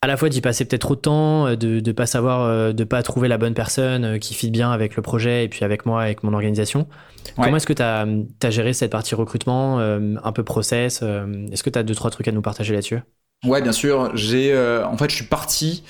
[0.00, 3.02] à la fois d'y passer peut-être trop de temps, de ne pas savoir, de pas
[3.02, 6.22] trouver la bonne personne qui fit bien avec le projet et puis avec moi, avec
[6.22, 6.86] mon organisation.
[7.34, 8.06] Comment est-ce que tu as,
[8.44, 12.28] as, géré cette partie recrutement, un peu process Est-ce que tu as deux, trois trucs
[12.28, 13.00] à nous partager là-dessus?
[13.44, 14.16] Ouais, bien sûr.
[14.16, 15.84] J'ai, en fait, je suis parti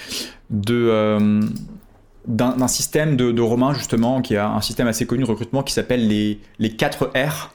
[0.50, 1.40] de
[2.26, 6.08] d'un système de, Romain, justement, qui a un système assez connu de recrutement qui s'appelle
[6.08, 7.52] les, les 4 R.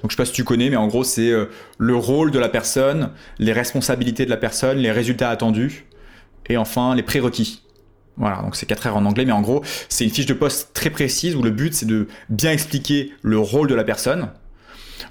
[0.00, 1.46] Donc je sais pas si tu connais, mais en gros c'est euh,
[1.78, 5.86] le rôle de la personne, les responsabilités de la personne, les résultats attendus,
[6.46, 7.62] et enfin les prérequis.
[8.18, 10.74] Voilà, donc c'est 4 R en anglais, mais en gros c'est une fiche de poste
[10.74, 14.28] très précise où le but c'est de bien expliquer le rôle de la personne.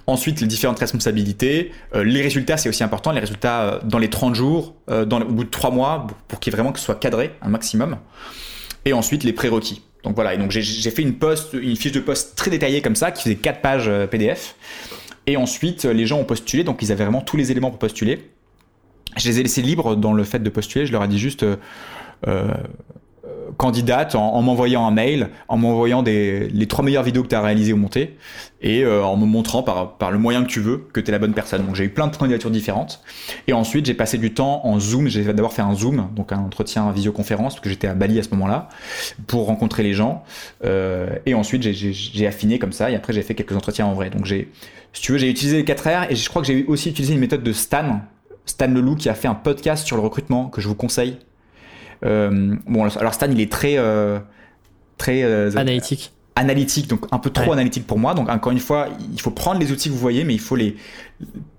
[0.05, 1.71] Ensuite, les différentes responsabilités.
[1.95, 3.11] Euh, les résultats, c'est aussi important.
[3.11, 6.51] Les résultats euh, dans les 30 jours, dans, au bout de 3 mois, pour, qu'il
[6.53, 7.97] vraiment que ce soit cadré un maximum
[8.85, 9.81] et ensuite les prérequis.
[10.03, 12.95] Donc voilà, et donc j'ai fait une, poste, une fiche de poste très détaillée comme
[12.95, 14.55] ça, qui faisait 4 pages euh, PDF.
[15.25, 18.29] Et ensuite, les gens ont postulé, donc ils avaient vraiment tous les éléments pour postuler.
[19.15, 21.43] Je les ai laissés libres dans le fait de postuler, je leur ai dit juste,
[21.43, 21.55] euh,
[22.27, 22.53] euh,
[23.57, 27.73] candidate en, m'envoyant un mail, en m'envoyant les trois meilleures vidéos que tu as réalisées
[27.73, 28.17] ou montées,
[28.63, 31.19] et euh, en me montrant par, le moyen que tu veux que tu es la
[31.19, 31.65] bonne personne.
[31.65, 33.01] Donc j'ai eu plein de candidatures différentes.
[33.47, 35.07] Et ensuite, j'ai passé du temps en Zoom.
[35.07, 38.23] J'ai d'abord fait un Zoom, donc un entretien visioconférence, parce que j'étais à Bali à
[38.23, 38.69] ce moment-là,
[39.27, 40.23] pour rencontrer les gens.
[40.63, 44.09] Euh, et ensuite, j'ai affiné comme ça, et après, j'ai fait quelques entretiens en vrai.
[44.09, 44.49] Donc j'ai,
[44.93, 47.13] si tu veux, j'ai utilisé les 4 R, et je crois que j'ai aussi utilisé
[47.13, 47.99] une méthode de Stan,
[48.45, 51.17] Stan Leloup, qui a fait un podcast sur le recrutement que je vous conseille
[52.03, 54.19] bon, alors Stan, il est très, euh,
[54.97, 56.11] très euh, analytique.
[56.35, 58.15] Analytique, donc un peu trop analytique pour moi.
[58.15, 60.55] Donc encore une fois, il faut prendre les outils que vous voyez, mais il faut
[60.55, 60.75] les.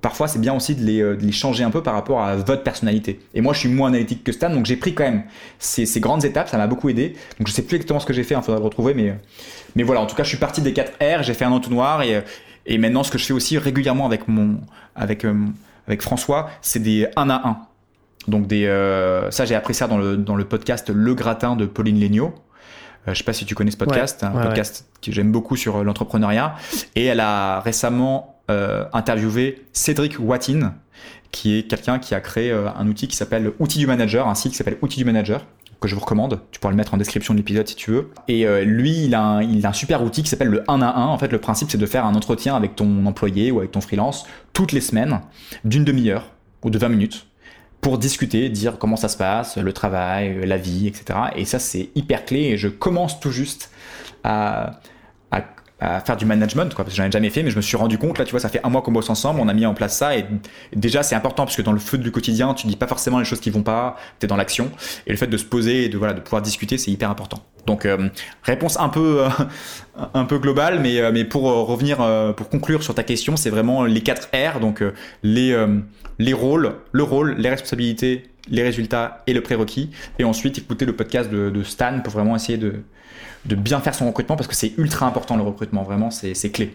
[0.00, 2.64] Parfois, c'est bien aussi de les, de les, changer un peu par rapport à votre
[2.64, 3.20] personnalité.
[3.34, 5.22] Et moi, je suis moins analytique que Stan, donc j'ai pris quand même
[5.60, 6.48] ces, ces, grandes étapes.
[6.48, 7.14] Ça m'a beaucoup aidé.
[7.38, 8.34] Donc je sais plus exactement ce que j'ai fait.
[8.34, 9.16] Il faudra le retrouver, mais
[9.76, 10.00] mais voilà.
[10.00, 11.22] En tout cas, je suis parti des 4 R.
[11.22, 12.24] J'ai fait un entonnoir et
[12.66, 14.56] et maintenant, ce que je fais aussi régulièrement avec mon
[14.96, 15.24] avec
[15.86, 17.58] avec François, c'est des 1 à 1.
[18.28, 21.66] Donc des, euh, ça j'ai appris ça dans le, dans le podcast Le Gratin de
[21.66, 22.34] Pauline Legnaud.
[23.06, 25.76] Euh, je sais pas si tu connais ce podcast, un podcast que j'aime beaucoup sur
[25.76, 26.54] euh, l'entrepreneuriat.
[26.96, 30.74] Et elle a récemment euh, interviewé Cédric Wattin,
[31.30, 34.34] qui est quelqu'un qui a créé euh, un outil qui s'appelle Outil du Manager, un
[34.34, 35.44] site qui s'appelle Outil du Manager
[35.80, 36.40] que je vous recommande.
[36.50, 38.10] Tu pourras le mettre en description de l'épisode si tu veux.
[38.28, 40.80] Et euh, lui, il a, un, il a un super outil qui s'appelle le 1
[40.80, 41.06] à 1.
[41.06, 43.80] En fait, le principe, c'est de faire un entretien avec ton employé ou avec ton
[43.82, 45.20] freelance toutes les semaines
[45.64, 46.30] d'une demi-heure
[46.62, 47.26] ou de 20 minutes
[47.84, 51.18] pour discuter, dire comment ça se passe, le travail, la vie, etc.
[51.36, 52.44] Et ça, c'est hyper clé.
[52.44, 53.70] Et je commence tout juste
[54.24, 54.80] à,
[56.06, 57.98] faire du management, quoi, parce que j'en ai jamais fait, mais je me suis rendu
[57.98, 59.74] compte, là, tu vois, ça fait un mois qu'on bosse ensemble, on a mis en
[59.74, 60.24] place ça, et
[60.74, 63.26] déjà, c'est important, parce que dans le feu du quotidien, tu dis pas forcément les
[63.26, 64.70] choses qui vont pas, tu es dans l'action,
[65.06, 67.42] et le fait de se poser et de, voilà, de pouvoir discuter, c'est hyper important.
[67.66, 68.08] Donc, euh,
[68.42, 69.24] réponse un peu,
[70.14, 71.98] un peu globale, mais, euh, pour euh, revenir,
[72.36, 74.82] pour conclure sur ta question, c'est vraiment les 4 R, donc
[75.22, 75.56] les,
[76.18, 79.90] les rôles, le rôle, les responsabilités, les résultats et le prérequis.
[80.18, 84.36] Et ensuite, écouter le podcast de, Stan pour vraiment essayer de bien faire son recrutement
[84.36, 86.74] parce que c'est ultra important le recrutement, vraiment, c'est clé.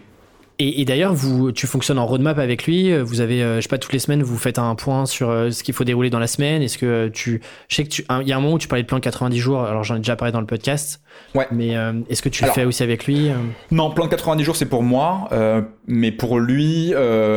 [0.62, 2.94] Et, d'ailleurs, vous, tu fonctionnes en roadmap avec lui.
[3.00, 5.50] Vous avez, euh, je sais pas, toutes les semaines, vous faites un point sur euh,
[5.50, 6.60] ce qu'il faut dérouler dans la semaine.
[6.60, 8.82] Est-ce que tu, je sais que tu, il y a un moment où tu parlais
[8.82, 9.62] de plan 90 jours.
[9.62, 11.00] Alors j'en ai déjà parlé dans le podcast.
[11.34, 11.46] Ouais.
[11.50, 13.30] Mais euh, est-ce que tu le fais aussi avec lui
[13.70, 15.30] Non, plan 90 jours, c'est pour moi.
[15.86, 16.92] mais pour lui,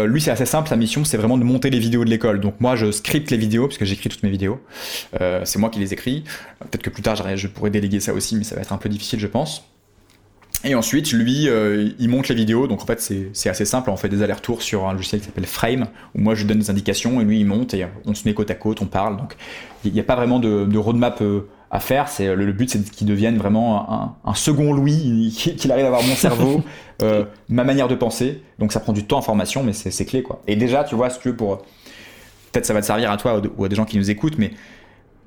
[0.05, 0.67] lui, c'est assez simple.
[0.67, 2.41] Sa mission, c'est vraiment de monter les vidéos de l'école.
[2.41, 4.59] Donc moi, je scripte les vidéos parce que j'écris toutes mes vidéos.
[5.45, 6.26] c'est moi qui les écris.
[6.59, 8.89] Peut-être que plus tard, je pourrais déléguer ça aussi, mais ça va être un peu
[8.89, 9.72] difficile, je pense.
[10.66, 12.68] Et ensuite, lui, euh, il monte les vidéos.
[12.68, 13.01] Donc en fait,
[13.34, 13.89] c'est assez simple.
[13.89, 16.70] On fait des allers-retours sur un logiciel qui s'appelle Frame, où moi je donne des
[16.70, 19.18] indications et lui il monte et on se met côte à côte, on parle.
[19.18, 19.36] Donc
[19.84, 22.08] il n'y a pas vraiment de, roadmap euh, à faire.
[22.08, 26.16] C'est le, but, c'est qu'il devienne vraiment un, second Louis, qu'il arrive à avoir mon
[26.16, 26.64] cerveau,
[27.01, 28.41] euh, ma manière de penser.
[28.58, 30.41] Donc ça prend du temps en formation, mais c'est clé quoi.
[30.47, 31.58] Et déjà, tu vois, si tu pour
[32.54, 34.51] peut-être ça va te servir à toi ou à des gens qui nous écoutent, mais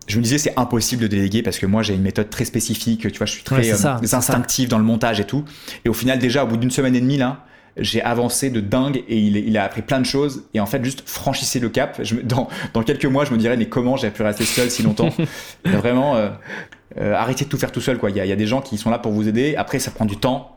[0.06, 3.10] je me disais c'est impossible de déléguer parce que moi j'ai une méthode très spécifique,
[3.10, 5.44] tu vois, je suis très euh, instinctif dans le montage et tout.
[5.84, 7.44] Et au final déjà au bout d'une semaine et demie là,
[7.76, 10.82] j'ai avancé de dingue et il, il, a appris plein de choses et en fait
[10.84, 12.00] juste franchissez le cap.
[12.02, 14.82] Je, dans, dans quelques mois je me dirais mais comment j'ai pu rester seul si
[14.82, 15.10] longtemps?
[15.64, 16.30] Vraiment euh,
[16.98, 18.10] euh, arrêtez de tout faire tout seul quoi.
[18.10, 19.56] Il y, a, il y a des gens qui sont là pour vous aider.
[19.56, 20.55] Après ça prend du temps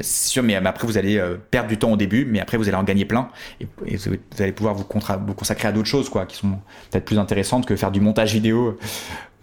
[0.00, 2.68] c'est sûr, mais après vous allez euh, perdre du temps au début, mais après vous
[2.68, 3.28] allez en gagner plein
[3.60, 3.66] et,
[3.96, 6.58] vous allez pouvoir vous, vous consacrer à d'autres choses, quoi, qui sont
[6.90, 8.78] peut-être plus intéressantes que faire du montage vidéo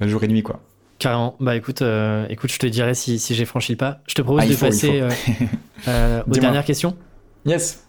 [0.01, 0.59] euh, jour et nuit, quoi.
[0.99, 1.35] Carrément.
[1.39, 1.83] Bah écoute,
[2.29, 3.99] écoute, je te dirai si, si j'ai franchi le pas.
[4.07, 5.03] Je te propose ah, de passer
[6.27, 6.97] aux dernières questions.
[7.45, 7.85] Yes.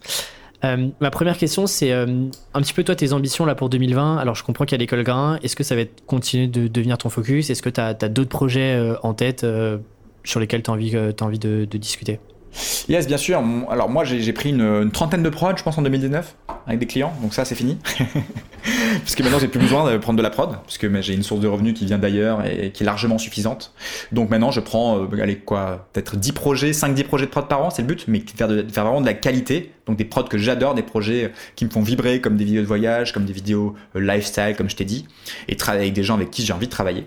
[0.63, 2.29] ma première question, c'est un
[2.61, 4.19] petit peu toi tes ambitions là pour 2020.
[4.19, 5.39] Alors je comprends qu'il y a l'école grain.
[5.43, 7.49] Est-ce que ça va être continuer de devenir ton focus?
[7.49, 9.47] Est-ce que tu as, as d'autres projets en tête
[10.29, 12.21] sur lesquels tu as envie, as envie de, discuter?
[12.89, 13.43] Yes, bien sûr.
[13.71, 16.35] Alors moi, j'ai pris une, trentaine de prods, je pense, en 2019,
[16.67, 17.13] avec des clients.
[17.23, 17.79] Donc ça, c'est fini.
[19.03, 21.49] puisque maintenant j'ai plus besoin de prendre de la prod, puisque j'ai une source de
[21.49, 23.73] revenus qui vient d'ailleurs et qui est largement suffisante.
[24.13, 27.63] Donc maintenant je prends, euh, allez quoi, peut-être 10 projets, 5-10 projets de prod par
[27.63, 30.25] an, c'est le but, mais faire, de, faire vraiment de la qualité, donc des prods
[30.25, 33.33] que j'adore, des projets qui me font vibrer, comme des vidéos de voyage, comme des
[33.33, 35.07] vidéos euh, lifestyle, comme je t'ai dit,
[35.49, 37.07] et travailler avec des gens avec qui j'ai envie de travailler.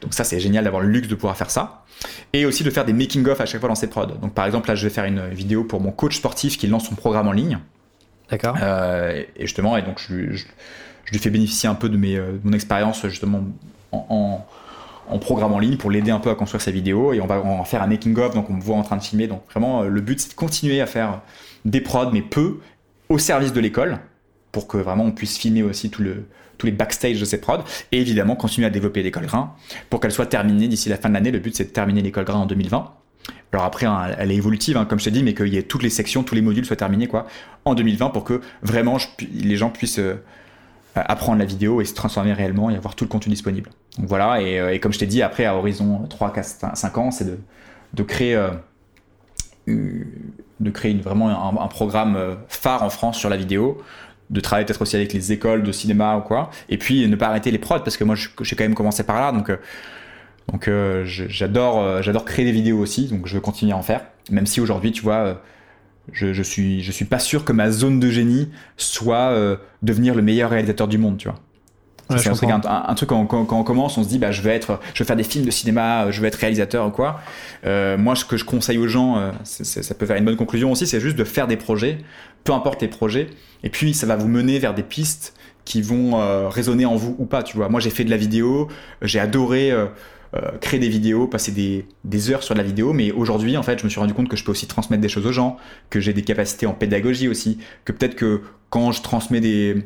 [0.00, 1.84] Donc ça c'est génial d'avoir le luxe de pouvoir faire ça.
[2.32, 4.06] Et aussi de faire des making-of à chaque fois dans ces prods.
[4.06, 6.88] Donc par exemple là je vais faire une vidéo pour mon coach sportif qui lance
[6.88, 7.58] son programme en ligne.
[8.30, 8.56] D'accord.
[8.60, 10.44] Euh, et justement, et donc je, je,
[11.12, 13.44] lui fais bénéficier un peu de, mes, euh, mon expérience justement
[13.92, 14.44] en,
[15.08, 17.12] en, programme en ligne pour l'aider un peu à construire sa vidéo.
[17.12, 19.02] Et on va en faire un making of, donc on me voit en train de
[19.02, 19.28] filmer.
[19.28, 21.20] Donc vraiment, euh, le but c'est de continuer à faire
[21.64, 22.58] des prods, mais peu,
[23.08, 23.98] au service de l'école,
[24.50, 26.26] pour que vraiment on puisse filmer aussi tout le,
[26.58, 27.64] tous les backstage de ces prods.
[27.92, 29.54] Et évidemment, continuer à développer l'école grain
[29.90, 31.30] pour qu'elle soit terminée d'ici la fin de l'année.
[31.30, 32.92] Le but c'est de terminer l'école grain en 2020.
[33.52, 35.62] Alors après, hein, elle est évolutive, hein, comme je t'ai dit, mais qu'il y ait
[35.62, 37.26] toutes les sections, tous les modules soient terminés quoi,
[37.64, 38.98] en 2020 pour que vraiment
[39.32, 40.16] les gens puissent euh,
[40.94, 43.70] apprendre la vidéo et se transformer réellement et avoir tout le contenu disponible.
[43.98, 47.10] Donc voilà, et, euh, comme je t'ai dit, après, à horizon 3, 4, 5 ans,
[47.10, 47.24] c'est
[47.94, 48.50] de, créer, euh,
[49.66, 53.82] de créer vraiment un, programme phare en France sur la vidéo,
[54.30, 57.28] de travailler peut-être aussi avec les écoles de cinéma ou quoi, et puis ne pas
[57.28, 59.50] arrêter les prods, parce que moi, j'ai quand même commencé par là, donc
[60.52, 63.82] donc euh, j'adore euh, j'adore créer des vidéos aussi, donc je veux continuer à en
[63.82, 64.02] faire.
[64.30, 65.34] Même si aujourd'hui, tu vois, euh,
[66.12, 69.34] je, je, suis je suis pas sûr que ma zone de génie soit
[69.82, 71.38] devenir le meilleur réalisateur du monde, tu vois.
[72.10, 74.54] C'est un, un, truc quand, quand, quand, on commence, on se dit bah je vais
[74.54, 77.20] être, je vais faire des films de cinéma, je vais être réalisateur ou quoi.
[77.64, 81.00] moi, ce que je conseille aux gens, ça peut faire une bonne conclusion aussi, c'est
[81.00, 81.98] juste de faire des projets,
[82.44, 83.28] peu importe les projets,
[83.62, 85.34] et puis ça va vous mener vers des pistes
[85.64, 87.42] qui vont résonner en vous ou pas.
[87.42, 88.68] Tu vois, moi j'ai fait de la vidéo,
[89.02, 89.72] j'ai adoré
[90.34, 93.78] euh, créer des vidéos, passer des, des, heures sur la vidéo, mais aujourd'hui, en fait,
[93.78, 95.56] je me suis rendu compte que je peux aussi transmettre des choses aux gens,
[95.88, 99.84] que j'ai des capacités en pédagogie aussi, que peut-être que quand je transmets des,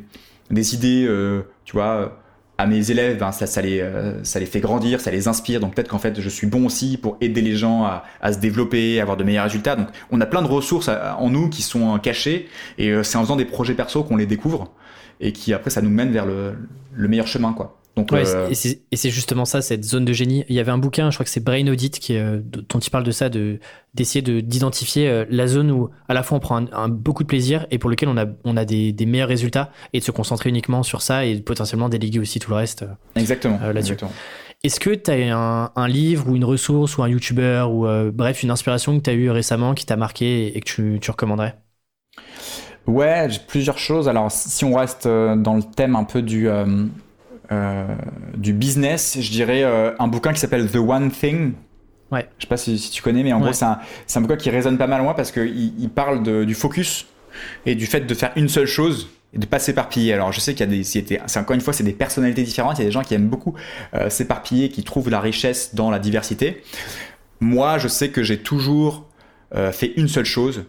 [0.49, 2.19] des idées, euh, tu vois,
[2.57, 5.61] à mes élèves, ben, ça, ça, les, euh, ça les fait grandir, ça les inspire,
[5.61, 8.99] donc peut-être qu'en fait, je suis bon aussi pour aider les gens à, se développer,
[8.99, 9.77] à avoir de meilleurs résultats.
[9.77, 13.37] Donc, on a plein de ressources en nous qui sont cachées, et c'est en faisant
[13.37, 14.69] des projets perso qu'on les découvre,
[15.21, 16.55] et qui après, ça nous mène vers le,
[16.93, 17.80] le meilleur chemin, quoi.
[17.95, 20.45] Donc, euh, Et c'est justement ça, cette zone de génie.
[20.47, 22.89] Il y avait un bouquin, je crois que c'est Brain Audit, qui, euh, dont il
[22.89, 26.65] parle de ça, d'essayer de, d'identifier euh, la zone où à la fois on prend
[26.71, 29.71] un, beaucoup de plaisir et pour lequel on a, on a des, des, meilleurs résultats
[29.91, 32.85] et de se concentrer uniquement sur ça et potentiellement déléguer aussi tout le reste.
[33.15, 33.59] Exactement.
[33.59, 33.97] là-dessus.
[34.63, 38.43] Est-ce que tu as un, un, livre ou une ressource ou un YouTuber ou bref
[38.43, 41.55] une inspiration que tu as eu récemment qui t'a marqué et que tu, tu recommanderais?
[42.87, 44.07] Ouais, j'ai plusieurs choses.
[44.07, 46.85] Alors si on reste dans le thème un peu du euh,
[48.35, 51.53] du business, je dirais euh, un bouquin qui s'appelle The One Thing.
[52.11, 52.27] Ouais.
[52.37, 53.79] Je sais pas si, tu connais, mais en gros, c'est un,
[54.15, 57.07] un, bouquin qui résonne pas mal moi parce qu'il il parle de, du focus
[57.65, 60.13] et du fait de faire une seule chose et de pas s'éparpiller.
[60.13, 62.77] Alors je sais qu'il y a des, c'est encore une fois, c'est des personnalités différentes.
[62.77, 63.55] Il y a des gens qui aiment beaucoup
[63.93, 66.63] euh, s'éparpiller, qui trouvent la richesse dans la diversité.
[67.39, 69.07] Moi, je sais que j'ai toujours
[69.73, 70.63] fait une seule chose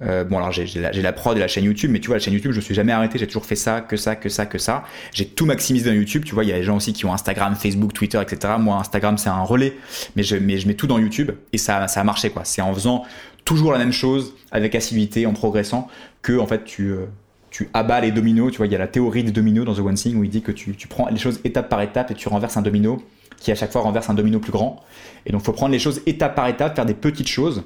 [0.00, 2.20] euh, bon alors j'ai la, la, prod et la chaîne YouTube, mais tu vois la
[2.20, 4.46] chaîne YouTube je me suis jamais arrêté, j'ai toujours fait ça, que ça, que ça,
[4.46, 4.84] que ça.
[5.12, 7.12] J'ai tout maximisé dans YouTube, tu vois il y a des gens aussi qui ont
[7.12, 8.54] Instagram, Facebook, Twitter, etc.
[8.60, 9.76] Moi Instagram c'est un relais,
[10.14, 12.42] mais je, mets tout dans YouTube et ça, a marché quoi.
[12.44, 13.04] C'est en faisant
[13.44, 15.88] toujours la même chose avec assiduité, en progressant,
[16.22, 17.06] que en fait tu euh,
[17.50, 18.52] tu abats les dominos.
[18.52, 20.30] Tu vois il y a la théorie des dominos dans The One Thing où il
[20.30, 23.02] dit que tu, tu prends les choses étape par étape et tu renverses un domino
[23.40, 24.82] qui à chaque fois renverse un domino plus grand.
[25.26, 27.64] Et donc faut prendre les choses étape par étape, faire des petites choses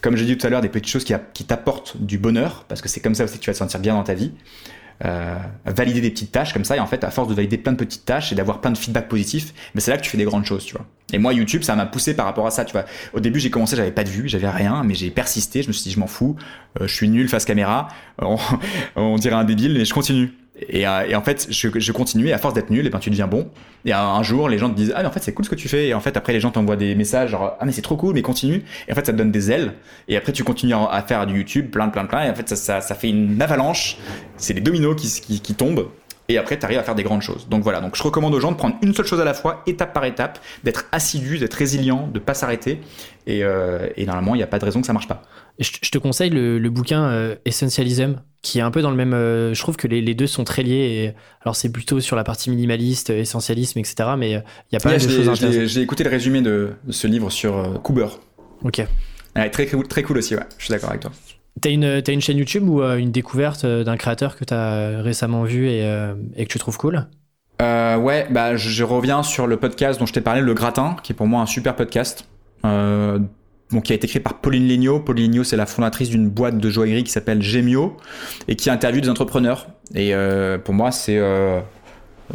[0.00, 2.80] comme j'ai dit tout à l'heure, des petites choses qui, qui t'apportent du bonheur, parce
[2.80, 4.32] que c'est comme ça aussi que tu vas te sentir bien dans ta vie.
[5.04, 7.70] Euh, valider des petites tâches comme ça, et en fait, à force de valider plein
[7.70, 10.18] de petites tâches et d'avoir plein de feedback positif, mais c'est là que tu fais
[10.18, 10.86] des grandes choses, tu vois.
[11.12, 12.84] Et moi, YouTube, ça m'a poussé par rapport à ça, tu vois.
[13.14, 15.72] Au début, j'ai commencé, j'avais pas de vue, j'avais rien, mais j'ai persisté, je me
[15.72, 16.34] suis dit, je m'en fous,
[16.80, 17.88] euh, je suis nul face caméra,
[18.18, 18.38] on,
[18.96, 20.32] on dirait un débile, mais je continue.
[20.74, 23.26] Euh, et, en fait, je, je continuais, à force d'être nul, et ben tu deviens
[23.26, 23.48] bon.
[23.84, 25.54] Et un, jour, les gens te disent Ah, mais en fait, c'est cool ce que
[25.54, 25.88] tu fais.
[25.88, 28.14] Et en fait, après, les gens t'envoient des messages genre Ah, mais c'est trop cool,
[28.14, 28.64] mais continue.
[28.88, 29.74] Et en fait, ça te donne des ailes.
[30.08, 32.24] Et après, tu continues à faire du YouTube, plein, plein, plein.
[32.24, 33.96] Et en fait, ça, ça, ça fait une avalanche.
[34.36, 35.88] C'est les dominos qui, qui, qui tombent
[36.28, 37.48] et après tu arrives à faire des grandes choses.
[37.48, 39.62] Donc voilà, donc je recommande aux gens de prendre une seule chose à la fois,
[39.66, 42.80] étape par étape, d'être assidu, d'être résilient, de pas s'arrêter,
[43.26, 45.22] et, euh, et, normalement il n'y a pas de raison que ça marche pas.
[45.58, 49.14] Je, te conseille le, le bouquin euh, Essentialism, qui est un peu dans le même.
[49.14, 50.72] Euh, je trouve que les, les, deux sont très liés.
[50.74, 54.10] Et, alors c'est plutôt sur la partie minimaliste, essentialisme, etc.
[54.16, 55.66] Mais il y a pas mal de choses intéressantes.
[55.66, 58.08] J'ai écouté le résumé de, ce livre sur Cooper.
[58.62, 58.82] Ok.
[59.52, 60.42] très, très cool aussi, ouais.
[60.58, 61.12] Je suis d'accord avec toi.
[61.60, 65.00] T'as une, as une chaîne YouTube ou euh, une découverte euh, d'un créateur que t'as
[65.00, 67.06] récemment vu et, euh, et, que tu trouves cool?
[67.60, 71.16] Ouais, bah, je, reviens sur le podcast dont je t'ai parlé, Le Gratin, qui est
[71.16, 72.26] pour moi un super podcast.
[73.72, 75.00] Euh, bon, qui a été créé par Pauline Legnaud.
[75.00, 77.96] Pauline Legnaud, c'est la fondatrice d'une boîte de joaillerie qui s'appelle Gemio
[78.48, 79.68] et qui interviewe des entrepreneurs.
[79.94, 80.12] Et
[80.64, 81.18] pour moi, c'est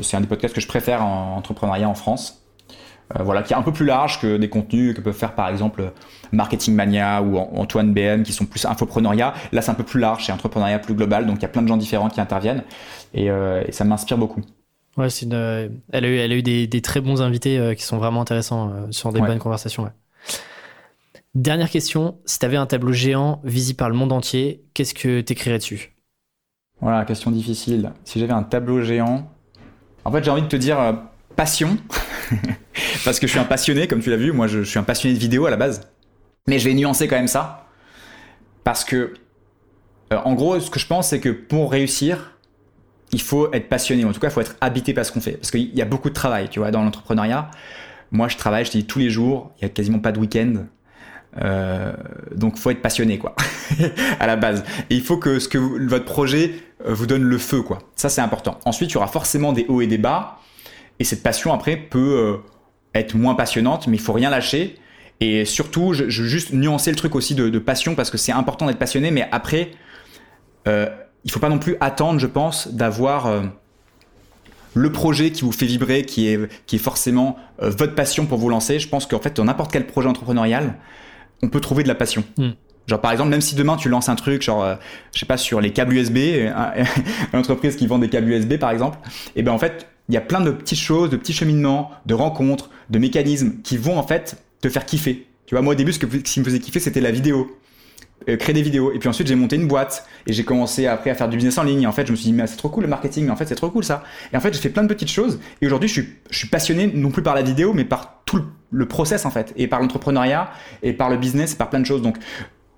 [0.01, 2.43] C'est un des podcasts que je préfère en entrepreneuriat en France.
[3.19, 5.91] voilà, qui est un peu plus large que des contenus que peuvent faire par exemple
[6.31, 9.33] Marketing Mania ou Antoine BM qui sont plus infopreneuriat.
[9.51, 11.61] Là, c'est un peu plus large, c'est entrepreneuriat plus global, donc il y a plein
[11.61, 12.63] de gens différents qui interviennent
[13.13, 14.41] et, et ça m'inspire beaucoup.
[14.97, 15.33] Ouais, une...
[15.91, 18.91] elle, a eu, elle a eu des, des très bons invités qui sont vraiment intéressants
[18.91, 19.83] sur des bonnes conversations.
[19.83, 19.89] Ouais.
[21.35, 25.19] Dernière question, si tu avais un tableau géant visible par le monde entier, qu'est-ce que
[25.21, 25.95] tu écrirais dessus?
[26.79, 27.91] Voilà, question difficile.
[28.03, 29.27] Si j'avais un tableau géant,
[30.05, 30.93] en fait j'ai envie de te dire euh,
[31.35, 31.77] passion,
[33.03, 35.15] parce que je suis un passionné, comme tu l'as vu, moi je, suis un passionné
[35.15, 35.89] de vidéo à la base,
[36.47, 37.65] mais je vais nuancer quand même ça,
[38.63, 39.15] parce que
[40.13, 42.37] euh, en gros ce que je pense c'est que pour réussir,
[43.11, 45.37] il faut être passionné, en tout cas il faut être habité par ce qu'on fait,
[45.37, 47.49] parce qu'il y a beaucoup de travail, tu vois, dans l'entrepreneuriat.
[48.11, 50.19] Moi je travaille, je te dis tous les jours, il y a quasiment pas de
[50.19, 50.65] week-end.
[51.41, 51.93] Euh,
[52.35, 53.35] donc faut être passionné quoi
[54.19, 54.63] à la base.
[54.89, 56.53] Il faut que ce que votre projet
[56.85, 57.79] euh, vous donne le feu quoi.
[57.95, 58.59] Ça c'est important.
[58.65, 60.39] Ensuite il y aura forcément des hauts et des bas.
[60.99, 62.37] Et cette passion après peut euh,
[62.93, 64.75] être moins passionnante mais il faut rien lâcher.
[65.21, 68.67] Et surtout je, je juste nuancer le truc aussi de, passion parce que c'est important
[68.67, 69.71] d'être passionné mais après
[70.67, 70.87] euh,
[71.23, 73.41] il faut pas non plus attendre je pense d'avoir euh,
[74.75, 78.79] le projet qui vous fait vibrer, qui est forcément votre passion pour vous lancer.
[78.79, 80.73] Je pense qu'en fait, dans n'importe quel projet entrepreneurial,
[81.43, 82.23] on peut trouver de la passion.
[82.37, 82.51] Hmm.
[82.87, 84.75] Genre par exemple, même si demain tu lances un truc, genre euh,
[85.13, 86.17] je sais pas sur les câbles USB,
[87.33, 90.15] une entreprise qui vend des câbles USB par exemple, et eh ben en fait il
[90.15, 93.97] y a plein de petites choses, de petits cheminements, de rencontres, de mécanismes qui vont
[93.97, 95.27] en fait te faire kiffer.
[95.45, 97.57] Tu vois, moi au début ce, que, ce qui me faisait kiffer c'était la vidéo.
[98.29, 98.91] Euh, créer des vidéos.
[98.93, 101.57] Et puis ensuite, j'ai monté une boîte et j'ai commencé après à faire du business
[101.57, 101.87] en ligne.
[101.87, 103.45] En fait, je me suis dit, mais c'est trop cool le marketing, mais en fait,
[103.45, 104.03] c'est trop cool ça.
[104.31, 105.39] Et en fait, j'ai fait plein de petites choses.
[105.61, 108.41] Et aujourd'hui, je suis, je suis passionné non plus par la vidéo, mais par tout
[108.71, 110.51] le, process en fait, et par l'entrepreneuriat,
[110.81, 112.01] et par le business, et par plein de choses.
[112.01, 112.17] Donc,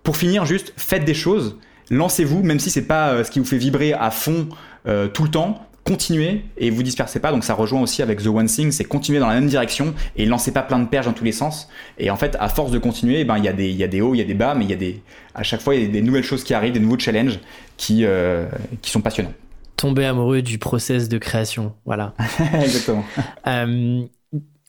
[0.04, 1.58] pour finir, juste faites des choses,
[1.90, 4.50] lancez-vous, même si c'est pas euh, ce qui vous fait vibrer à fond
[4.88, 7.32] euh, tout le temps continuez et vous dispersez pas.
[7.32, 10.26] Donc ça rejoint aussi avec The One Thing, c'est continuer dans la même direction et
[10.26, 11.70] lancez pas plein de perches dans tous les sens.
[12.00, 13.88] Et en fait, à force de continuer, ben il y a des il y a
[13.88, 15.02] des hauts, il y a des bas, mais il y a des
[15.36, 17.40] à chaque fois il y a des nouvelles choses qui arrivent, des nouveaux challenges
[17.78, 18.48] qui euh,
[18.82, 19.34] qui sont passionnants.
[19.78, 22.14] Tomber amoureux du process de création, voilà.
[22.62, 23.06] Exactement.
[23.48, 24.02] Euh,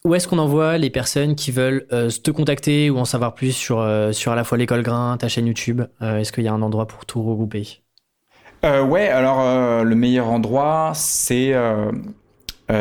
[0.03, 3.51] où est-ce qu'on envoie les personnes qui veulent euh, te contacter ou en savoir plus
[3.51, 5.81] sur, sur à la fois l'école Grain, ta chaîne YouTube?
[5.99, 7.81] Est-ce qu'il y a un endroit pour tout regrouper?
[8.63, 11.91] Euh, Ouais, alors euh, le meilleur endroit, c'est euh,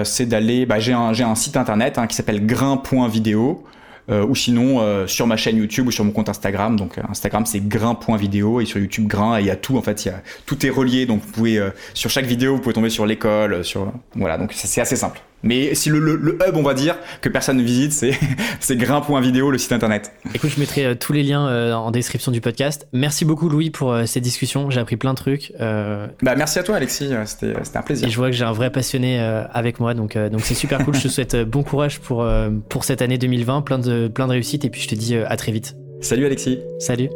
[0.05, 0.67] c'est d'aller.
[0.67, 3.65] Bah, j'ai un, site internet hein, qui s'appelle grain.video.
[4.09, 6.77] Ou sinon sur ma chaîne YouTube ou sur mon compte Instagram.
[6.77, 10.09] Donc Instagram c'est grain.video et sur YouTube grain et il y a tout en fait,
[10.47, 11.61] tout est relié donc vous pouvez
[11.93, 15.21] sur chaque vidéo vous pouvez tomber sur l'école, sur voilà donc c'est assez simple.
[15.47, 18.13] Mais si le, le, hub, on va dire, que personne ne visite, c'est,
[18.61, 20.13] c'est grain.video, le site internet.
[20.35, 22.89] Écoute, je mettrai euh, tous les liens euh, en description du podcast.
[22.93, 24.71] Merci beaucoup, Louis, pour euh, cette discussion.
[24.71, 25.53] J'ai appris plein de trucs.
[25.59, 27.11] Bah, merci à toi, Alexis.
[27.27, 28.09] C'était, c'était un plaisir.
[28.09, 29.95] Et je vois que j'ai un vrai passionné avec moi.
[29.95, 30.95] Donc, donc c'est super cool.
[30.95, 32.27] je te souhaite bon courage pour,
[32.69, 33.63] pour cette année 2020.
[33.63, 34.65] Plein de, plein de réussite.
[34.65, 35.77] Et puis, je te dis à très vite.
[36.01, 36.61] Salut, Alexis.
[36.79, 37.09] Salut.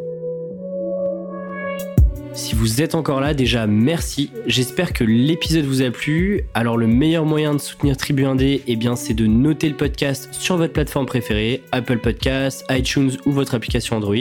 [2.33, 4.31] Si vous êtes encore là, déjà merci.
[4.47, 6.43] J'espère que l'épisode vous a plu.
[6.53, 10.29] Alors le meilleur moyen de soutenir Tribu 1D, eh bien c'est de noter le podcast
[10.31, 14.15] sur votre plateforme préférée, Apple Podcasts, iTunes ou votre application Android.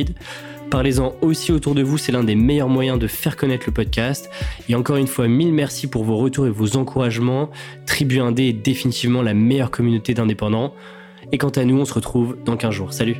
[0.70, 4.28] Parlez-en aussi autour de vous, c'est l'un des meilleurs moyens de faire connaître le podcast.
[4.68, 7.50] Et encore une fois, mille merci pour vos retours et vos encouragements.
[7.86, 10.74] Tribu 1D est définitivement la meilleure communauté d'indépendants.
[11.32, 12.92] Et quant à nous, on se retrouve dans 15 jours.
[12.92, 13.16] Salut